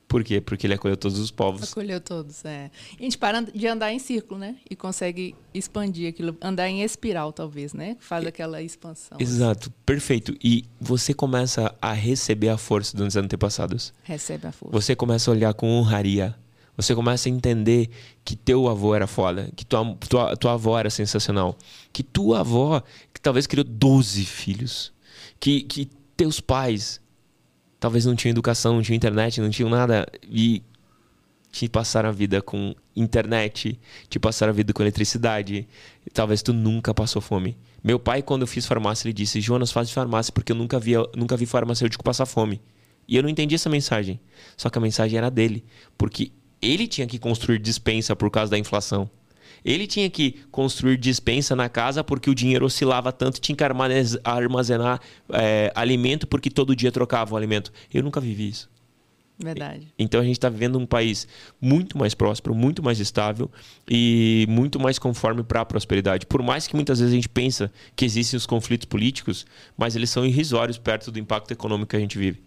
Por 0.08 0.22
quê? 0.22 0.40
Porque 0.40 0.66
ele 0.66 0.74
acolheu 0.74 0.96
todos 0.96 1.18
os 1.18 1.30
povos. 1.30 1.70
Acolheu 1.70 2.00
todos, 2.00 2.44
é. 2.44 2.70
E 2.92 3.00
a 3.00 3.02
gente 3.02 3.18
para 3.18 3.40
de 3.40 3.66
andar 3.66 3.92
em 3.92 3.98
círculo, 3.98 4.38
né? 4.38 4.56
E 4.70 4.76
consegue 4.76 5.34
expandir 5.52 6.08
aquilo, 6.08 6.36
andar 6.40 6.68
em 6.68 6.82
espiral, 6.82 7.32
talvez, 7.32 7.74
né? 7.74 7.96
Faz 7.98 8.24
aquela 8.24 8.62
expansão. 8.62 9.18
Exato, 9.20 9.70
perfeito. 9.84 10.36
E 10.42 10.64
você 10.80 11.12
começa 11.12 11.74
a 11.82 11.92
receber 11.92 12.50
a 12.50 12.56
força 12.56 12.96
dos 12.96 13.16
antepassados. 13.16 13.92
Recebe 14.04 14.46
a 14.46 14.52
força. 14.52 14.72
Você 14.72 14.94
começa 14.94 15.30
a 15.30 15.34
olhar 15.34 15.54
com 15.54 15.68
honraria. 15.68 16.36
Você 16.76 16.94
começa 16.94 17.28
a 17.28 17.32
entender 17.32 17.88
que 18.24 18.36
teu 18.36 18.68
avô 18.68 18.94
era 18.94 19.06
foda, 19.06 19.50
que 19.56 19.64
tua, 19.64 19.96
tua, 20.08 20.36
tua 20.36 20.52
avó 20.52 20.78
era 20.78 20.90
sensacional, 20.90 21.56
que 21.90 22.02
tua 22.02 22.40
avó, 22.40 22.82
que 23.14 23.20
talvez 23.20 23.46
criou 23.46 23.64
12 23.64 24.24
filhos, 24.26 24.92
que, 25.40 25.62
que 25.62 25.88
teus 26.14 26.38
pais 26.38 27.00
talvez 27.86 28.04
não 28.04 28.16
tinham 28.16 28.32
educação, 28.32 28.74
não 28.74 28.82
tinham 28.82 28.96
internet, 28.96 29.40
não 29.40 29.48
tinham 29.48 29.70
nada 29.70 30.08
e 30.28 30.60
te 31.52 31.68
passaram 31.68 32.08
a 32.08 32.12
vida 32.12 32.42
com 32.42 32.74
internet, 32.96 33.78
te 34.08 34.18
passaram 34.18 34.50
a 34.50 34.52
vida 34.52 34.72
com 34.72 34.82
eletricidade. 34.82 35.68
Talvez 36.12 36.42
tu 36.42 36.52
nunca 36.52 36.92
passou 36.92 37.22
fome. 37.22 37.56
Meu 37.84 37.96
pai, 38.00 38.22
quando 38.22 38.42
eu 38.42 38.48
fiz 38.48 38.66
farmácia, 38.66 39.06
ele 39.06 39.12
disse: 39.12 39.40
Jonas, 39.40 39.70
faz 39.70 39.88
farmácia, 39.92 40.32
porque 40.32 40.50
eu 40.50 40.56
nunca 40.56 40.80
vi, 40.80 40.94
nunca 41.16 41.36
vi 41.36 41.46
farmacêutico 41.46 42.02
passar 42.02 42.26
fome. 42.26 42.60
E 43.06 43.16
eu 43.16 43.22
não 43.22 43.30
entendi 43.30 43.54
essa 43.54 43.70
mensagem. 43.70 44.18
Só 44.56 44.68
que 44.68 44.78
a 44.78 44.80
mensagem 44.80 45.16
era 45.16 45.30
dele. 45.30 45.64
Porque 45.96 46.32
ele 46.60 46.88
tinha 46.88 47.06
que 47.06 47.20
construir 47.20 47.60
dispensa 47.60 48.16
por 48.16 48.32
causa 48.32 48.50
da 48.50 48.58
inflação. 48.58 49.08
Ele 49.64 49.86
tinha 49.86 50.08
que 50.08 50.36
construir 50.50 50.96
dispensa 50.96 51.56
na 51.56 51.68
casa 51.68 52.02
porque 52.04 52.30
o 52.30 52.34
dinheiro 52.34 52.66
oscilava 52.66 53.12
tanto, 53.12 53.40
tinha 53.40 53.56
que 53.56 53.64
armazenar 54.24 55.00
é, 55.32 55.72
alimento 55.74 56.26
porque 56.26 56.50
todo 56.50 56.74
dia 56.74 56.92
trocava 56.92 57.34
o 57.34 57.36
alimento. 57.36 57.72
Eu 57.92 58.02
nunca 58.02 58.20
vivi 58.20 58.48
isso. 58.48 58.70
Verdade. 59.38 59.92
Então 59.98 60.20
a 60.20 60.24
gente 60.24 60.36
está 60.36 60.48
vivendo 60.48 60.78
um 60.78 60.86
país 60.86 61.28
muito 61.60 61.98
mais 61.98 62.14
próspero, 62.14 62.54
muito 62.54 62.82
mais 62.82 62.98
estável 62.98 63.50
e 63.88 64.46
muito 64.48 64.80
mais 64.80 64.98
conforme 64.98 65.42
para 65.42 65.60
a 65.60 65.64
prosperidade. 65.64 66.24
Por 66.24 66.42
mais 66.42 66.66
que 66.66 66.74
muitas 66.74 67.00
vezes 67.00 67.12
a 67.12 67.16
gente 67.16 67.28
pensa 67.28 67.70
que 67.94 68.04
existem 68.04 68.36
os 68.38 68.46
conflitos 68.46 68.86
políticos, 68.86 69.44
mas 69.76 69.94
eles 69.94 70.08
são 70.08 70.24
irrisórios 70.24 70.78
perto 70.78 71.10
do 71.10 71.18
impacto 71.18 71.50
econômico 71.50 71.90
que 71.90 71.96
a 71.96 72.00
gente 72.00 72.16
vive. 72.16 72.45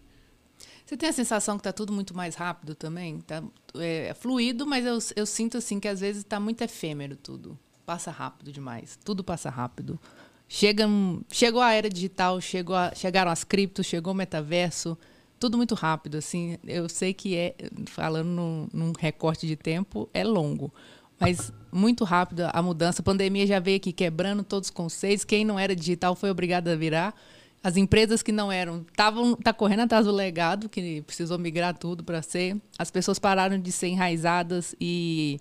Você 0.89 0.97
tem 0.97 1.07
a 1.07 1.13
sensação 1.13 1.55
que 1.55 1.59
está 1.59 1.71
tudo 1.71 1.93
muito 1.93 2.17
mais 2.17 2.33
rápido 2.33 2.73
também? 2.73 3.19
Tá, 3.19 3.43
é, 3.75 4.07
é, 4.07 4.13
fluido, 4.15 4.65
mas 4.65 4.83
eu, 4.87 4.97
eu 5.15 5.23
sinto 5.23 5.59
assim 5.59 5.79
que 5.79 5.87
às 5.87 5.99
vezes 5.99 6.23
está 6.23 6.39
muito 6.39 6.63
efêmero 6.63 7.15
tudo. 7.15 7.55
Passa 7.85 8.09
rápido 8.09 8.51
demais. 8.51 8.97
Tudo 9.05 9.23
passa 9.23 9.51
rápido. 9.51 9.99
Chega, 10.47 10.87
chegou 11.31 11.61
a 11.61 11.73
era 11.73 11.87
digital, 11.87 12.41
chegou 12.41 12.75
a, 12.75 12.91
chegaram 12.95 13.29
as 13.29 13.43
criptos, 13.43 13.85
chegou 13.85 14.13
o 14.13 14.15
metaverso. 14.15 14.97
Tudo 15.39 15.57
muito 15.57 15.75
rápido, 15.75 16.17
assim. 16.17 16.57
Eu 16.65 16.89
sei 16.89 17.13
que 17.13 17.37
é, 17.37 17.53
falando 17.85 18.29
num, 18.29 18.67
num 18.73 18.91
recorte 18.97 19.45
de 19.45 19.55
tempo, 19.55 20.09
é 20.11 20.23
longo. 20.23 20.73
Mas 21.19 21.53
muito 21.71 22.03
rápido 22.03 22.49
a 22.51 22.63
mudança. 22.63 23.03
A 23.03 23.05
pandemia 23.05 23.45
já 23.45 23.59
veio 23.59 23.77
aqui 23.77 23.93
quebrando 23.93 24.43
todos 24.43 24.69
os 24.69 24.71
conceitos. 24.71 25.23
Quem 25.23 25.45
não 25.45 25.59
era 25.59 25.75
digital 25.75 26.15
foi 26.15 26.31
obrigado 26.31 26.67
a 26.69 26.75
virar. 26.75 27.13
As 27.61 27.75
empresas 27.75 28.23
que 28.23 28.31
não 28.31 28.51
eram 28.51 28.85
estavam 28.89 29.35
tá 29.35 29.51
correndo 29.51 29.81
atrás 29.81 30.05
do 30.05 30.11
legado 30.11 30.69
que 30.69 31.01
precisou 31.01 31.37
migrar 31.37 31.77
tudo 31.77 32.03
para 32.03 32.21
ser. 32.21 32.55
As 32.77 32.89
pessoas 32.89 33.19
pararam 33.19 33.59
de 33.59 33.71
ser 33.71 33.87
enraizadas 33.87 34.73
e 34.79 35.39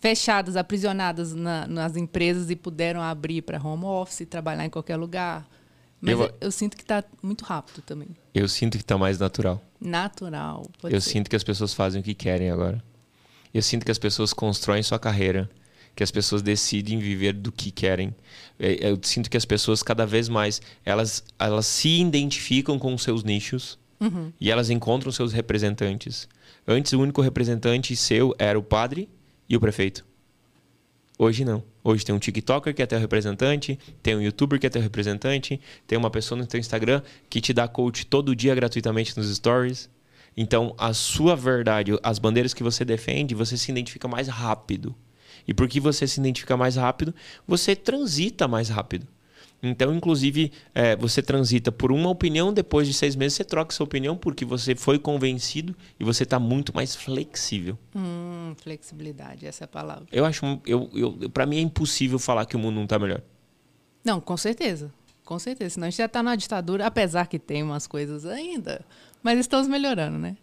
fechadas, 0.00 0.56
aprisionadas 0.56 1.32
na, 1.32 1.66
nas 1.68 1.96
empresas 1.96 2.50
e 2.50 2.56
puderam 2.56 3.00
abrir 3.00 3.42
para 3.42 3.62
home 3.62 3.84
office, 3.84 4.26
trabalhar 4.28 4.64
em 4.64 4.70
qualquer 4.70 4.96
lugar. 4.96 5.48
Mas 6.00 6.18
eu, 6.18 6.34
eu, 6.40 6.50
sinto 6.50 6.76
que 6.76 6.82
está 6.82 7.04
muito 7.22 7.44
rápido 7.44 7.82
também. 7.82 8.08
Eu 8.34 8.48
sinto 8.48 8.78
que 8.78 8.82
está 8.82 8.96
mais 8.96 9.18
natural. 9.18 9.62
Natural. 9.80 10.66
eu 10.84 11.00
ser. 11.00 11.10
sinto 11.10 11.30
que 11.30 11.36
as 11.36 11.44
pessoas 11.44 11.74
fazem 11.74 12.00
o 12.00 12.04
que 12.04 12.14
querem 12.14 12.50
agora. 12.50 12.82
Eu 13.52 13.62
sinto 13.62 13.84
que 13.84 13.90
as 13.92 13.98
pessoas 13.98 14.32
constroem 14.32 14.82
sua 14.82 14.98
carreira 14.98 15.48
que 15.94 16.02
as 16.02 16.10
pessoas 16.10 16.42
decidem 16.42 16.98
viver 16.98 17.32
do 17.32 17.52
que 17.52 17.70
querem. 17.70 18.14
É, 18.58 18.90
eu 18.90 18.98
sinto 19.02 19.30
que 19.30 19.36
as 19.36 19.44
pessoas 19.44 19.82
cada 19.82 20.06
vez 20.06 20.28
mais 20.28 20.60
elas, 20.84 21.24
elas 21.38 21.66
se 21.66 22.00
identificam 22.00 22.78
com 22.78 22.94
os 22.94 23.02
seus 23.02 23.24
nichos 23.24 23.78
uhum. 24.00 24.32
e 24.40 24.50
elas 24.50 24.70
encontram 24.70 25.12
seus 25.12 25.32
representantes. 25.32 26.28
Antes 26.66 26.92
o 26.92 27.00
único 27.00 27.20
representante 27.20 27.94
seu 27.96 28.34
era 28.38 28.58
o 28.58 28.62
padre 28.62 29.08
e 29.48 29.56
o 29.56 29.60
prefeito. 29.60 30.04
Hoje 31.18 31.44
não. 31.44 31.62
Hoje 31.84 32.04
tem 32.04 32.14
um 32.14 32.18
TikToker 32.18 32.74
que 32.74 32.82
é 32.82 32.86
teu 32.86 32.98
representante, 32.98 33.78
tem 34.02 34.16
um 34.16 34.22
YouTuber 34.22 34.58
que 34.58 34.66
é 34.66 34.70
teu 34.70 34.80
representante, 34.80 35.60
tem 35.86 35.98
uma 35.98 36.10
pessoa 36.10 36.38
no 36.38 36.46
teu 36.46 36.58
Instagram 36.58 37.02
que 37.28 37.42
te 37.42 37.52
dá 37.52 37.68
coach 37.68 38.06
todo 38.06 38.34
dia 38.34 38.54
gratuitamente 38.54 39.16
nos 39.18 39.34
stories. 39.34 39.90
Então, 40.36 40.74
a 40.78 40.94
sua 40.94 41.36
verdade, 41.36 41.92
as 42.02 42.18
bandeiras 42.18 42.54
que 42.54 42.62
você 42.62 42.84
defende, 42.84 43.34
você 43.34 43.56
se 43.56 43.70
identifica 43.70 44.08
mais 44.08 44.28
rápido. 44.28 44.94
E 45.46 45.54
porque 45.54 45.80
você 45.80 46.06
se 46.06 46.20
identifica 46.20 46.56
mais 46.56 46.76
rápido, 46.76 47.14
você 47.46 47.74
transita 47.74 48.46
mais 48.46 48.68
rápido. 48.68 49.06
Então, 49.62 49.94
inclusive, 49.94 50.52
é, 50.74 50.96
você 50.96 51.22
transita 51.22 51.70
por 51.70 51.92
uma 51.92 52.08
opinião, 52.08 52.52
depois 52.52 52.86
de 52.86 52.94
seis 52.94 53.14
meses 53.14 53.36
você 53.36 53.44
troca 53.44 53.74
sua 53.74 53.84
opinião 53.84 54.16
porque 54.16 54.44
você 54.44 54.74
foi 54.74 54.98
convencido 54.98 55.76
e 55.98 56.04
você 56.04 56.22
está 56.22 56.38
muito 56.38 56.74
mais 56.74 56.96
flexível. 56.96 57.78
Hum, 57.94 58.54
flexibilidade, 58.56 59.46
essa 59.46 59.64
é 59.64 59.66
a 59.66 59.68
palavra. 59.68 60.06
Eu 60.10 60.24
acho, 60.24 60.60
eu, 60.64 60.90
eu, 60.94 61.30
para 61.30 61.44
mim 61.44 61.58
é 61.58 61.60
impossível 61.60 62.18
falar 62.18 62.46
que 62.46 62.56
o 62.56 62.58
mundo 62.58 62.76
não 62.76 62.84
está 62.84 62.98
melhor. 62.98 63.20
Não, 64.02 64.18
com 64.20 64.36
certeza. 64.36 64.90
Com 65.24 65.38
certeza. 65.38 65.74
Senão 65.74 65.86
a 65.86 65.90
gente 65.90 65.98
já 65.98 66.06
está 66.06 66.22
na 66.22 66.34
ditadura, 66.34 66.86
apesar 66.86 67.26
que 67.26 67.38
tem 67.38 67.62
umas 67.62 67.86
coisas 67.86 68.24
ainda. 68.24 68.84
Mas 69.22 69.38
estamos 69.38 69.68
melhorando, 69.68 70.18
né? 70.18 70.36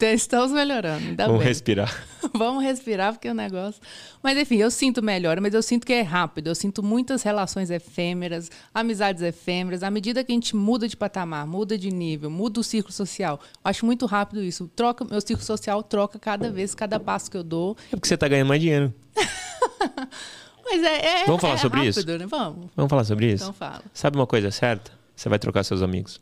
Estamos 0.00 0.52
melhorando. 0.52 1.06
Ainda 1.06 1.26
Vamos 1.26 1.40
bem. 1.40 1.48
respirar. 1.48 2.06
Vamos 2.34 2.62
respirar, 2.62 3.12
porque 3.12 3.28
o 3.28 3.34
negócio. 3.34 3.80
Mas 4.22 4.36
enfim, 4.38 4.56
eu 4.56 4.70
sinto 4.70 5.02
melhor, 5.02 5.40
mas 5.40 5.54
eu 5.54 5.62
sinto 5.62 5.86
que 5.86 5.92
é 5.92 6.02
rápido. 6.02 6.48
Eu 6.48 6.54
sinto 6.54 6.82
muitas 6.82 7.22
relações 7.22 7.70
efêmeras, 7.70 8.50
amizades 8.74 9.22
efêmeras. 9.22 9.82
À 9.82 9.90
medida 9.90 10.24
que 10.24 10.32
a 10.32 10.34
gente 10.34 10.56
muda 10.56 10.88
de 10.88 10.96
patamar, 10.96 11.46
muda 11.46 11.76
de 11.78 11.90
nível, 11.90 12.30
muda 12.30 12.60
o 12.60 12.64
círculo 12.64 12.92
social, 12.92 13.40
eu 13.42 13.60
acho 13.64 13.86
muito 13.86 14.06
rápido 14.06 14.42
isso. 14.42 14.70
Troca, 14.74 15.04
meu 15.04 15.20
círculo 15.20 15.44
social 15.44 15.82
troca 15.82 16.18
cada 16.18 16.50
vez, 16.50 16.74
cada 16.74 16.98
passo 16.98 17.30
que 17.30 17.36
eu 17.36 17.42
dou. 17.44 17.76
É 17.88 17.96
porque 17.96 18.08
você 18.08 18.14
está 18.14 18.28
ganhando 18.28 18.48
mais 18.48 18.60
dinheiro. 18.60 18.92
mas 20.64 20.82
é, 20.82 21.22
é 21.22 21.24
Vamos 21.26 21.40
falar 21.40 21.54
é 21.54 21.58
sobre 21.58 21.78
rápido, 21.80 21.98
isso? 21.98 22.18
Né? 22.18 22.26
Vamos. 22.26 22.70
Vamos 22.76 22.90
falar 22.90 23.04
sobre 23.04 23.32
isso? 23.32 23.44
Então 23.44 23.52
fala. 23.52 23.82
Sabe 23.92 24.16
uma 24.16 24.26
coisa 24.26 24.50
certa? 24.50 24.92
Você 25.14 25.28
vai 25.28 25.38
trocar 25.38 25.62
seus 25.64 25.82
amigos. 25.82 26.16
O 26.16 26.20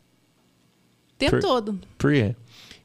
tempo 1.17 1.31
Por- 1.31 1.41
todo. 1.41 1.79
Por 1.97 2.11
quê? 2.11 2.35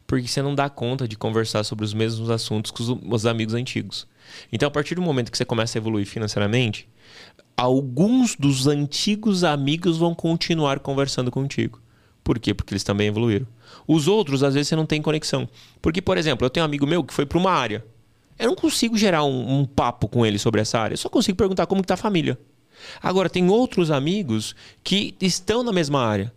Porque 0.07 0.29
você 0.29 0.41
não 0.41 0.55
dá 0.55 0.71
conta 0.71 1.09
de 1.09 1.17
conversar 1.17 1.65
sobre 1.65 1.85
os 1.85 1.93
mesmos 1.93 2.31
assuntos 2.31 2.73
os, 2.79 2.89
os 2.89 3.27
amigos 3.27 3.55
antigos. 3.55 4.07
Então, 4.53 4.69
a 4.69 4.71
partir 4.71 4.95
do 4.95 5.03
momento 5.03 5.31
que 5.31 5.39
você 5.39 5.45
começa 5.45 5.77
a 5.77 5.81
evoluir 5.81 6.07
financeiramente, 6.07 6.89
alguns 7.57 8.37
dos 8.37 8.67
antigos 8.67 9.43
amigos 9.45 9.99
vão 9.99 10.15
continuar 10.15 10.81
conversando 10.81 11.31
contigo. 11.31 11.81
Por 12.23 12.39
quê? 12.39 12.53
Porque 12.53 12.75
eles 12.75 12.85
também 12.85 13.09
evoluíram. 13.09 13.47
Os 13.87 14.09
outros, 14.09 14.43
às 14.43 14.55
vezes, 14.55 14.69
você 14.69 14.77
não 14.77 14.87
tem 14.87 15.01
conexão. 15.01 15.49
Porque, 15.81 16.03
por 16.03 16.19
exemplo, 16.19 16.45
eu 16.45 16.51
tenho 16.51 16.65
um 16.65 16.69
amigo 16.69 16.87
meu 16.87 17.05
que 17.05 17.15
foi 17.15 17.25
para 17.25 17.39
uma 17.39 17.53
área. 17.53 17.85
Eu 18.39 18.49
não 18.49 18.57
consigo 18.57 18.97
gerar 18.99 19.25
um, 19.25 19.61
um 19.61 19.65
papo 19.65 20.09
com 20.09 20.27
ele 20.27 20.39
sobre 20.39 20.61
essa 20.61 20.79
área. 20.79 20.95
Eu 20.95 20.99
só 20.99 21.09
consigo 21.09 21.39
perguntar 21.39 21.67
como 21.67 21.81
está 21.81 21.95
a 21.95 21.97
família. 21.97 22.39
Agora, 23.03 23.31
tem 23.31 23.49
outros 23.49 23.91
amigos 23.91 24.55
que 24.83 25.15
estão 25.21 25.63
na 25.63 25.73
mesma 25.73 26.05
área. 26.05 26.33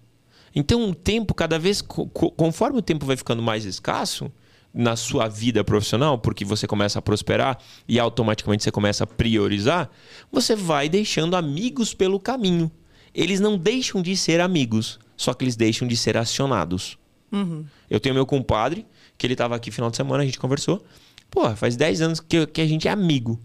Então, 0.55 0.89
o 0.89 0.95
tempo, 0.95 1.33
cada 1.33 1.57
vez, 1.59 1.81
co- 1.81 2.07
co- 2.07 2.31
conforme 2.31 2.79
o 2.79 2.81
tempo 2.81 3.05
vai 3.05 3.15
ficando 3.17 3.41
mais 3.41 3.65
escasso 3.65 4.31
na 4.73 4.95
sua 4.95 5.27
vida 5.27 5.63
profissional, 5.63 6.17
porque 6.19 6.45
você 6.45 6.67
começa 6.67 6.99
a 6.99 7.01
prosperar 7.01 7.57
e 7.87 7.99
automaticamente 7.99 8.63
você 8.63 8.71
começa 8.71 9.03
a 9.03 9.07
priorizar, 9.07 9.89
você 10.31 10.55
vai 10.55 10.87
deixando 10.89 11.35
amigos 11.35 11.93
pelo 11.93 12.19
caminho. 12.19 12.71
Eles 13.13 13.39
não 13.39 13.57
deixam 13.57 14.01
de 14.01 14.15
ser 14.15 14.39
amigos, 14.39 14.99
só 15.17 15.33
que 15.33 15.43
eles 15.43 15.55
deixam 15.55 15.87
de 15.87 15.97
ser 15.97 16.15
acionados. 16.17 16.97
Eu 17.89 17.99
tenho 17.99 18.15
meu 18.15 18.25
compadre, 18.25 18.85
que 19.17 19.25
ele 19.25 19.33
estava 19.33 19.55
aqui 19.55 19.69
final 19.71 19.89
de 19.91 19.97
semana, 19.97 20.23
a 20.23 20.25
gente 20.25 20.39
conversou. 20.39 20.83
Pô, 21.29 21.47
faz 21.55 21.75
10 21.75 22.01
anos 22.01 22.19
que, 22.19 22.45
que 22.47 22.61
a 22.61 22.65
gente 22.67 22.87
é 22.87 22.91
amigo. 22.91 23.39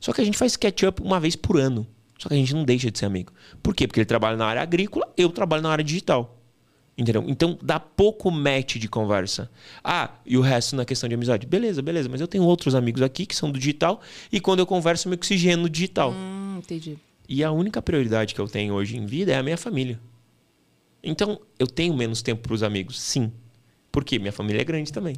Só 0.00 0.12
que 0.12 0.20
a 0.20 0.24
gente 0.24 0.38
faz 0.38 0.56
catch-up 0.56 1.00
uma 1.02 1.20
vez 1.20 1.36
por 1.36 1.58
ano. 1.60 1.86
Só 2.18 2.28
que 2.28 2.34
a 2.34 2.36
gente 2.36 2.54
não 2.54 2.64
deixa 2.64 2.90
de 2.90 2.98
ser 2.98 3.06
amigo. 3.06 3.32
Por 3.62 3.74
quê? 3.74 3.86
Porque 3.86 4.00
ele 4.00 4.04
trabalha 4.06 4.36
na 4.36 4.46
área 4.46 4.62
agrícola, 4.62 5.08
eu 5.16 5.28
trabalho 5.30 5.62
na 5.62 5.70
área 5.70 5.84
digital. 5.84 6.39
Entendeu? 6.96 7.24
Então 7.26 7.58
dá 7.62 7.80
pouco 7.80 8.30
match 8.30 8.76
de 8.76 8.88
conversa. 8.88 9.50
Ah, 9.82 10.10
e 10.26 10.36
o 10.36 10.40
resto 10.40 10.76
na 10.76 10.84
questão 10.84 11.08
de 11.08 11.14
amizade. 11.14 11.46
Beleza, 11.46 11.80
beleza, 11.80 12.08
mas 12.08 12.20
eu 12.20 12.28
tenho 12.28 12.44
outros 12.44 12.74
amigos 12.74 13.00
aqui 13.00 13.24
que 13.24 13.34
são 13.34 13.50
do 13.50 13.58
digital 13.58 14.00
e 14.30 14.38
quando 14.38 14.58
eu 14.58 14.66
converso 14.66 15.08
eu 15.08 15.10
me 15.10 15.16
oxigeno 15.16 15.62
no 15.62 15.70
digital. 15.70 16.12
Hum, 16.12 16.58
entendi. 16.58 16.98
E 17.28 17.42
a 17.44 17.50
única 17.50 17.80
prioridade 17.80 18.34
que 18.34 18.40
eu 18.40 18.48
tenho 18.48 18.74
hoje 18.74 18.96
em 18.96 19.06
vida 19.06 19.32
é 19.32 19.36
a 19.36 19.42
minha 19.42 19.56
família. 19.56 19.98
Então, 21.02 21.40
eu 21.58 21.66
tenho 21.66 21.96
menos 21.96 22.22
tempo 22.22 22.42
para 22.42 22.54
os 22.54 22.62
amigos, 22.62 23.00
sim. 23.00 23.32
Porque 23.90 24.18
minha 24.18 24.32
família 24.32 24.60
é 24.60 24.64
grande 24.64 24.92
também. 24.92 25.16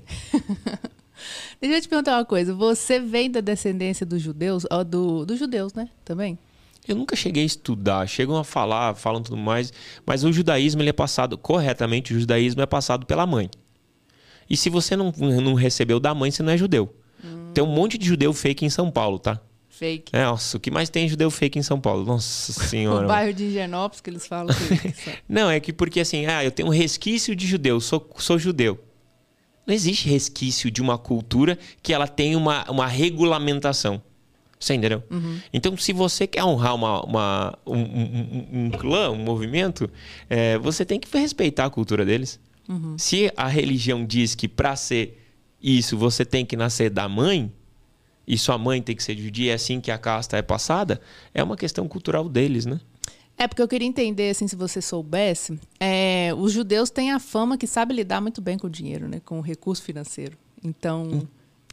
Deixa 1.60 1.76
eu 1.76 1.80
te 1.80 1.88
perguntar 1.88 2.18
uma 2.18 2.24
coisa. 2.24 2.54
Você 2.54 3.00
vem 3.00 3.30
da 3.30 3.40
descendência 3.40 4.04
dos 4.06 4.20
judeus, 4.22 4.64
do, 4.86 5.24
dos 5.24 5.38
judeus, 5.38 5.74
né? 5.74 5.88
Também? 6.04 6.38
Eu 6.86 6.96
nunca 6.96 7.14
cheguei 7.14 7.44
a 7.44 7.46
estudar, 7.46 8.08
chegam 8.08 8.36
a 8.36 8.42
falar, 8.42 8.94
falam 8.94 9.22
tudo 9.22 9.36
mais, 9.36 9.72
mas 10.04 10.24
o 10.24 10.32
judaísmo 10.32 10.82
ele 10.82 10.90
é 10.90 10.92
passado 10.92 11.38
corretamente, 11.38 12.12
o 12.12 12.18
judaísmo 12.18 12.60
é 12.60 12.66
passado 12.66 13.06
pela 13.06 13.24
mãe. 13.24 13.48
E 14.50 14.56
se 14.56 14.68
você 14.68 14.96
não, 14.96 15.12
não 15.16 15.54
recebeu 15.54 16.00
da 16.00 16.14
mãe, 16.14 16.30
você 16.30 16.42
não 16.42 16.52
é 16.52 16.56
judeu. 16.56 16.92
Hum. 17.24 17.52
Tem 17.54 17.62
um 17.62 17.68
monte 17.68 17.96
de 17.96 18.06
judeu 18.06 18.32
fake 18.32 18.64
em 18.64 18.70
São 18.70 18.90
Paulo, 18.90 19.18
tá? 19.18 19.40
Fake. 19.68 20.14
É, 20.14 20.24
nossa, 20.24 20.56
o 20.56 20.60
que 20.60 20.70
mais 20.70 20.90
tem 20.90 21.08
judeu 21.08 21.30
fake 21.30 21.58
em 21.58 21.62
São 21.62 21.80
Paulo? 21.80 22.04
Nossa 22.04 22.52
senhora. 22.68 23.06
O 23.06 23.08
bairro 23.08 23.32
de 23.32 23.44
Higienópolis 23.44 24.00
que 24.00 24.10
eles 24.10 24.26
falam. 24.26 24.54
Que... 24.54 24.94
não, 25.28 25.48
é 25.48 25.58
que 25.60 25.72
porque 25.72 26.00
assim, 26.00 26.26
ah, 26.26 26.44
eu 26.44 26.50
tenho 26.50 26.68
um 26.68 26.72
resquício 26.72 27.34
de 27.34 27.46
judeu, 27.46 27.80
sou, 27.80 28.10
sou 28.18 28.38
judeu. 28.38 28.78
Não 29.66 29.74
existe 29.74 30.08
resquício 30.08 30.70
de 30.70 30.82
uma 30.82 30.98
cultura 30.98 31.56
que 31.82 31.92
ela 31.92 32.08
tem 32.08 32.34
uma, 32.34 32.68
uma 32.70 32.86
regulamentação. 32.86 34.02
Você 34.62 34.74
entendeu? 34.74 35.02
Uhum. 35.10 35.40
Então, 35.52 35.76
se 35.76 35.92
você 35.92 36.24
quer 36.24 36.44
honrar 36.44 36.74
uma, 36.76 37.04
uma 37.04 37.58
um, 37.66 37.78
um, 37.78 38.48
um, 38.52 38.70
clã, 38.70 39.10
um 39.10 39.18
movimento, 39.18 39.90
é, 40.30 40.56
você 40.58 40.84
tem 40.84 41.00
que 41.00 41.08
respeitar 41.18 41.64
a 41.64 41.70
cultura 41.70 42.04
deles. 42.04 42.38
Uhum. 42.68 42.96
Se 42.96 43.30
a 43.36 43.48
religião 43.48 44.06
diz 44.06 44.36
que 44.36 44.46
para 44.46 44.76
ser 44.76 45.20
isso 45.60 45.96
você 45.96 46.24
tem 46.24 46.46
que 46.46 46.56
nascer 46.56 46.90
da 46.90 47.08
mãe, 47.08 47.50
e 48.24 48.38
sua 48.38 48.56
mãe 48.56 48.80
tem 48.80 48.94
que 48.94 49.02
ser 49.02 49.18
judia, 49.18 49.50
é 49.50 49.54
assim 49.54 49.80
que 49.80 49.90
a 49.90 49.98
casta 49.98 50.36
é 50.36 50.42
passada, 50.42 51.00
é 51.34 51.42
uma 51.42 51.56
questão 51.56 51.88
cultural 51.88 52.28
deles, 52.28 52.64
né? 52.64 52.80
É 53.36 53.48
porque 53.48 53.60
eu 53.60 53.66
queria 53.66 53.88
entender, 53.88 54.30
assim, 54.30 54.46
se 54.46 54.54
você 54.54 54.80
soubesse, 54.80 55.58
é, 55.80 56.30
os 56.38 56.52
judeus 56.52 56.88
têm 56.88 57.10
a 57.10 57.18
fama 57.18 57.58
que 57.58 57.66
sabe 57.66 57.94
lidar 57.94 58.20
muito 58.20 58.40
bem 58.40 58.56
com 58.56 58.68
o 58.68 58.70
dinheiro, 58.70 59.08
né? 59.08 59.20
Com 59.24 59.38
o 59.38 59.42
recurso 59.42 59.82
financeiro. 59.82 60.38
Então. 60.62 61.02
Hum. 61.02 61.26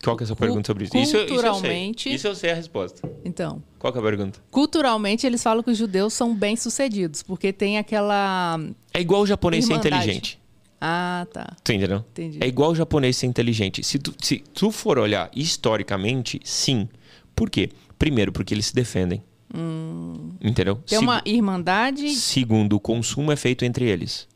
Qual 0.04 0.16
que 0.16 0.24
é 0.24 0.26
a 0.26 0.28
sua 0.28 0.36
pergunta 0.36 0.68
sobre 0.68 0.86
isso? 0.86 0.94
Culturalmente. 0.94 2.10
Isso, 2.10 2.10
isso 2.10 2.10
eu, 2.10 2.12
sei. 2.12 2.16
isso 2.16 2.28
eu 2.28 2.36
sei 2.36 2.52
a 2.52 2.56
resposta. 2.56 3.10
Então. 3.26 3.62
Qual 3.78 3.92
que 3.92 4.00
é 4.00 4.02
a 4.02 4.06
pergunta? 4.06 4.40
Culturalmente, 4.50 5.28
eles 5.28 5.44
falam 5.44 5.62
que 5.62 5.72
os 5.72 5.78
judeus 5.78 6.14
são 6.14 6.34
bem-sucedidos, 6.34 7.22
porque 7.22 7.52
tem 7.52 7.78
aquela. 7.78 8.60
É 8.94 9.02
igual 9.02 9.22
o 9.22 9.28
japonês 9.28 9.66
ser 9.66 9.74
inteligente. 9.74 10.40
Ah, 10.82 11.28
tá. 11.34 11.58
Tu 11.64 11.74
entendeu? 11.74 12.06
Entendi. 12.12 12.40
É 12.42 12.48
igual 12.48 12.72
o 12.72 12.76
japonês 12.76 13.18
ser 13.18 13.28
inteligente. 13.28 13.84
Se 13.84 14.00
tu, 14.00 14.14
se 14.22 14.42
tu 14.54 14.72
for 14.72 14.98
olhar 14.98 15.30
historicamente, 15.36 16.40
sim. 16.44 16.88
Por 17.36 17.50
quê? 17.50 17.70
Primeiro, 17.98 18.32
porque 18.32 18.54
eles 18.54 18.68
se 18.68 18.76
defendem. 18.76 19.22
Hum. 19.54 20.30
Entendeu? 20.40 20.76
Tem 20.76 20.98
Seg 20.98 21.04
uma 21.04 21.22
irmandade. 21.26 22.10
Segundo, 22.12 22.78
o 22.78 22.80
consumo 22.80 23.32
é 23.32 23.36
feito 23.36 23.66
entre 23.66 23.90
eles. 23.90 24.28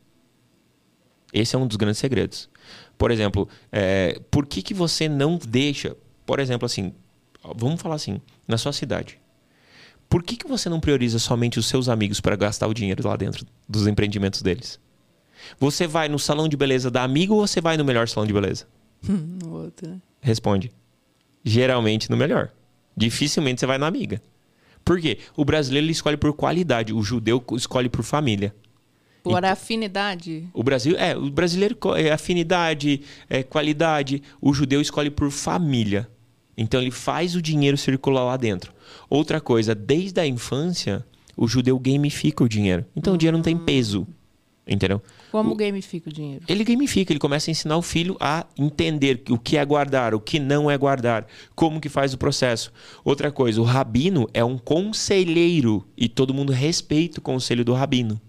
Esse 1.32 1.56
é 1.56 1.58
um 1.58 1.66
dos 1.66 1.76
grandes 1.76 1.98
segredos. 1.98 2.48
Por 2.96 3.10
exemplo, 3.10 3.48
é, 3.72 4.20
por 4.30 4.46
que, 4.46 4.62
que 4.62 4.74
você 4.74 5.08
não 5.08 5.38
deixa, 5.38 5.96
por 6.24 6.38
exemplo, 6.38 6.66
assim, 6.66 6.92
vamos 7.54 7.80
falar 7.80 7.96
assim, 7.96 8.20
na 8.46 8.56
sua 8.56 8.72
cidade. 8.72 9.18
Por 10.08 10.22
que, 10.22 10.36
que 10.36 10.46
você 10.46 10.68
não 10.68 10.80
prioriza 10.80 11.18
somente 11.18 11.58
os 11.58 11.66
seus 11.66 11.88
amigos 11.88 12.20
para 12.20 12.36
gastar 12.36 12.68
o 12.68 12.74
dinheiro 12.74 13.06
lá 13.06 13.16
dentro 13.16 13.44
dos 13.68 13.86
empreendimentos 13.86 14.42
deles? 14.42 14.78
Você 15.58 15.86
vai 15.86 16.08
no 16.08 16.18
salão 16.18 16.48
de 16.48 16.56
beleza 16.56 16.90
da 16.90 17.02
amigo 17.02 17.34
ou 17.34 17.46
você 17.46 17.60
vai 17.60 17.76
no 17.76 17.84
melhor 17.84 18.08
salão 18.08 18.26
de 18.26 18.32
beleza? 18.32 18.66
no 19.02 19.52
outro, 19.52 19.88
né? 19.88 20.00
Responde. 20.20 20.70
Geralmente 21.44 22.10
no 22.10 22.16
melhor. 22.16 22.50
Dificilmente 22.96 23.60
você 23.60 23.66
vai 23.66 23.76
na 23.76 23.86
amiga. 23.86 24.22
Por 24.84 25.00
quê? 25.00 25.18
O 25.36 25.44
brasileiro 25.44 25.84
ele 25.84 25.92
escolhe 25.92 26.16
por 26.16 26.32
qualidade, 26.34 26.92
o 26.92 27.02
judeu 27.02 27.42
escolhe 27.52 27.88
por 27.88 28.02
família. 28.02 28.54
Por 29.24 29.44
afinidade. 29.44 30.46
O 30.52 30.62
Brasil 30.62 30.96
é 30.98 31.16
o 31.16 31.30
brasileiro 31.30 31.76
é 31.96 32.12
afinidade, 32.12 33.00
é 33.28 33.42
qualidade. 33.42 34.22
O 34.38 34.52
judeu 34.52 34.82
escolhe 34.82 35.10
por 35.10 35.30
família. 35.30 36.06
Então 36.56 36.80
ele 36.80 36.90
faz 36.90 37.34
o 37.34 37.40
dinheiro 37.40 37.76
circular 37.76 38.24
lá 38.24 38.36
dentro. 38.36 38.72
Outra 39.08 39.40
coisa, 39.40 39.74
desde 39.74 40.20
a 40.20 40.26
infância, 40.26 41.04
o 41.36 41.48
judeu 41.48 41.78
gamifica 41.78 42.44
o 42.44 42.48
dinheiro. 42.48 42.84
Então 42.94 43.14
o 43.14 43.18
dinheiro 43.18 43.38
não 43.38 43.42
tem 43.42 43.56
peso. 43.56 44.06
Entendeu? 44.66 45.02
Como 45.30 45.52
o, 45.52 45.54
gamifica 45.54 46.08
o 46.08 46.12
dinheiro? 46.12 46.44
Ele 46.48 46.64
gamifica, 46.64 47.12
ele 47.12 47.20
começa 47.20 47.50
a 47.50 47.52
ensinar 47.52 47.76
o 47.76 47.82
filho 47.82 48.16
a 48.18 48.46
entender 48.58 49.22
o 49.28 49.38
que 49.38 49.58
é 49.58 49.64
guardar, 49.64 50.14
o 50.14 50.20
que 50.20 50.38
não 50.38 50.70
é 50.70 50.78
guardar, 50.78 51.26
como 51.54 51.80
que 51.80 51.88
faz 51.88 52.14
o 52.14 52.18
processo. 52.18 52.72
Outra 53.04 53.30
coisa, 53.30 53.60
o 53.60 53.64
rabino 53.64 54.28
é 54.32 54.42
um 54.42 54.56
conselheiro 54.56 55.86
e 55.96 56.08
todo 56.08 56.32
mundo 56.32 56.52
respeita 56.52 57.20
o 57.20 57.22
conselho 57.22 57.64
do 57.64 57.74
rabino. 57.74 58.20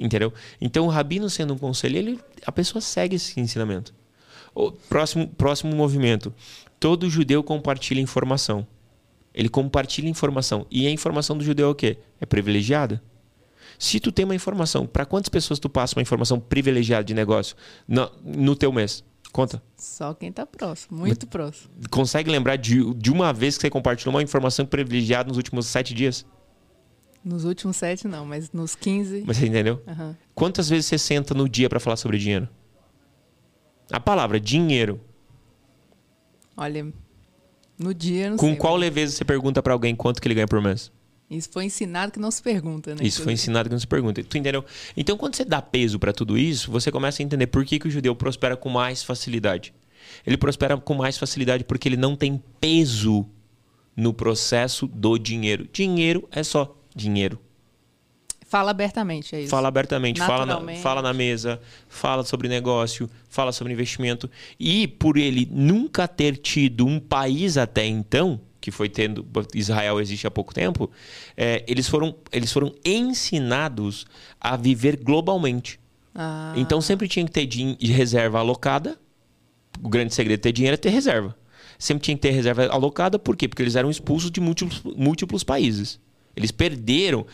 Entendeu? 0.00 0.32
Então, 0.58 0.86
o 0.86 0.88
rabino 0.88 1.28
sendo 1.28 1.52
um 1.52 1.58
conselheiro, 1.58 2.18
a 2.46 2.50
pessoa 2.50 2.80
segue 2.80 3.16
esse 3.16 3.38
ensinamento. 3.38 3.94
O 4.54 4.72
próximo, 4.72 5.28
próximo 5.28 5.76
movimento. 5.76 6.34
Todo 6.80 7.10
judeu 7.10 7.42
compartilha 7.42 8.00
informação. 8.00 8.66
Ele 9.34 9.48
compartilha 9.48 10.08
informação. 10.08 10.66
E 10.70 10.86
a 10.86 10.90
informação 10.90 11.36
do 11.36 11.44
judeu 11.44 11.68
é 11.68 11.70
o 11.70 11.74
quê? 11.74 11.98
É 12.18 12.24
privilegiada. 12.24 13.02
Se 13.78 14.00
tu 14.00 14.10
tem 14.10 14.24
uma 14.24 14.34
informação, 14.34 14.86
para 14.86 15.04
quantas 15.04 15.28
pessoas 15.28 15.58
tu 15.58 15.68
passa 15.68 15.96
uma 15.96 16.02
informação 16.02 16.40
privilegiada 16.40 17.04
de 17.04 17.14
negócio 17.14 17.54
no, 17.86 18.10
no 18.24 18.56
teu 18.56 18.72
mês? 18.72 19.04
Conta. 19.32 19.62
Só 19.76 20.12
quem 20.14 20.30
está 20.30 20.44
próximo, 20.44 20.98
muito 20.98 21.26
Mas, 21.26 21.30
próximo. 21.30 21.70
Consegue 21.90 22.30
lembrar 22.30 22.56
de, 22.56 22.92
de 22.94 23.12
uma 23.12 23.32
vez 23.32 23.56
que 23.56 23.62
você 23.62 23.70
compartilhou 23.70 24.14
uma 24.14 24.22
informação 24.22 24.66
privilegiada 24.66 25.28
nos 25.28 25.36
últimos 25.36 25.66
sete 25.66 25.94
dias? 25.94 26.26
Nos 27.22 27.44
últimos 27.44 27.76
sete, 27.76 28.08
não, 28.08 28.24
mas 28.24 28.50
nos 28.50 28.74
15. 28.74 29.24
Mas 29.26 29.36
você 29.36 29.46
entendeu? 29.46 29.82
Uhum. 29.86 30.14
Quantas 30.34 30.68
vezes 30.70 30.86
você 30.86 30.98
senta 30.98 31.34
no 31.34 31.48
dia 31.48 31.68
para 31.68 31.78
falar 31.78 31.96
sobre 31.96 32.18
dinheiro? 32.18 32.48
A 33.92 34.00
palavra 34.00 34.40
dinheiro. 34.40 35.00
Olha, 36.56 36.92
no 37.78 37.92
dia 37.92 38.30
não 38.30 38.36
Com 38.36 38.48
sei, 38.48 38.56
qual 38.56 38.74
mas... 38.74 38.80
leveza 38.80 39.16
você 39.16 39.24
pergunta 39.24 39.62
para 39.62 39.72
alguém 39.72 39.94
quanto 39.94 40.20
que 40.20 40.28
ele 40.28 40.34
ganha 40.34 40.48
por 40.48 40.62
mês? 40.62 40.90
Isso 41.30 41.48
foi 41.52 41.64
ensinado 41.64 42.10
que 42.10 42.18
não 42.18 42.30
se 42.30 42.42
pergunta, 42.42 42.94
né? 42.94 43.04
Isso 43.04 43.22
foi 43.22 43.34
ensinado 43.34 43.68
que 43.68 43.72
não 43.72 43.78
se 43.78 43.86
pergunta. 43.86 44.22
Tu 44.24 44.36
entendeu? 44.36 44.64
Então, 44.96 45.16
quando 45.16 45.36
você 45.36 45.44
dá 45.44 45.62
peso 45.62 45.98
para 45.98 46.12
tudo 46.12 46.36
isso, 46.36 46.72
você 46.72 46.90
começa 46.90 47.22
a 47.22 47.24
entender 47.24 47.46
por 47.46 47.64
que, 47.64 47.78
que 47.78 47.86
o 47.86 47.90
judeu 47.90 48.16
prospera 48.16 48.56
com 48.56 48.68
mais 48.68 49.04
facilidade. 49.04 49.72
Ele 50.26 50.36
prospera 50.36 50.76
com 50.76 50.94
mais 50.94 51.16
facilidade 51.16 51.62
porque 51.62 51.88
ele 51.88 51.96
não 51.96 52.16
tem 52.16 52.42
peso 52.60 53.28
no 53.96 54.12
processo 54.12 54.88
do 54.88 55.16
dinheiro. 55.18 55.68
Dinheiro 55.72 56.28
é 56.32 56.42
só 56.42 56.76
dinheiro. 56.94 57.40
Fala 58.50 58.72
abertamente, 58.72 59.36
é 59.36 59.42
isso. 59.42 59.50
Fala 59.50 59.68
abertamente, 59.68 60.18
fala 60.18 60.44
na, 60.44 60.74
fala 60.78 61.00
na 61.00 61.12
mesa, 61.12 61.60
fala 61.88 62.24
sobre 62.24 62.48
negócio, 62.48 63.08
fala 63.28 63.52
sobre 63.52 63.72
investimento. 63.72 64.28
E 64.58 64.88
por 64.88 65.16
ele 65.16 65.48
nunca 65.52 66.08
ter 66.08 66.36
tido 66.36 66.84
um 66.84 66.98
país 66.98 67.56
até 67.56 67.86
então, 67.86 68.40
que 68.60 68.72
foi 68.72 68.88
tendo 68.88 69.24
Israel 69.54 70.00
existe 70.00 70.26
há 70.26 70.32
pouco 70.32 70.52
tempo, 70.52 70.90
é, 71.36 71.64
eles, 71.68 71.88
foram, 71.88 72.12
eles 72.32 72.52
foram 72.52 72.74
ensinados 72.84 74.04
a 74.40 74.56
viver 74.56 74.96
globalmente. 74.96 75.78
Ah. 76.12 76.52
Então 76.56 76.80
sempre 76.80 77.06
tinha 77.06 77.24
que 77.24 77.30
ter 77.30 77.46
de 77.46 77.92
reserva 77.92 78.40
alocada. 78.40 78.98
O 79.80 79.88
grande 79.88 80.12
segredo 80.12 80.38
de 80.38 80.42
ter 80.42 80.52
dinheiro 80.52 80.74
é 80.74 80.76
ter 80.76 80.90
reserva. 80.90 81.36
Sempre 81.78 82.02
tinha 82.02 82.16
que 82.16 82.22
ter 82.22 82.32
reserva 82.32 82.66
alocada, 82.66 83.16
por 83.16 83.36
quê? 83.36 83.46
Porque 83.46 83.62
eles 83.62 83.76
eram 83.76 83.88
expulsos 83.88 84.28
de 84.28 84.40
múltiplos, 84.40 84.82
múltiplos 84.82 85.44
países. 85.44 86.00
Eles 86.36 86.50
perderam. 86.50 87.26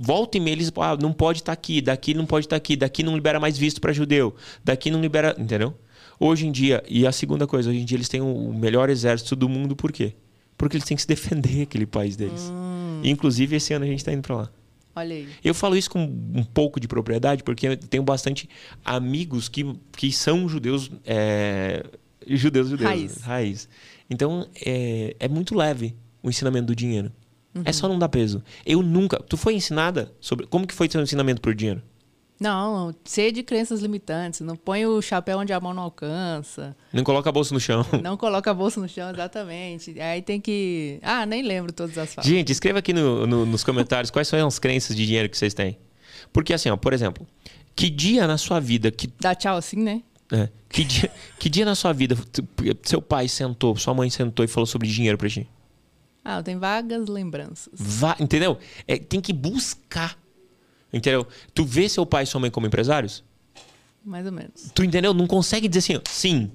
Volta 0.00 0.38
e 0.38 0.40
meia, 0.40 0.54
eles 0.54 0.72
ah, 0.76 0.96
não 0.96 1.12
pode 1.12 1.40
estar 1.40 1.46
tá 1.46 1.52
aqui, 1.52 1.80
daqui 1.80 2.14
não 2.14 2.26
pode 2.26 2.46
estar 2.46 2.54
tá 2.54 2.58
aqui, 2.58 2.76
daqui 2.76 3.02
não 3.02 3.14
libera 3.14 3.38
mais 3.38 3.56
visto 3.58 3.80
para 3.80 3.92
judeu, 3.92 4.34
daqui 4.64 4.90
não 4.90 5.00
libera. 5.00 5.34
Entendeu? 5.38 5.74
Hoje 6.18 6.46
em 6.46 6.52
dia, 6.52 6.82
e 6.88 7.06
a 7.06 7.12
segunda 7.12 7.46
coisa, 7.46 7.70
hoje 7.70 7.80
em 7.80 7.84
dia 7.84 7.96
eles 7.96 8.08
têm 8.08 8.20
o 8.20 8.52
melhor 8.52 8.90
exército 8.90 9.34
do 9.34 9.48
mundo, 9.48 9.74
por 9.74 9.90
quê? 9.90 10.14
porque 10.60 10.76
eles 10.76 10.86
têm 10.86 10.94
que 10.94 11.00
se 11.00 11.08
defender 11.08 11.62
aquele 11.64 11.86
país 11.86 12.16
deles. 12.16 12.50
Hum. 12.52 13.00
Inclusive, 13.02 13.56
esse 13.56 13.72
ano 13.72 13.86
a 13.86 13.88
gente 13.88 14.00
está 14.00 14.12
indo 14.12 14.20
para 14.20 14.36
lá. 14.36 14.50
Olha 14.94 15.16
aí. 15.16 15.28
Eu 15.42 15.54
falo 15.54 15.74
isso 15.74 15.88
com 15.88 16.02
um 16.02 16.44
pouco 16.44 16.78
de 16.78 16.86
propriedade, 16.86 17.42
porque 17.42 17.66
eu 17.66 17.76
tenho 17.78 18.02
bastante 18.02 18.46
amigos 18.84 19.48
que, 19.48 19.74
que 19.92 20.12
são 20.12 20.46
judeus, 20.46 20.90
é, 21.06 21.86
judeus, 22.26 22.68
judeus. 22.68 22.90
Raiz. 22.90 23.16
Raiz. 23.22 23.68
Então, 24.10 24.46
é, 24.66 25.16
é 25.18 25.28
muito 25.28 25.54
leve 25.54 25.96
o 26.22 26.28
ensinamento 26.28 26.66
do 26.66 26.76
dinheiro. 26.76 27.10
Uhum. 27.54 27.62
É 27.64 27.72
só 27.72 27.88
não 27.88 27.98
dar 27.98 28.08
peso. 28.08 28.42
Eu 28.64 28.82
nunca... 28.82 29.18
Tu 29.18 29.36
foi 29.36 29.54
ensinada 29.54 30.12
sobre... 30.20 30.46
Como 30.46 30.66
que 30.66 30.74
foi 30.74 30.88
seu 30.88 31.00
ensinamento 31.00 31.40
por 31.40 31.54
dinheiro? 31.54 31.82
Não, 32.40 32.94
ser 33.04 33.32
de 33.32 33.42
crenças 33.42 33.82
limitantes. 33.82 34.40
Não 34.40 34.56
põe 34.56 34.86
o 34.86 35.02
chapéu 35.02 35.38
onde 35.38 35.52
a 35.52 35.60
mão 35.60 35.74
não 35.74 35.82
alcança. 35.82 36.74
Não 36.90 37.04
coloca 37.04 37.28
a 37.28 37.32
bolsa 37.32 37.52
no 37.52 37.60
chão. 37.60 37.84
Não 38.02 38.16
coloca 38.16 38.50
a 38.50 38.54
bolsa 38.54 38.80
no 38.80 38.88
chão, 38.88 39.10
exatamente. 39.10 40.00
Aí 40.00 40.22
tem 40.22 40.40
que. 40.40 40.98
Ah, 41.02 41.26
nem 41.26 41.42
lembro 41.42 41.70
todas 41.70 41.98
as 41.98 42.14
falas. 42.14 42.26
Gente, 42.26 42.50
escreva 42.50 42.78
aqui 42.78 42.94
no, 42.94 43.26
no, 43.26 43.44
nos 43.44 43.62
comentários 43.62 44.10
quais 44.10 44.26
são 44.26 44.46
as 44.46 44.58
crenças 44.58 44.96
de 44.96 45.04
dinheiro 45.04 45.28
que 45.28 45.36
vocês 45.36 45.52
têm. 45.52 45.76
Porque 46.32 46.54
assim, 46.54 46.70
ó, 46.70 46.78
por 46.78 46.94
exemplo, 46.94 47.26
que 47.76 47.90
dia 47.90 48.26
na 48.26 48.38
sua 48.38 48.58
vida 48.58 48.90
que. 48.90 49.06
Dá 49.20 49.34
tchau 49.34 49.58
assim, 49.58 49.76
né? 49.76 50.02
É, 50.32 50.48
que, 50.70 50.82
dia, 50.82 51.10
que 51.38 51.50
dia 51.50 51.66
na 51.66 51.74
sua 51.74 51.92
vida 51.92 52.16
seu 52.84 53.02
pai 53.02 53.28
sentou, 53.28 53.76
sua 53.76 53.92
mãe 53.92 54.08
sentou 54.08 54.44
e 54.44 54.48
falou 54.48 54.66
sobre 54.66 54.88
dinheiro 54.88 55.18
pra 55.18 55.28
ti? 55.28 55.46
Ah, 56.24 56.42
tenho 56.42 56.60
vagas 56.60 57.08
lembranças. 57.08 57.72
Va 57.74 58.16
entendeu? 58.20 58.58
É, 58.86 58.98
tem 58.98 59.20
que 59.20 59.32
buscar 59.32 60.18
Entendeu? 60.92 61.26
Tu 61.54 61.64
vê 61.64 61.88
seu 61.88 62.04
pai 62.04 62.24
e 62.24 62.26
sua 62.26 62.40
mãe 62.40 62.50
como 62.50 62.66
empresários? 62.66 63.22
Mais 64.04 64.26
ou 64.26 64.32
menos. 64.32 64.70
Tu 64.74 64.82
entendeu? 64.82 65.14
Não 65.14 65.26
consegue 65.26 65.68
dizer 65.68 66.02
assim, 66.02 66.02
sim. 66.08 66.50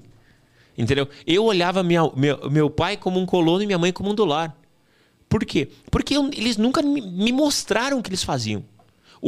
Entendeu? 0.76 1.08
Eu 1.26 1.44
olhava 1.44 1.82
minha, 1.82 2.10
meu, 2.14 2.50
meu 2.50 2.68
pai 2.68 2.96
como 2.96 3.18
um 3.18 3.24
colono 3.24 3.62
e 3.62 3.66
minha 3.66 3.78
mãe 3.78 3.92
como 3.92 4.10
um 4.10 4.14
dólar. 4.14 4.54
Por 5.28 5.44
quê? 5.44 5.70
Porque 5.90 6.16
eu, 6.16 6.28
eles 6.32 6.56
nunca 6.56 6.82
me 6.82 7.32
mostraram 7.32 7.98
o 7.98 8.02
que 8.02 8.10
eles 8.10 8.22
faziam. 8.22 8.62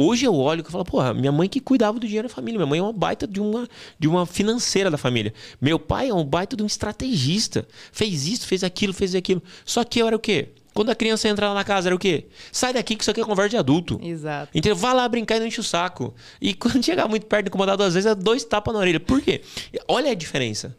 Hoje 0.01 0.25
eu 0.25 0.33
olho 0.33 0.63
e 0.65 0.71
falo, 0.71 0.85
porra, 0.85 1.13
minha 1.13 1.29
mãe 1.29 1.49
que 1.49 1.59
cuidava 1.59 1.99
do 1.99 2.07
dinheiro 2.07 2.29
da 2.29 2.33
família. 2.33 2.57
Minha 2.57 2.67
mãe 2.69 2.79
é 2.79 2.81
uma 2.81 2.93
baita 2.93 3.27
de 3.27 3.41
uma, 3.41 3.67
de 3.99 4.07
uma 4.07 4.25
financeira 4.25 4.89
da 4.89 4.97
família. 4.97 5.33
Meu 5.59 5.77
pai 5.77 6.07
é 6.07 6.13
um 6.13 6.23
baita 6.23 6.55
de 6.55 6.63
um 6.63 6.65
estrategista. 6.65 7.67
Fez 7.91 8.25
isso, 8.25 8.47
fez 8.47 8.63
aquilo, 8.63 8.93
fez 8.93 9.13
aquilo. 9.13 9.43
Só 9.65 9.83
que 9.83 10.01
eu 10.01 10.07
era 10.07 10.15
o 10.15 10.19
quê? 10.19 10.53
Quando 10.73 10.89
a 10.89 10.95
criança 10.95 11.27
entra 11.27 11.49
lá 11.49 11.53
na 11.53 11.65
casa, 11.65 11.89
era 11.89 11.95
o 11.97 11.99
quê? 11.99 12.27
Sai 12.49 12.71
daqui 12.71 12.95
que 12.95 13.03
isso 13.03 13.11
aqui 13.11 13.19
é 13.19 13.25
conversa 13.25 13.49
de 13.49 13.57
adulto. 13.57 13.99
Exato. 14.01 14.57
Entendeu? 14.57 14.77
Vá 14.77 14.93
lá 14.93 15.05
brincar 15.09 15.35
e 15.35 15.41
não 15.41 15.47
enche 15.47 15.59
o 15.59 15.63
saco. 15.65 16.15
E 16.39 16.53
quando 16.55 16.81
chegar 16.81 17.09
muito 17.09 17.25
perto, 17.25 17.47
incomodar 17.47 17.75
duas 17.75 17.93
vezes, 17.93 18.09
é 18.09 18.15
dois 18.15 18.45
tapas 18.45 18.73
na 18.73 18.79
orelha. 18.79 19.01
Por 19.01 19.21
quê? 19.21 19.41
Olha 19.85 20.11
a 20.11 20.15
diferença. 20.15 20.77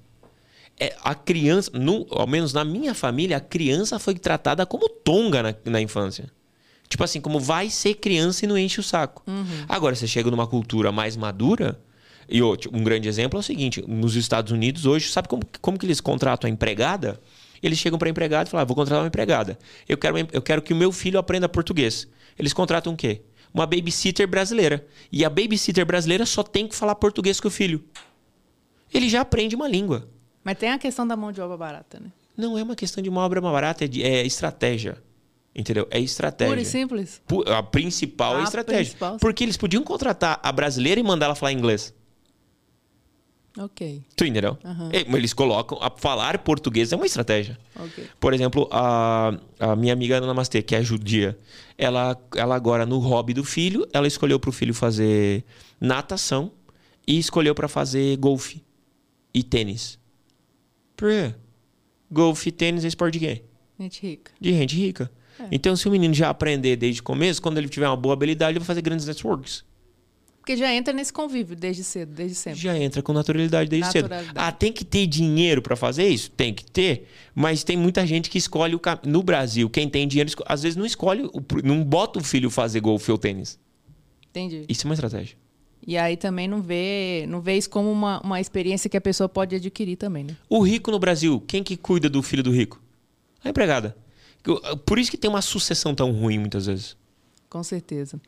É, 0.78 0.96
a 1.04 1.14
criança, 1.14 1.70
no, 1.74 2.06
ao 2.10 2.26
menos 2.26 2.54
na 2.54 2.64
minha 2.64 2.94
família, 2.94 3.36
a 3.36 3.40
criança 3.40 3.98
foi 3.98 4.14
tratada 4.14 4.64
como 4.64 4.88
tonga 4.88 5.42
na, 5.42 5.54
na 5.66 5.78
infância. 5.78 6.32
Tipo 6.91 7.05
assim, 7.05 7.20
como 7.20 7.38
vai 7.38 7.70
ser 7.70 7.95
criança 7.95 8.45
e 8.45 8.49
não 8.49 8.59
enche 8.59 8.80
o 8.80 8.82
saco. 8.82 9.22
Uhum. 9.26 9.64
Agora, 9.68 9.95
você 9.95 10.09
chega 10.09 10.28
numa 10.30 10.47
cultura 10.47 10.91
mais 10.91 11.16
madura, 11.16 11.80
e 12.28 12.43
outro, 12.43 12.70
um 12.74 12.82
grande 12.82 13.09
exemplo 13.09 13.38
é 13.38 13.41
o 13.41 13.43
seguinte: 13.43 13.82
nos 13.86 14.16
Estados 14.16 14.53
Unidos 14.53 14.86
hoje, 14.86 15.11
sabe 15.11 15.28
como, 15.28 15.43
como 15.61 15.78
que 15.78 15.86
eles 15.86 16.01
contratam 16.01 16.49
a 16.49 16.51
empregada? 16.51 17.20
Eles 17.62 17.78
chegam 17.78 17.99
para 17.99 18.09
a 18.09 18.11
empregada 18.11 18.49
e 18.49 18.51
falam: 18.51 18.62
ah, 18.62 18.64
vou 18.64 18.74
contratar 18.74 19.03
uma 19.03 19.09
empregada. 19.09 19.59
Eu 19.88 19.97
quero, 19.97 20.16
eu 20.32 20.43
quero 20.43 20.61
que 20.61 20.72
o 20.72 20.76
meu 20.76 20.91
filho 20.91 21.18
aprenda 21.18 21.49
português. 21.49 22.09
Eles 22.38 22.53
contratam 22.53 22.93
o 22.93 22.97
quê? 22.97 23.22
Uma 23.55 23.66
babysitter 23.66 24.26
brasileira. 24.26 24.86
E 25.12 25.24
a 25.24 25.30
babysitter 25.30 25.86
brasileira 25.86 26.26
só 26.26 26.43
tem 26.43 26.66
que 26.66 26.74
falar 26.74 26.95
português 26.97 27.41
com 27.41 27.49
o 27.49 27.51
filho. 27.51 27.84
Ele 28.93 29.09
já 29.09 29.20
aprende 29.20 29.55
uma 29.55 29.68
língua. 29.68 30.09
Mas 30.43 30.59
tem 30.59 30.70
a 30.70 30.78
questão 30.78 31.07
da 31.07 31.16
mão 31.16 31.30
de 31.30 31.41
obra 31.41 31.57
barata, 31.57 32.01
né? 32.01 32.11
Não 32.36 32.57
é 32.57 32.62
uma 32.62 32.74
questão 32.74 33.03
de 33.03 33.09
uma 33.09 33.20
obra 33.20 33.41
barata, 33.41 33.84
é, 33.84 33.88
de, 33.88 34.03
é 34.03 34.24
estratégia. 34.24 34.97
Entendeu? 35.55 35.86
É 35.90 35.98
estratégia. 35.98 36.53
Pura 36.53 36.62
e 36.62 36.64
simples. 36.64 37.20
A 37.46 37.62
principal 37.62 38.34
é 38.34 38.38
a 38.38 38.40
é 38.40 38.44
estratégia. 38.44 38.84
Principal, 38.84 39.16
Porque 39.18 39.44
eles 39.44 39.57
podiam 39.57 39.82
contratar 39.82 40.38
a 40.42 40.53
brasileira 40.53 41.01
e 41.01 41.03
mandar 41.03 41.26
ela 41.26 41.34
falar 41.34 41.53
inglês. 41.53 41.92
Ok. 43.59 44.03
Tu 44.14 44.24
entendeu? 44.24 44.57
Uhum. 44.64 44.90
Eles 45.16 45.32
colocam. 45.32 45.76
A 45.82 45.90
falar 45.90 46.38
português 46.38 46.92
é 46.92 46.96
uma 46.96 47.07
estratégia. 47.07 47.59
Okay. 47.74 48.07
Por 48.20 48.32
exemplo, 48.32 48.68
a, 48.70 49.36
a 49.59 49.74
minha 49.74 49.92
amiga 49.92 50.20
Namastê, 50.20 50.62
que 50.62 50.74
é 50.74 50.82
judia, 50.82 51.36
ela, 51.76 52.16
ela 52.36 52.55
agora, 52.55 52.86
no 52.86 52.98
hobby 52.98 53.34
do 53.34 53.42
filho, 53.42 53.86
ela 53.92 54.07
escolheu 54.07 54.38
para 54.38 54.51
o 54.51 54.53
filho 54.53 54.72
fazer 54.72 55.44
natação 55.80 56.53
e 57.07 57.18
escolheu 57.18 57.55
para 57.55 57.66
fazer 57.66 58.16
golfe 58.18 58.62
e 59.34 59.42
tênis. 59.42 59.98
Por 60.96 61.09
quê? 61.09 61.34
Golfe 62.11 62.51
e 62.51 62.53
tênis 62.53 62.84
é 62.84 62.88
esporte 62.88 63.18
de 63.18 63.26
quem? 63.26 63.42
Gente 63.78 64.03
rica. 64.07 64.32
De 64.40 64.53
gente 64.53 64.76
rica. 64.76 65.11
É. 65.45 65.49
Então, 65.51 65.74
se 65.76 65.88
o 65.88 65.91
menino 65.91 66.14
já 66.14 66.30
aprender 66.30 66.76
desde 66.76 67.01
o 67.01 67.05
começo, 67.05 67.41
quando 67.41 67.59
ele 67.59 67.68
tiver 67.68 67.86
uma 67.88 67.97
boa 67.97 68.12
habilidade, 68.12 68.53
ele 68.53 68.59
vai 68.61 68.66
fazer 68.66 68.82
grandes 68.82 69.07
networks. 69.07 69.64
Porque 70.38 70.57
já 70.57 70.72
entra 70.74 70.93
nesse 70.93 71.12
convívio 71.12 71.55
desde 71.55 71.84
cedo, 71.84 72.14
desde 72.14 72.34
sempre. 72.34 72.59
Já 72.59 72.76
entra 72.76 73.03
com 73.03 73.12
naturalidade 73.12 73.68
desde 73.68 73.86
naturalidade. 73.86 74.26
cedo. 74.26 74.38
Ah, 74.38 74.51
tem 74.51 74.72
que 74.72 74.84
ter 74.84 75.07
dinheiro 75.07 75.61
para 75.61 75.76
fazer 75.76 76.09
isso? 76.09 76.30
Tem 76.30 76.53
que 76.53 76.64
ter. 76.64 77.07
Mas 77.34 77.62
tem 77.62 77.76
muita 77.76 78.07
gente 78.07 78.30
que 78.30 78.38
escolhe 78.38 78.74
o 78.74 78.78
cam... 78.78 78.99
No 79.05 79.22
Brasil, 79.22 79.68
quem 79.68 79.88
tem 79.88 80.09
dinheiro, 80.09 80.30
às 80.47 80.62
vezes 80.62 80.76
não 80.76 80.86
escolhe, 80.86 81.30
não 81.62 81.84
bota 81.84 82.18
o 82.18 82.24
filho 82.24 82.51
fazer 82.51 82.80
golfe 82.80 83.12
ou 83.12 83.18
tênis. 83.18 83.59
Entendi. 84.30 84.64
Isso 84.68 84.86
é 84.86 84.88
uma 84.88 84.95
estratégia. 84.95 85.36
E 85.86 85.97
aí 85.97 86.16
também 86.16 86.49
não 86.49 86.61
vê, 86.61 87.26
não 87.28 87.41
vê 87.41 87.57
isso 87.57 87.68
como 87.68 87.91
uma, 87.91 88.20
uma 88.20 88.41
experiência 88.41 88.88
que 88.88 88.97
a 88.97 89.01
pessoa 89.01 89.28
pode 89.28 89.55
adquirir 89.57 89.97
também, 89.97 90.24
né? 90.24 90.36
O 90.49 90.61
rico 90.61 90.91
no 90.91 90.99
Brasil, 90.99 91.43
quem 91.47 91.62
que 91.62 91.76
cuida 91.76 92.09
do 92.09 92.22
filho 92.22 92.43
do 92.43 92.51
rico? 92.51 92.80
A 93.43 93.49
empregada. 93.49 93.97
Por 94.86 94.99
isso 94.99 95.11
que 95.11 95.16
tem 95.16 95.30
uma 95.30 95.43
sucessão 95.43 95.95
tão 95.95 96.12
ruim 96.12 96.38
muitas 96.38 96.66
vezes. 96.66 96.97
Com 97.51 97.64
certeza. 97.64 98.20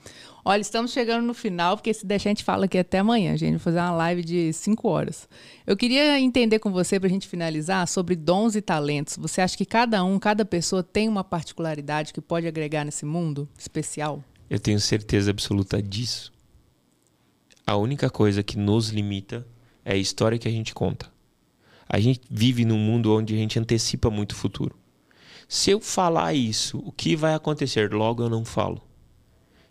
Olha, 0.45 0.61
estamos 0.61 0.91
chegando 0.91 1.25
no 1.25 1.33
final, 1.33 1.77
porque 1.77 1.95
se 1.95 2.05
deixar 2.05 2.31
a 2.31 2.33
gente 2.33 2.43
fala 2.43 2.65
aqui 2.65 2.77
até 2.77 2.99
amanhã, 2.99 3.37
gente. 3.37 3.53
Vou 3.53 3.61
fazer 3.61 3.79
uma 3.79 3.93
live 3.93 4.25
de 4.25 4.53
5 4.53 4.89
horas. 4.89 5.29
Eu 5.65 5.77
queria 5.77 6.19
entender 6.19 6.59
com 6.59 6.73
você, 6.73 6.99
para 6.99 7.09
a 7.09 7.13
gente 7.13 7.29
finalizar, 7.29 7.87
sobre 7.87 8.17
dons 8.17 8.57
e 8.57 8.61
talentos. 8.61 9.17
Você 9.19 9.41
acha 9.41 9.57
que 9.57 9.65
cada 9.65 10.03
um, 10.03 10.19
cada 10.19 10.45
pessoa 10.45 10.83
tem 10.83 11.09
uma 11.09 11.23
particularidade 11.23 12.13
que 12.13 12.21
pode 12.21 12.49
agregar 12.49 12.85
nesse 12.85 13.07
mundo 13.07 13.49
especial? 13.57 14.25
Eu 14.51 14.59
tenho 14.59 14.81
certeza 14.81 15.31
absoluta 15.31 15.81
disso. 15.81 16.33
A 17.65 17.77
única 17.77 18.11
coisa 18.11 18.43
que 18.43 18.59
nos 18.59 18.89
limita 18.89 19.47
é 19.85 19.93
a 19.93 19.97
história 19.97 20.37
que 20.37 20.49
a 20.49 20.53
gente 20.53 20.75
conta. 20.75 21.07
A 21.89 22.01
gente 22.01 22.23
vive 22.29 22.65
num 22.65 22.77
mundo 22.77 23.15
onde 23.15 23.35
a 23.35 23.37
gente 23.37 23.57
antecipa 23.57 24.11
muito 24.11 24.33
o 24.33 24.37
futuro. 24.37 24.82
Se 25.55 25.71
eu 25.71 25.81
falar 25.83 26.33
isso, 26.33 26.79
o 26.79 26.91
que 26.91 27.15
vai 27.15 27.35
acontecer? 27.35 27.93
Logo 27.93 28.23
eu 28.23 28.31
não 28.31 28.43
falo. 28.43 28.81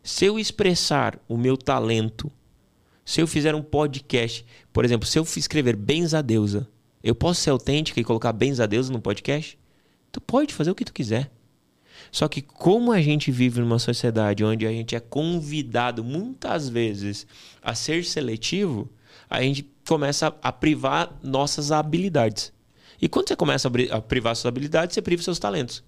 Se 0.03 0.25
eu 0.25 0.37
expressar 0.37 1.19
o 1.27 1.35
meu 1.35 1.57
talento, 1.57 2.31
se 3.03 3.19
eu 3.19 3.25
fizer 3.25 3.55
um 3.55 3.63
podcast, 3.63 4.45
por 4.71 4.85
exemplo, 4.85 5.07
se 5.07 5.17
eu 5.17 5.23
escrever 5.23 5.75
Bens 5.75 6.13
a 6.13 6.21
Deusa, 6.21 6.69
eu 7.03 7.15
posso 7.15 7.41
ser 7.41 7.49
autêntica 7.49 7.99
e 7.99 8.03
colocar 8.03 8.31
Bens 8.31 8.59
a 8.59 8.67
Deusa 8.67 8.93
no 8.93 9.01
podcast? 9.01 9.57
Tu 10.11 10.21
pode 10.21 10.53
fazer 10.53 10.69
o 10.69 10.75
que 10.75 10.85
tu 10.85 10.93
quiser. 10.93 11.31
Só 12.11 12.27
que 12.27 12.43
como 12.43 12.91
a 12.91 13.01
gente 13.01 13.31
vive 13.31 13.59
numa 13.59 13.79
sociedade 13.79 14.45
onde 14.45 14.67
a 14.67 14.71
gente 14.71 14.95
é 14.95 14.99
convidado 14.99 16.03
muitas 16.03 16.69
vezes 16.69 17.25
a 17.59 17.73
ser 17.73 18.05
seletivo, 18.05 18.87
a 19.27 19.41
gente 19.41 19.67
começa 19.87 20.27
a 20.43 20.51
privar 20.51 21.11
nossas 21.23 21.71
habilidades. 21.71 22.53
E 23.01 23.09
quando 23.09 23.27
você 23.27 23.35
começa 23.35 23.69
a 23.91 24.01
privar 24.01 24.35
suas 24.35 24.45
habilidades, 24.45 24.93
você 24.93 25.01
priva 25.01 25.23
seus 25.23 25.39
talentos. 25.39 25.83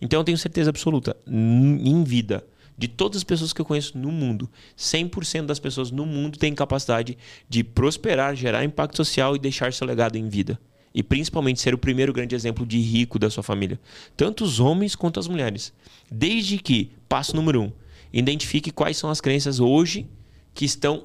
Então 0.00 0.20
eu 0.20 0.24
tenho 0.24 0.38
certeza 0.38 0.70
absoluta, 0.70 1.16
em 1.26 2.02
vida, 2.02 2.46
de 2.78 2.88
todas 2.88 3.18
as 3.18 3.24
pessoas 3.24 3.52
que 3.52 3.60
eu 3.60 3.64
conheço 3.64 3.96
no 3.96 4.10
mundo, 4.10 4.50
100% 4.76 5.46
das 5.46 5.58
pessoas 5.58 5.90
no 5.90 6.04
mundo 6.04 6.38
têm 6.38 6.54
capacidade 6.54 7.16
de 7.48 7.64
prosperar, 7.64 8.36
gerar 8.36 8.64
impacto 8.64 8.96
social 8.96 9.34
e 9.34 9.38
deixar 9.38 9.72
seu 9.72 9.86
legado 9.86 10.16
em 10.16 10.28
vida. 10.28 10.58
E 10.94 11.02
principalmente 11.02 11.60
ser 11.60 11.74
o 11.74 11.78
primeiro 11.78 12.12
grande 12.12 12.34
exemplo 12.34 12.64
de 12.64 12.78
rico 12.78 13.18
da 13.18 13.28
sua 13.28 13.42
família. 13.42 13.78
Tanto 14.16 14.44
os 14.44 14.60
homens 14.60 14.94
quanto 14.94 15.20
as 15.20 15.28
mulheres. 15.28 15.72
Desde 16.10 16.58
que, 16.58 16.90
passo 17.06 17.36
número 17.36 17.62
um, 17.62 17.72
identifique 18.12 18.70
quais 18.70 18.96
são 18.96 19.10
as 19.10 19.20
crenças 19.20 19.60
hoje 19.60 20.08
que 20.54 20.64
estão 20.64 21.04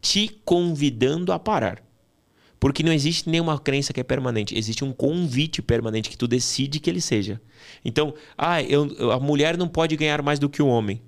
te 0.00 0.40
convidando 0.44 1.32
a 1.32 1.38
parar. 1.38 1.85
Porque 2.66 2.82
não 2.82 2.92
existe 2.92 3.30
nenhuma 3.30 3.60
crença 3.60 3.92
que 3.92 4.00
é 4.00 4.02
permanente, 4.02 4.58
existe 4.58 4.84
um 4.84 4.90
convite 4.92 5.62
permanente 5.62 6.10
que 6.10 6.18
tu 6.18 6.26
decide 6.26 6.80
que 6.80 6.90
ele 6.90 7.00
seja. 7.00 7.40
Então, 7.84 8.12
ah, 8.36 8.60
eu, 8.60 9.12
a 9.12 9.20
mulher 9.20 9.56
não 9.56 9.68
pode 9.68 9.96
ganhar 9.96 10.20
mais 10.20 10.40
do 10.40 10.48
que 10.48 10.60
o 10.60 10.66
homem. 10.66 11.00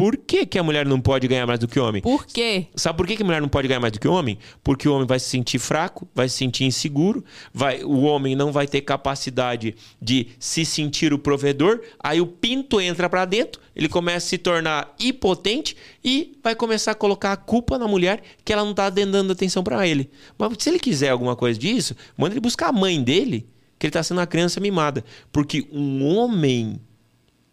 Por 0.00 0.16
que, 0.16 0.46
que 0.46 0.58
a 0.58 0.62
mulher 0.62 0.86
não 0.86 0.98
pode 0.98 1.28
ganhar 1.28 1.46
mais 1.46 1.60
do 1.60 1.68
que 1.68 1.78
o 1.78 1.84
homem? 1.86 2.00
Por 2.00 2.24
quê? 2.24 2.68
Sabe 2.74 2.96
por 2.96 3.06
que, 3.06 3.16
que 3.16 3.22
a 3.22 3.26
mulher 3.26 3.42
não 3.42 3.50
pode 3.50 3.68
ganhar 3.68 3.80
mais 3.80 3.92
do 3.92 4.00
que 4.00 4.08
o 4.08 4.12
homem? 4.14 4.38
Porque 4.64 4.88
o 4.88 4.94
homem 4.94 5.06
vai 5.06 5.20
se 5.20 5.28
sentir 5.28 5.58
fraco, 5.58 6.08
vai 6.14 6.26
se 6.26 6.38
sentir 6.38 6.64
inseguro, 6.64 7.22
vai, 7.52 7.84
o 7.84 8.00
homem 8.00 8.34
não 8.34 8.50
vai 8.50 8.66
ter 8.66 8.80
capacidade 8.80 9.74
de 10.00 10.28
se 10.38 10.64
sentir 10.64 11.12
o 11.12 11.18
provedor, 11.18 11.82
aí 12.02 12.18
o 12.18 12.26
pinto 12.26 12.80
entra 12.80 13.10
para 13.10 13.26
dentro, 13.26 13.60
ele 13.76 13.90
começa 13.90 14.24
a 14.26 14.30
se 14.30 14.38
tornar 14.38 14.94
impotente 14.98 15.76
e 16.02 16.32
vai 16.42 16.54
começar 16.54 16.92
a 16.92 16.94
colocar 16.94 17.32
a 17.32 17.36
culpa 17.36 17.76
na 17.76 17.86
mulher 17.86 18.22
que 18.42 18.54
ela 18.54 18.62
não 18.62 18.70
está 18.70 18.88
dando 18.88 19.30
atenção 19.30 19.62
para 19.62 19.86
ele. 19.86 20.08
Mas 20.38 20.54
se 20.60 20.70
ele 20.70 20.78
quiser 20.78 21.10
alguma 21.10 21.36
coisa 21.36 21.60
disso, 21.60 21.94
manda 22.16 22.32
ele 22.32 22.40
buscar 22.40 22.68
a 22.68 22.72
mãe 22.72 23.02
dele, 23.04 23.46
que 23.78 23.84
ele 23.84 23.90
está 23.90 24.02
sendo 24.02 24.16
uma 24.16 24.26
criança 24.26 24.60
mimada. 24.60 25.04
Porque 25.30 25.68
um 25.70 26.06
homem 26.06 26.80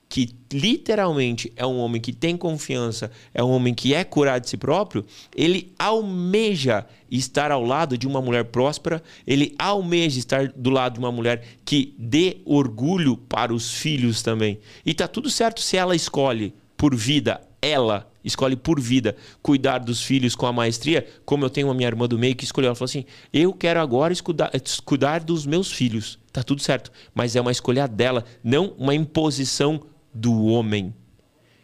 que 0.10 0.30
literalmente 0.52 1.52
é 1.56 1.66
um 1.66 1.78
homem 1.80 2.02
que 2.02 2.14
tem 2.14 2.38
confiança, 2.38 3.12
é 3.34 3.44
um 3.44 3.50
homem 3.50 3.74
que 3.74 3.94
é 3.94 4.04
curado 4.04 4.44
de 4.44 4.50
si 4.50 4.58
próprio, 4.58 5.06
ele 5.36 5.74
almeja 5.78 6.86
estar 7.12 7.52
ao 7.52 7.64
lado 7.64 7.98
de 7.98 8.08
uma 8.08 8.22
mulher 8.22 8.46
próspera, 8.46 9.04
ele 9.26 9.54
almeja 9.60 10.20
estar 10.20 10.48
do 10.50 10.70
lado 10.70 10.94
de 10.94 11.00
uma 11.00 11.12
mulher 11.12 11.44
que 11.66 11.94
dê 11.98 12.38
orgulho 12.46 13.18
para 13.18 13.54
os 13.54 13.74
filhos 13.74 14.22
também. 14.22 14.60
E 14.86 14.94
tá 14.94 15.08
tudo 15.08 15.30
certo 15.30 15.62
se 15.62 15.76
ela 15.76 15.96
escolhe 15.96 16.54
por 16.78 16.96
vida, 16.96 17.42
ela 17.62 18.10
escolhe 18.24 18.56
por 18.56 18.80
vida 18.80 19.16
cuidar 19.42 19.80
dos 19.80 20.04
filhos 20.04 20.36
com 20.36 20.46
a 20.46 20.54
maestria, 20.54 21.08
como 21.26 21.46
eu 21.46 21.50
tenho 21.50 21.68
uma 21.68 21.74
minha 21.74 21.88
irmã 21.88 22.08
do 22.08 22.20
meio 22.20 22.36
que 22.36 22.44
escolheu, 22.44 22.68
ela 22.68 22.76
falou 22.76 22.90
assim: 22.90 23.06
"Eu 23.34 23.54
quero 23.54 23.80
agora 23.80 24.14
escutar, 24.14 24.52
cuidar 24.86 25.24
dos 25.24 25.46
meus 25.46 25.72
filhos". 25.72 26.20
Tá 26.32 26.44
tudo 26.44 26.62
certo, 26.62 26.92
mas 27.16 27.36
é 27.36 27.42
uma 27.42 27.52
escolha 27.52 27.88
dela, 27.88 28.24
não 28.44 28.76
uma 28.78 28.94
imposição 28.94 29.82
do 30.18 30.46
homem. 30.46 30.94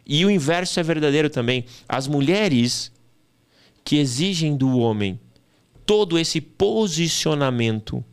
E 0.06 0.24
o 0.24 0.30
inverso 0.30 0.78
é 0.78 0.82
verdadeiro 0.82 1.30
também. 1.30 1.64
As 1.88 2.06
mulheres 2.06 2.92
que 3.82 3.96
exigem 3.96 4.56
do 4.56 4.78
homem 4.78 5.18
todo 5.84 6.18
esse 6.18 6.40
posicionamento 6.40 8.04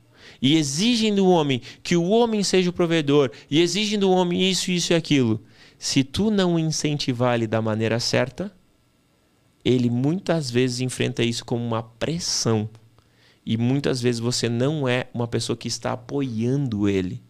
e 0.41 0.55
exigem 0.55 1.13
do 1.13 1.27
homem 1.27 1.61
que 1.83 1.95
o 1.95 2.09
homem 2.09 2.43
seja 2.43 2.69
o 2.69 2.73
provedor 2.73 3.31
e 3.49 3.61
exigem 3.61 3.97
do 3.97 4.09
homem 4.09 4.49
isso, 4.49 4.71
isso 4.71 4.93
e 4.93 4.95
aquilo. 4.95 5.41
Se 5.77 6.03
tu 6.03 6.29
não 6.29 6.59
incentivar 6.59 7.35
ele 7.35 7.47
da 7.47 7.61
maneira 7.61 7.99
certa, 7.99 8.53
ele 9.63 9.89
muitas 9.89 10.49
vezes 10.49 10.81
enfrenta 10.81 11.23
isso 11.23 11.45
como 11.45 11.63
uma 11.63 11.83
pressão. 11.83 12.69
E 13.45 13.57
muitas 13.57 14.01
vezes 14.01 14.19
você 14.19 14.47
não 14.47 14.87
é 14.87 15.07
uma 15.13 15.27
pessoa 15.27 15.57
que 15.57 15.67
está 15.67 15.93
apoiando 15.93 16.87
ele. 16.87 17.21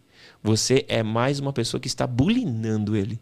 Você 0.43 0.85
é 0.87 1.03
mais 1.03 1.39
uma 1.39 1.53
pessoa 1.53 1.79
que 1.79 1.87
está 1.87 2.07
bulinando 2.07 2.95
ele. 2.95 3.19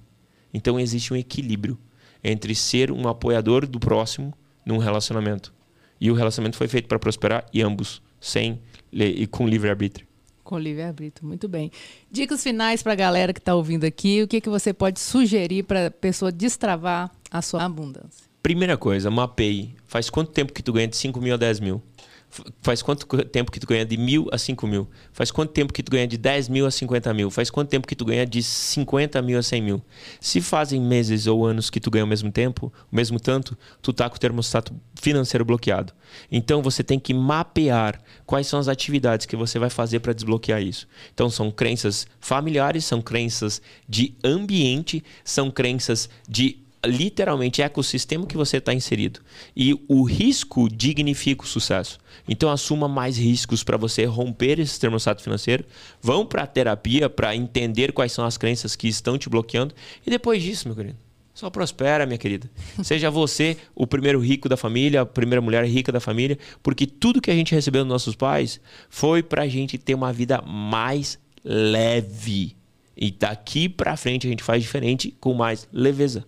Então 0.53 0.79
existe 0.79 1.13
um 1.13 1.17
equilíbrio. 1.17 1.77
entre 2.21 2.53
ser 2.53 2.91
um 2.91 3.07
apoiador 3.07 3.65
do 3.65 3.79
próximo 3.79 4.33
num 4.65 4.77
relacionamento. 4.77 5.53
E 6.01 6.11
o 6.11 6.13
relacionamento 6.13 6.57
foi 6.57 6.67
feito 6.67 6.87
para 6.87 6.99
prosperar 6.99 7.45
e 7.53 7.61
ambos, 7.61 8.01
sem 8.19 8.61
e 8.91 9.25
com 9.25 9.47
livre-arbítrio. 9.47 10.05
Com 10.43 10.59
livre-arbítrio, 10.59 11.27
muito 11.27 11.47
bem. 11.47 11.71
Dicas 12.11 12.43
finais 12.43 12.83
para 12.83 12.91
a 12.93 12.95
galera 12.95 13.31
que 13.31 13.39
está 13.39 13.55
ouvindo 13.55 13.85
aqui. 13.85 14.21
O 14.23 14.27
que, 14.27 14.41
que 14.41 14.49
você 14.49 14.73
pode 14.73 14.99
sugerir 14.99 15.63
para 15.63 15.87
a 15.87 15.91
pessoa 15.91 16.31
destravar 16.31 17.09
a 17.31 17.41
sua 17.41 17.63
abundância? 17.63 18.25
Primeira 18.41 18.75
coisa, 18.75 19.11
mapeie. 19.11 19.75
Faz 19.85 20.09
quanto 20.09 20.31
tempo 20.31 20.51
que 20.51 20.63
tu 20.63 20.73
ganha 20.73 20.87
de 20.87 20.97
5 20.97 21.21
mil 21.21 21.33
a 21.35 21.37
10 21.37 21.59
mil? 21.59 21.81
Faz 22.61 22.81
quanto 22.83 23.07
tempo 23.25 23.51
que 23.51 23.59
tu 23.59 23.65
ganha 23.65 23.83
de 23.83 23.97
mil 23.97 24.27
a 24.31 24.37
5 24.37 24.67
mil? 24.67 24.87
Faz 25.11 25.31
quanto 25.31 25.51
tempo 25.51 25.73
que 25.73 25.81
tu 25.81 25.91
ganha 25.91 26.07
de 26.07 26.17
10 26.17 26.47
mil 26.47 26.65
a 26.65 26.71
50 26.71 27.11
mil? 27.13 27.31
Faz 27.31 27.49
quanto 27.49 27.69
tempo 27.69 27.87
que 27.87 27.95
tu 27.95 28.05
ganha 28.05 28.25
de 28.25 28.43
50 28.43 29.19
mil 29.21 29.39
a 29.39 29.41
100 29.41 29.61
mil? 29.61 29.81
Se 30.21 30.39
fazem 30.39 30.79
meses 30.79 31.25
ou 31.25 31.45
anos 31.45 31.69
que 31.71 31.79
tu 31.79 31.89
ganha 31.89 32.05
o 32.05 32.07
mesmo 32.07 32.31
tempo, 32.31 32.71
o 32.91 32.95
mesmo 32.95 33.19
tanto, 33.19 33.57
tu 33.81 33.91
tá 33.91 34.07
com 34.07 34.15
o 34.15 34.19
termostato 34.19 34.73
financeiro 34.93 35.43
bloqueado. 35.43 35.91
Então 36.31 36.61
você 36.61 36.83
tem 36.83 36.99
que 36.99 37.13
mapear 37.13 37.99
quais 38.25 38.45
são 38.45 38.59
as 38.59 38.67
atividades 38.67 39.25
que 39.25 39.35
você 39.35 39.57
vai 39.57 39.69
fazer 39.69 39.99
para 39.99 40.13
desbloquear 40.13 40.61
isso. 40.61 40.87
Então 41.11 41.29
são 41.31 41.49
crenças 41.49 42.05
familiares, 42.19 42.85
são 42.85 43.01
crenças 43.01 43.59
de 43.87 44.13
ambiente, 44.23 45.03
são 45.23 45.49
crenças 45.49 46.09
de 46.27 46.59
literalmente 46.85 47.61
ecossistema 47.61 48.25
que 48.25 48.37
você 48.37 48.57
está 48.57 48.73
inserido. 48.73 49.19
E 49.55 49.73
o 49.87 50.03
risco 50.03 50.69
dignifica 50.69 51.43
o 51.43 51.47
sucesso. 51.47 51.99
Então 52.27 52.49
assuma 52.49 52.87
mais 52.87 53.17
riscos 53.17 53.63
para 53.63 53.77
você 53.77 54.05
romper 54.05 54.59
esse 54.59 54.79
termostato 54.79 55.21
financeiro. 55.21 55.65
Vão 56.01 56.25
para 56.25 56.43
a 56.43 56.47
terapia 56.47 57.09
para 57.09 57.35
entender 57.35 57.91
quais 57.91 58.11
são 58.11 58.25
as 58.25 58.37
crenças 58.37 58.75
que 58.75 58.87
estão 58.87 59.17
te 59.17 59.29
bloqueando. 59.29 59.73
E 60.05 60.09
depois 60.09 60.41
disso, 60.41 60.67
meu 60.67 60.75
querido, 60.75 60.97
só 61.33 61.49
prospera, 61.49 62.05
minha 62.05 62.17
querida. 62.17 62.49
Seja 62.83 63.09
você 63.09 63.57
o 63.75 63.85
primeiro 63.85 64.19
rico 64.19 64.47
da 64.47 64.57
família, 64.57 65.01
a 65.01 65.05
primeira 65.05 65.41
mulher 65.41 65.65
rica 65.65 65.91
da 65.91 65.99
família, 65.99 66.37
porque 66.61 66.85
tudo 66.85 67.21
que 67.21 67.31
a 67.31 67.35
gente 67.35 67.55
recebeu 67.55 67.83
dos 67.83 67.89
nossos 67.89 68.15
pais 68.15 68.59
foi 68.89 69.21
para 69.23 69.43
a 69.43 69.47
gente 69.47 69.77
ter 69.77 69.95
uma 69.95 70.13
vida 70.13 70.41
mais 70.41 71.19
leve. 71.43 72.55
E 72.95 73.11
daqui 73.11 73.69
para 73.69 73.95
frente 73.95 74.27
a 74.27 74.29
gente 74.29 74.43
faz 74.43 74.61
diferente 74.61 75.15
com 75.19 75.33
mais 75.33 75.67
leveza. 75.71 76.25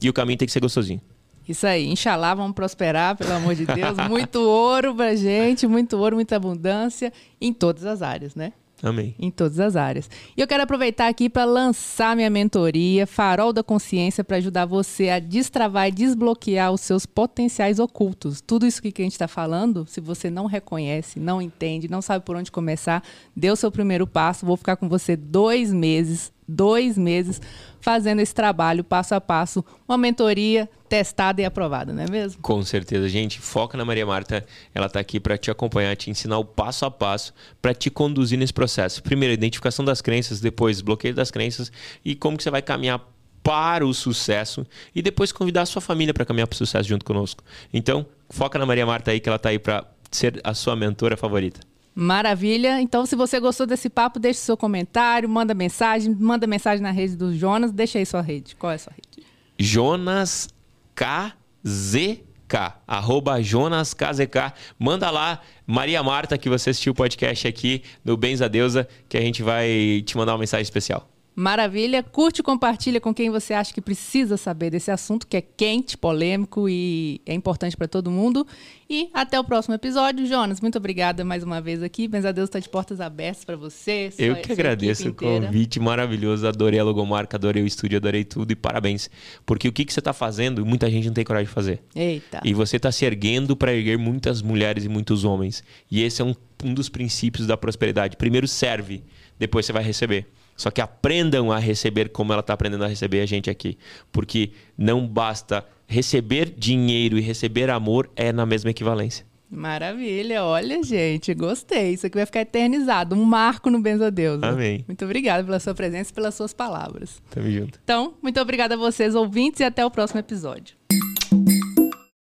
E 0.00 0.08
o 0.08 0.12
caminho 0.12 0.38
tem 0.38 0.46
que 0.46 0.52
ser 0.52 0.60
gostosinho. 0.60 1.00
Isso 1.48 1.66
aí, 1.66 1.86
Inxalá, 1.86 2.34
vamos 2.34 2.54
prosperar, 2.54 3.16
pelo 3.16 3.32
amor 3.32 3.54
de 3.54 3.64
Deus. 3.64 3.96
Muito 4.08 4.40
ouro 4.40 4.94
pra 4.94 5.14
gente, 5.14 5.66
muito 5.66 5.96
ouro, 5.96 6.16
muita 6.16 6.36
abundância 6.36 7.12
em 7.40 7.52
todas 7.52 7.84
as 7.84 8.02
áreas, 8.02 8.34
né? 8.34 8.52
Amém. 8.82 9.14
Em 9.18 9.30
todas 9.30 9.58
as 9.58 9.74
áreas. 9.74 10.10
E 10.36 10.40
eu 10.40 10.46
quero 10.46 10.62
aproveitar 10.62 11.08
aqui 11.08 11.30
para 11.30 11.44
lançar 11.44 12.14
minha 12.14 12.28
mentoria, 12.28 13.06
Farol 13.06 13.52
da 13.52 13.62
Consciência, 13.62 14.22
para 14.22 14.36
ajudar 14.36 14.66
você 14.66 15.08
a 15.08 15.18
destravar 15.18 15.88
e 15.88 15.92
desbloquear 15.92 16.72
os 16.72 16.82
seus 16.82 17.06
potenciais 17.06 17.78
ocultos. 17.78 18.40
Tudo 18.40 18.66
isso 18.66 18.82
que 18.82 18.88
a 18.88 19.04
gente 19.04 19.12
está 19.12 19.28
falando, 19.28 19.86
se 19.86 20.00
você 20.00 20.28
não 20.28 20.46
reconhece, 20.46 21.18
não 21.18 21.40
entende, 21.40 21.88
não 21.90 22.02
sabe 22.02 22.24
por 22.24 22.36
onde 22.36 22.52
começar, 22.52 23.02
dê 23.34 23.50
o 23.50 23.56
seu 23.56 23.70
primeiro 23.72 24.06
passo. 24.06 24.44
Vou 24.44 24.56
ficar 24.56 24.76
com 24.76 24.88
você 24.88 25.16
dois 25.16 25.72
meses 25.72 26.30
dois 26.48 26.96
meses 26.96 27.40
fazendo 27.80 28.20
esse 28.20 28.34
trabalho 28.34 28.82
passo 28.82 29.14
a 29.14 29.20
passo, 29.20 29.64
uma 29.88 29.96
mentoria 29.96 30.68
testada 30.88 31.40
e 31.40 31.44
aprovada, 31.44 31.92
não 31.92 32.02
é 32.02 32.10
mesmo? 32.10 32.40
Com 32.42 32.62
certeza, 32.62 33.08
gente. 33.08 33.40
Foca 33.40 33.76
na 33.78 33.84
Maria 33.84 34.06
Marta, 34.06 34.44
ela 34.74 34.86
está 34.86 35.00
aqui 35.00 35.20
para 35.20 35.38
te 35.38 35.50
acompanhar, 35.50 35.94
te 35.96 36.10
ensinar 36.10 36.38
o 36.38 36.44
passo 36.44 36.84
a 36.84 36.90
passo, 36.90 37.32
para 37.60 37.74
te 37.74 37.90
conduzir 37.90 38.38
nesse 38.38 38.52
processo. 38.52 39.02
Primeiro, 39.02 39.32
identificação 39.34 39.84
das 39.84 40.00
crenças, 40.00 40.40
depois 40.40 40.80
bloqueio 40.80 41.14
das 41.14 41.30
crenças 41.30 41.70
e 42.04 42.14
como 42.14 42.36
que 42.36 42.42
você 42.42 42.50
vai 42.50 42.62
caminhar 42.62 43.00
para 43.42 43.86
o 43.86 43.94
sucesso 43.94 44.66
e 44.92 45.00
depois 45.00 45.30
convidar 45.30 45.62
a 45.62 45.66
sua 45.66 45.80
família 45.80 46.12
para 46.12 46.24
caminhar 46.24 46.48
para 46.48 46.54
o 46.54 46.58
sucesso 46.58 46.88
junto 46.88 47.04
conosco. 47.04 47.44
Então, 47.72 48.04
foca 48.28 48.58
na 48.58 48.66
Maria 48.66 48.84
Marta 48.84 49.12
aí 49.12 49.20
que 49.20 49.28
ela 49.28 49.36
está 49.36 49.50
aí 49.50 49.58
para 49.60 49.86
ser 50.10 50.40
a 50.42 50.54
sua 50.54 50.74
mentora 50.74 51.16
favorita. 51.16 51.60
Maravilha. 51.98 52.78
Então, 52.78 53.06
se 53.06 53.16
você 53.16 53.40
gostou 53.40 53.66
desse 53.66 53.88
papo, 53.88 54.20
deixe 54.20 54.40
seu 54.40 54.54
comentário, 54.54 55.26
manda 55.26 55.54
mensagem, 55.54 56.14
manda 56.14 56.46
mensagem 56.46 56.82
na 56.82 56.90
rede 56.90 57.16
do 57.16 57.34
Jonas. 57.34 57.72
Deixa 57.72 57.98
aí 57.98 58.04
sua 58.04 58.20
rede. 58.20 58.54
Qual 58.54 58.70
é 58.70 58.74
a 58.74 58.78
sua 58.78 58.92
rede? 58.92 59.26
Jonas 59.58 60.50
KZK. 60.94 62.74
Arroba 62.86 63.42
Jonas 63.42 63.94
KZK. 63.94 64.52
Manda 64.78 65.10
lá, 65.10 65.40
Maria 65.66 66.02
Marta, 66.02 66.36
que 66.36 66.50
você 66.50 66.68
assistiu 66.68 66.92
o 66.92 66.94
podcast 66.94 67.48
aqui 67.48 67.82
no 68.04 68.14
Benza 68.14 68.46
Deusa, 68.46 68.86
que 69.08 69.16
a 69.16 69.20
gente 69.22 69.42
vai 69.42 70.02
te 70.04 70.18
mandar 70.18 70.32
uma 70.32 70.40
mensagem 70.40 70.64
especial. 70.64 71.08
Maravilha. 71.36 72.02
Curte 72.02 72.40
e 72.40 72.42
compartilha 72.42 72.98
com 72.98 73.12
quem 73.12 73.28
você 73.28 73.52
acha 73.52 73.72
que 73.72 73.82
precisa 73.82 74.38
saber 74.38 74.70
desse 74.70 74.90
assunto 74.90 75.26
que 75.26 75.36
é 75.36 75.42
quente, 75.42 75.94
polêmico 75.98 76.66
e 76.66 77.20
é 77.26 77.34
importante 77.34 77.76
para 77.76 77.86
todo 77.86 78.10
mundo. 78.10 78.46
E 78.88 79.10
até 79.12 79.38
o 79.38 79.44
próximo 79.44 79.74
episódio. 79.74 80.24
Jonas, 80.24 80.62
muito 80.62 80.78
obrigada 80.78 81.26
mais 81.26 81.42
uma 81.42 81.60
vez 81.60 81.82
aqui. 81.82 82.08
Benza 82.08 82.32
Deus 82.32 82.48
está 82.48 82.58
de 82.58 82.70
portas 82.70 83.02
abertas 83.02 83.44
para 83.44 83.54
você. 83.54 84.10
Eu 84.16 84.36
que 84.36 84.50
agradeço 84.50 85.10
o 85.10 85.14
convite 85.14 85.78
maravilhoso. 85.78 86.48
Adorei 86.48 86.80
a 86.80 86.84
logomarca, 86.84 87.36
adorei 87.36 87.62
o 87.62 87.66
estúdio, 87.66 87.98
adorei 87.98 88.24
tudo 88.24 88.52
e 88.52 88.56
parabéns. 88.56 89.10
Porque 89.44 89.68
o 89.68 89.72
que, 89.72 89.84
que 89.84 89.92
você 89.92 90.00
está 90.00 90.14
fazendo, 90.14 90.64
muita 90.64 90.90
gente 90.90 91.06
não 91.06 91.12
tem 91.12 91.24
coragem 91.24 91.48
de 91.48 91.52
fazer. 91.52 91.80
Eita. 91.94 92.40
E 92.42 92.54
você 92.54 92.78
está 92.78 92.90
se 92.90 93.04
erguendo 93.04 93.54
para 93.54 93.74
erguer 93.74 93.98
muitas 93.98 94.40
mulheres 94.40 94.86
e 94.86 94.88
muitos 94.88 95.22
homens. 95.22 95.62
E 95.90 96.02
esse 96.02 96.22
é 96.22 96.24
um, 96.24 96.34
um 96.64 96.72
dos 96.72 96.88
princípios 96.88 97.46
da 97.46 97.58
prosperidade. 97.58 98.16
Primeiro 98.16 98.48
serve, 98.48 99.04
depois 99.38 99.66
você 99.66 99.72
vai 99.74 99.82
receber. 99.82 100.26
Só 100.56 100.70
que 100.70 100.80
aprendam 100.80 101.52
a 101.52 101.58
receber 101.58 102.08
como 102.08 102.32
ela 102.32 102.40
está 102.40 102.54
aprendendo 102.54 102.84
a 102.84 102.88
receber 102.88 103.20
a 103.20 103.26
gente 103.26 103.50
aqui. 103.50 103.76
Porque 104.10 104.50
não 104.76 105.06
basta 105.06 105.64
receber 105.86 106.52
dinheiro 106.56 107.18
e 107.18 107.20
receber 107.20 107.70
amor 107.70 108.10
é 108.16 108.32
na 108.32 108.46
mesma 108.46 108.70
equivalência. 108.70 109.26
Maravilha, 109.48 110.42
olha, 110.42 110.82
gente, 110.82 111.32
gostei. 111.32 111.92
Isso 111.92 112.06
aqui 112.06 112.16
vai 112.16 112.26
ficar 112.26 112.40
eternizado, 112.40 113.14
um 113.14 113.24
marco 113.24 113.70
no 113.70 113.80
Benza 113.80 114.10
Deus. 114.10 114.42
Amém. 114.42 114.84
Muito 114.88 115.04
obrigada 115.04 115.44
pela 115.44 115.60
sua 115.60 115.74
presença 115.74 116.10
e 116.10 116.14
pelas 116.14 116.34
suas 116.34 116.52
palavras. 116.52 117.22
Tamo 117.30 117.48
junto. 117.50 117.78
Então, 117.82 118.14
muito 118.20 118.40
obrigada 118.40 118.74
a 118.74 118.78
vocês, 118.78 119.14
ouvintes, 119.14 119.60
e 119.60 119.64
até 119.64 119.86
o 119.86 119.90
próximo 119.90 120.18
episódio. 120.18 120.76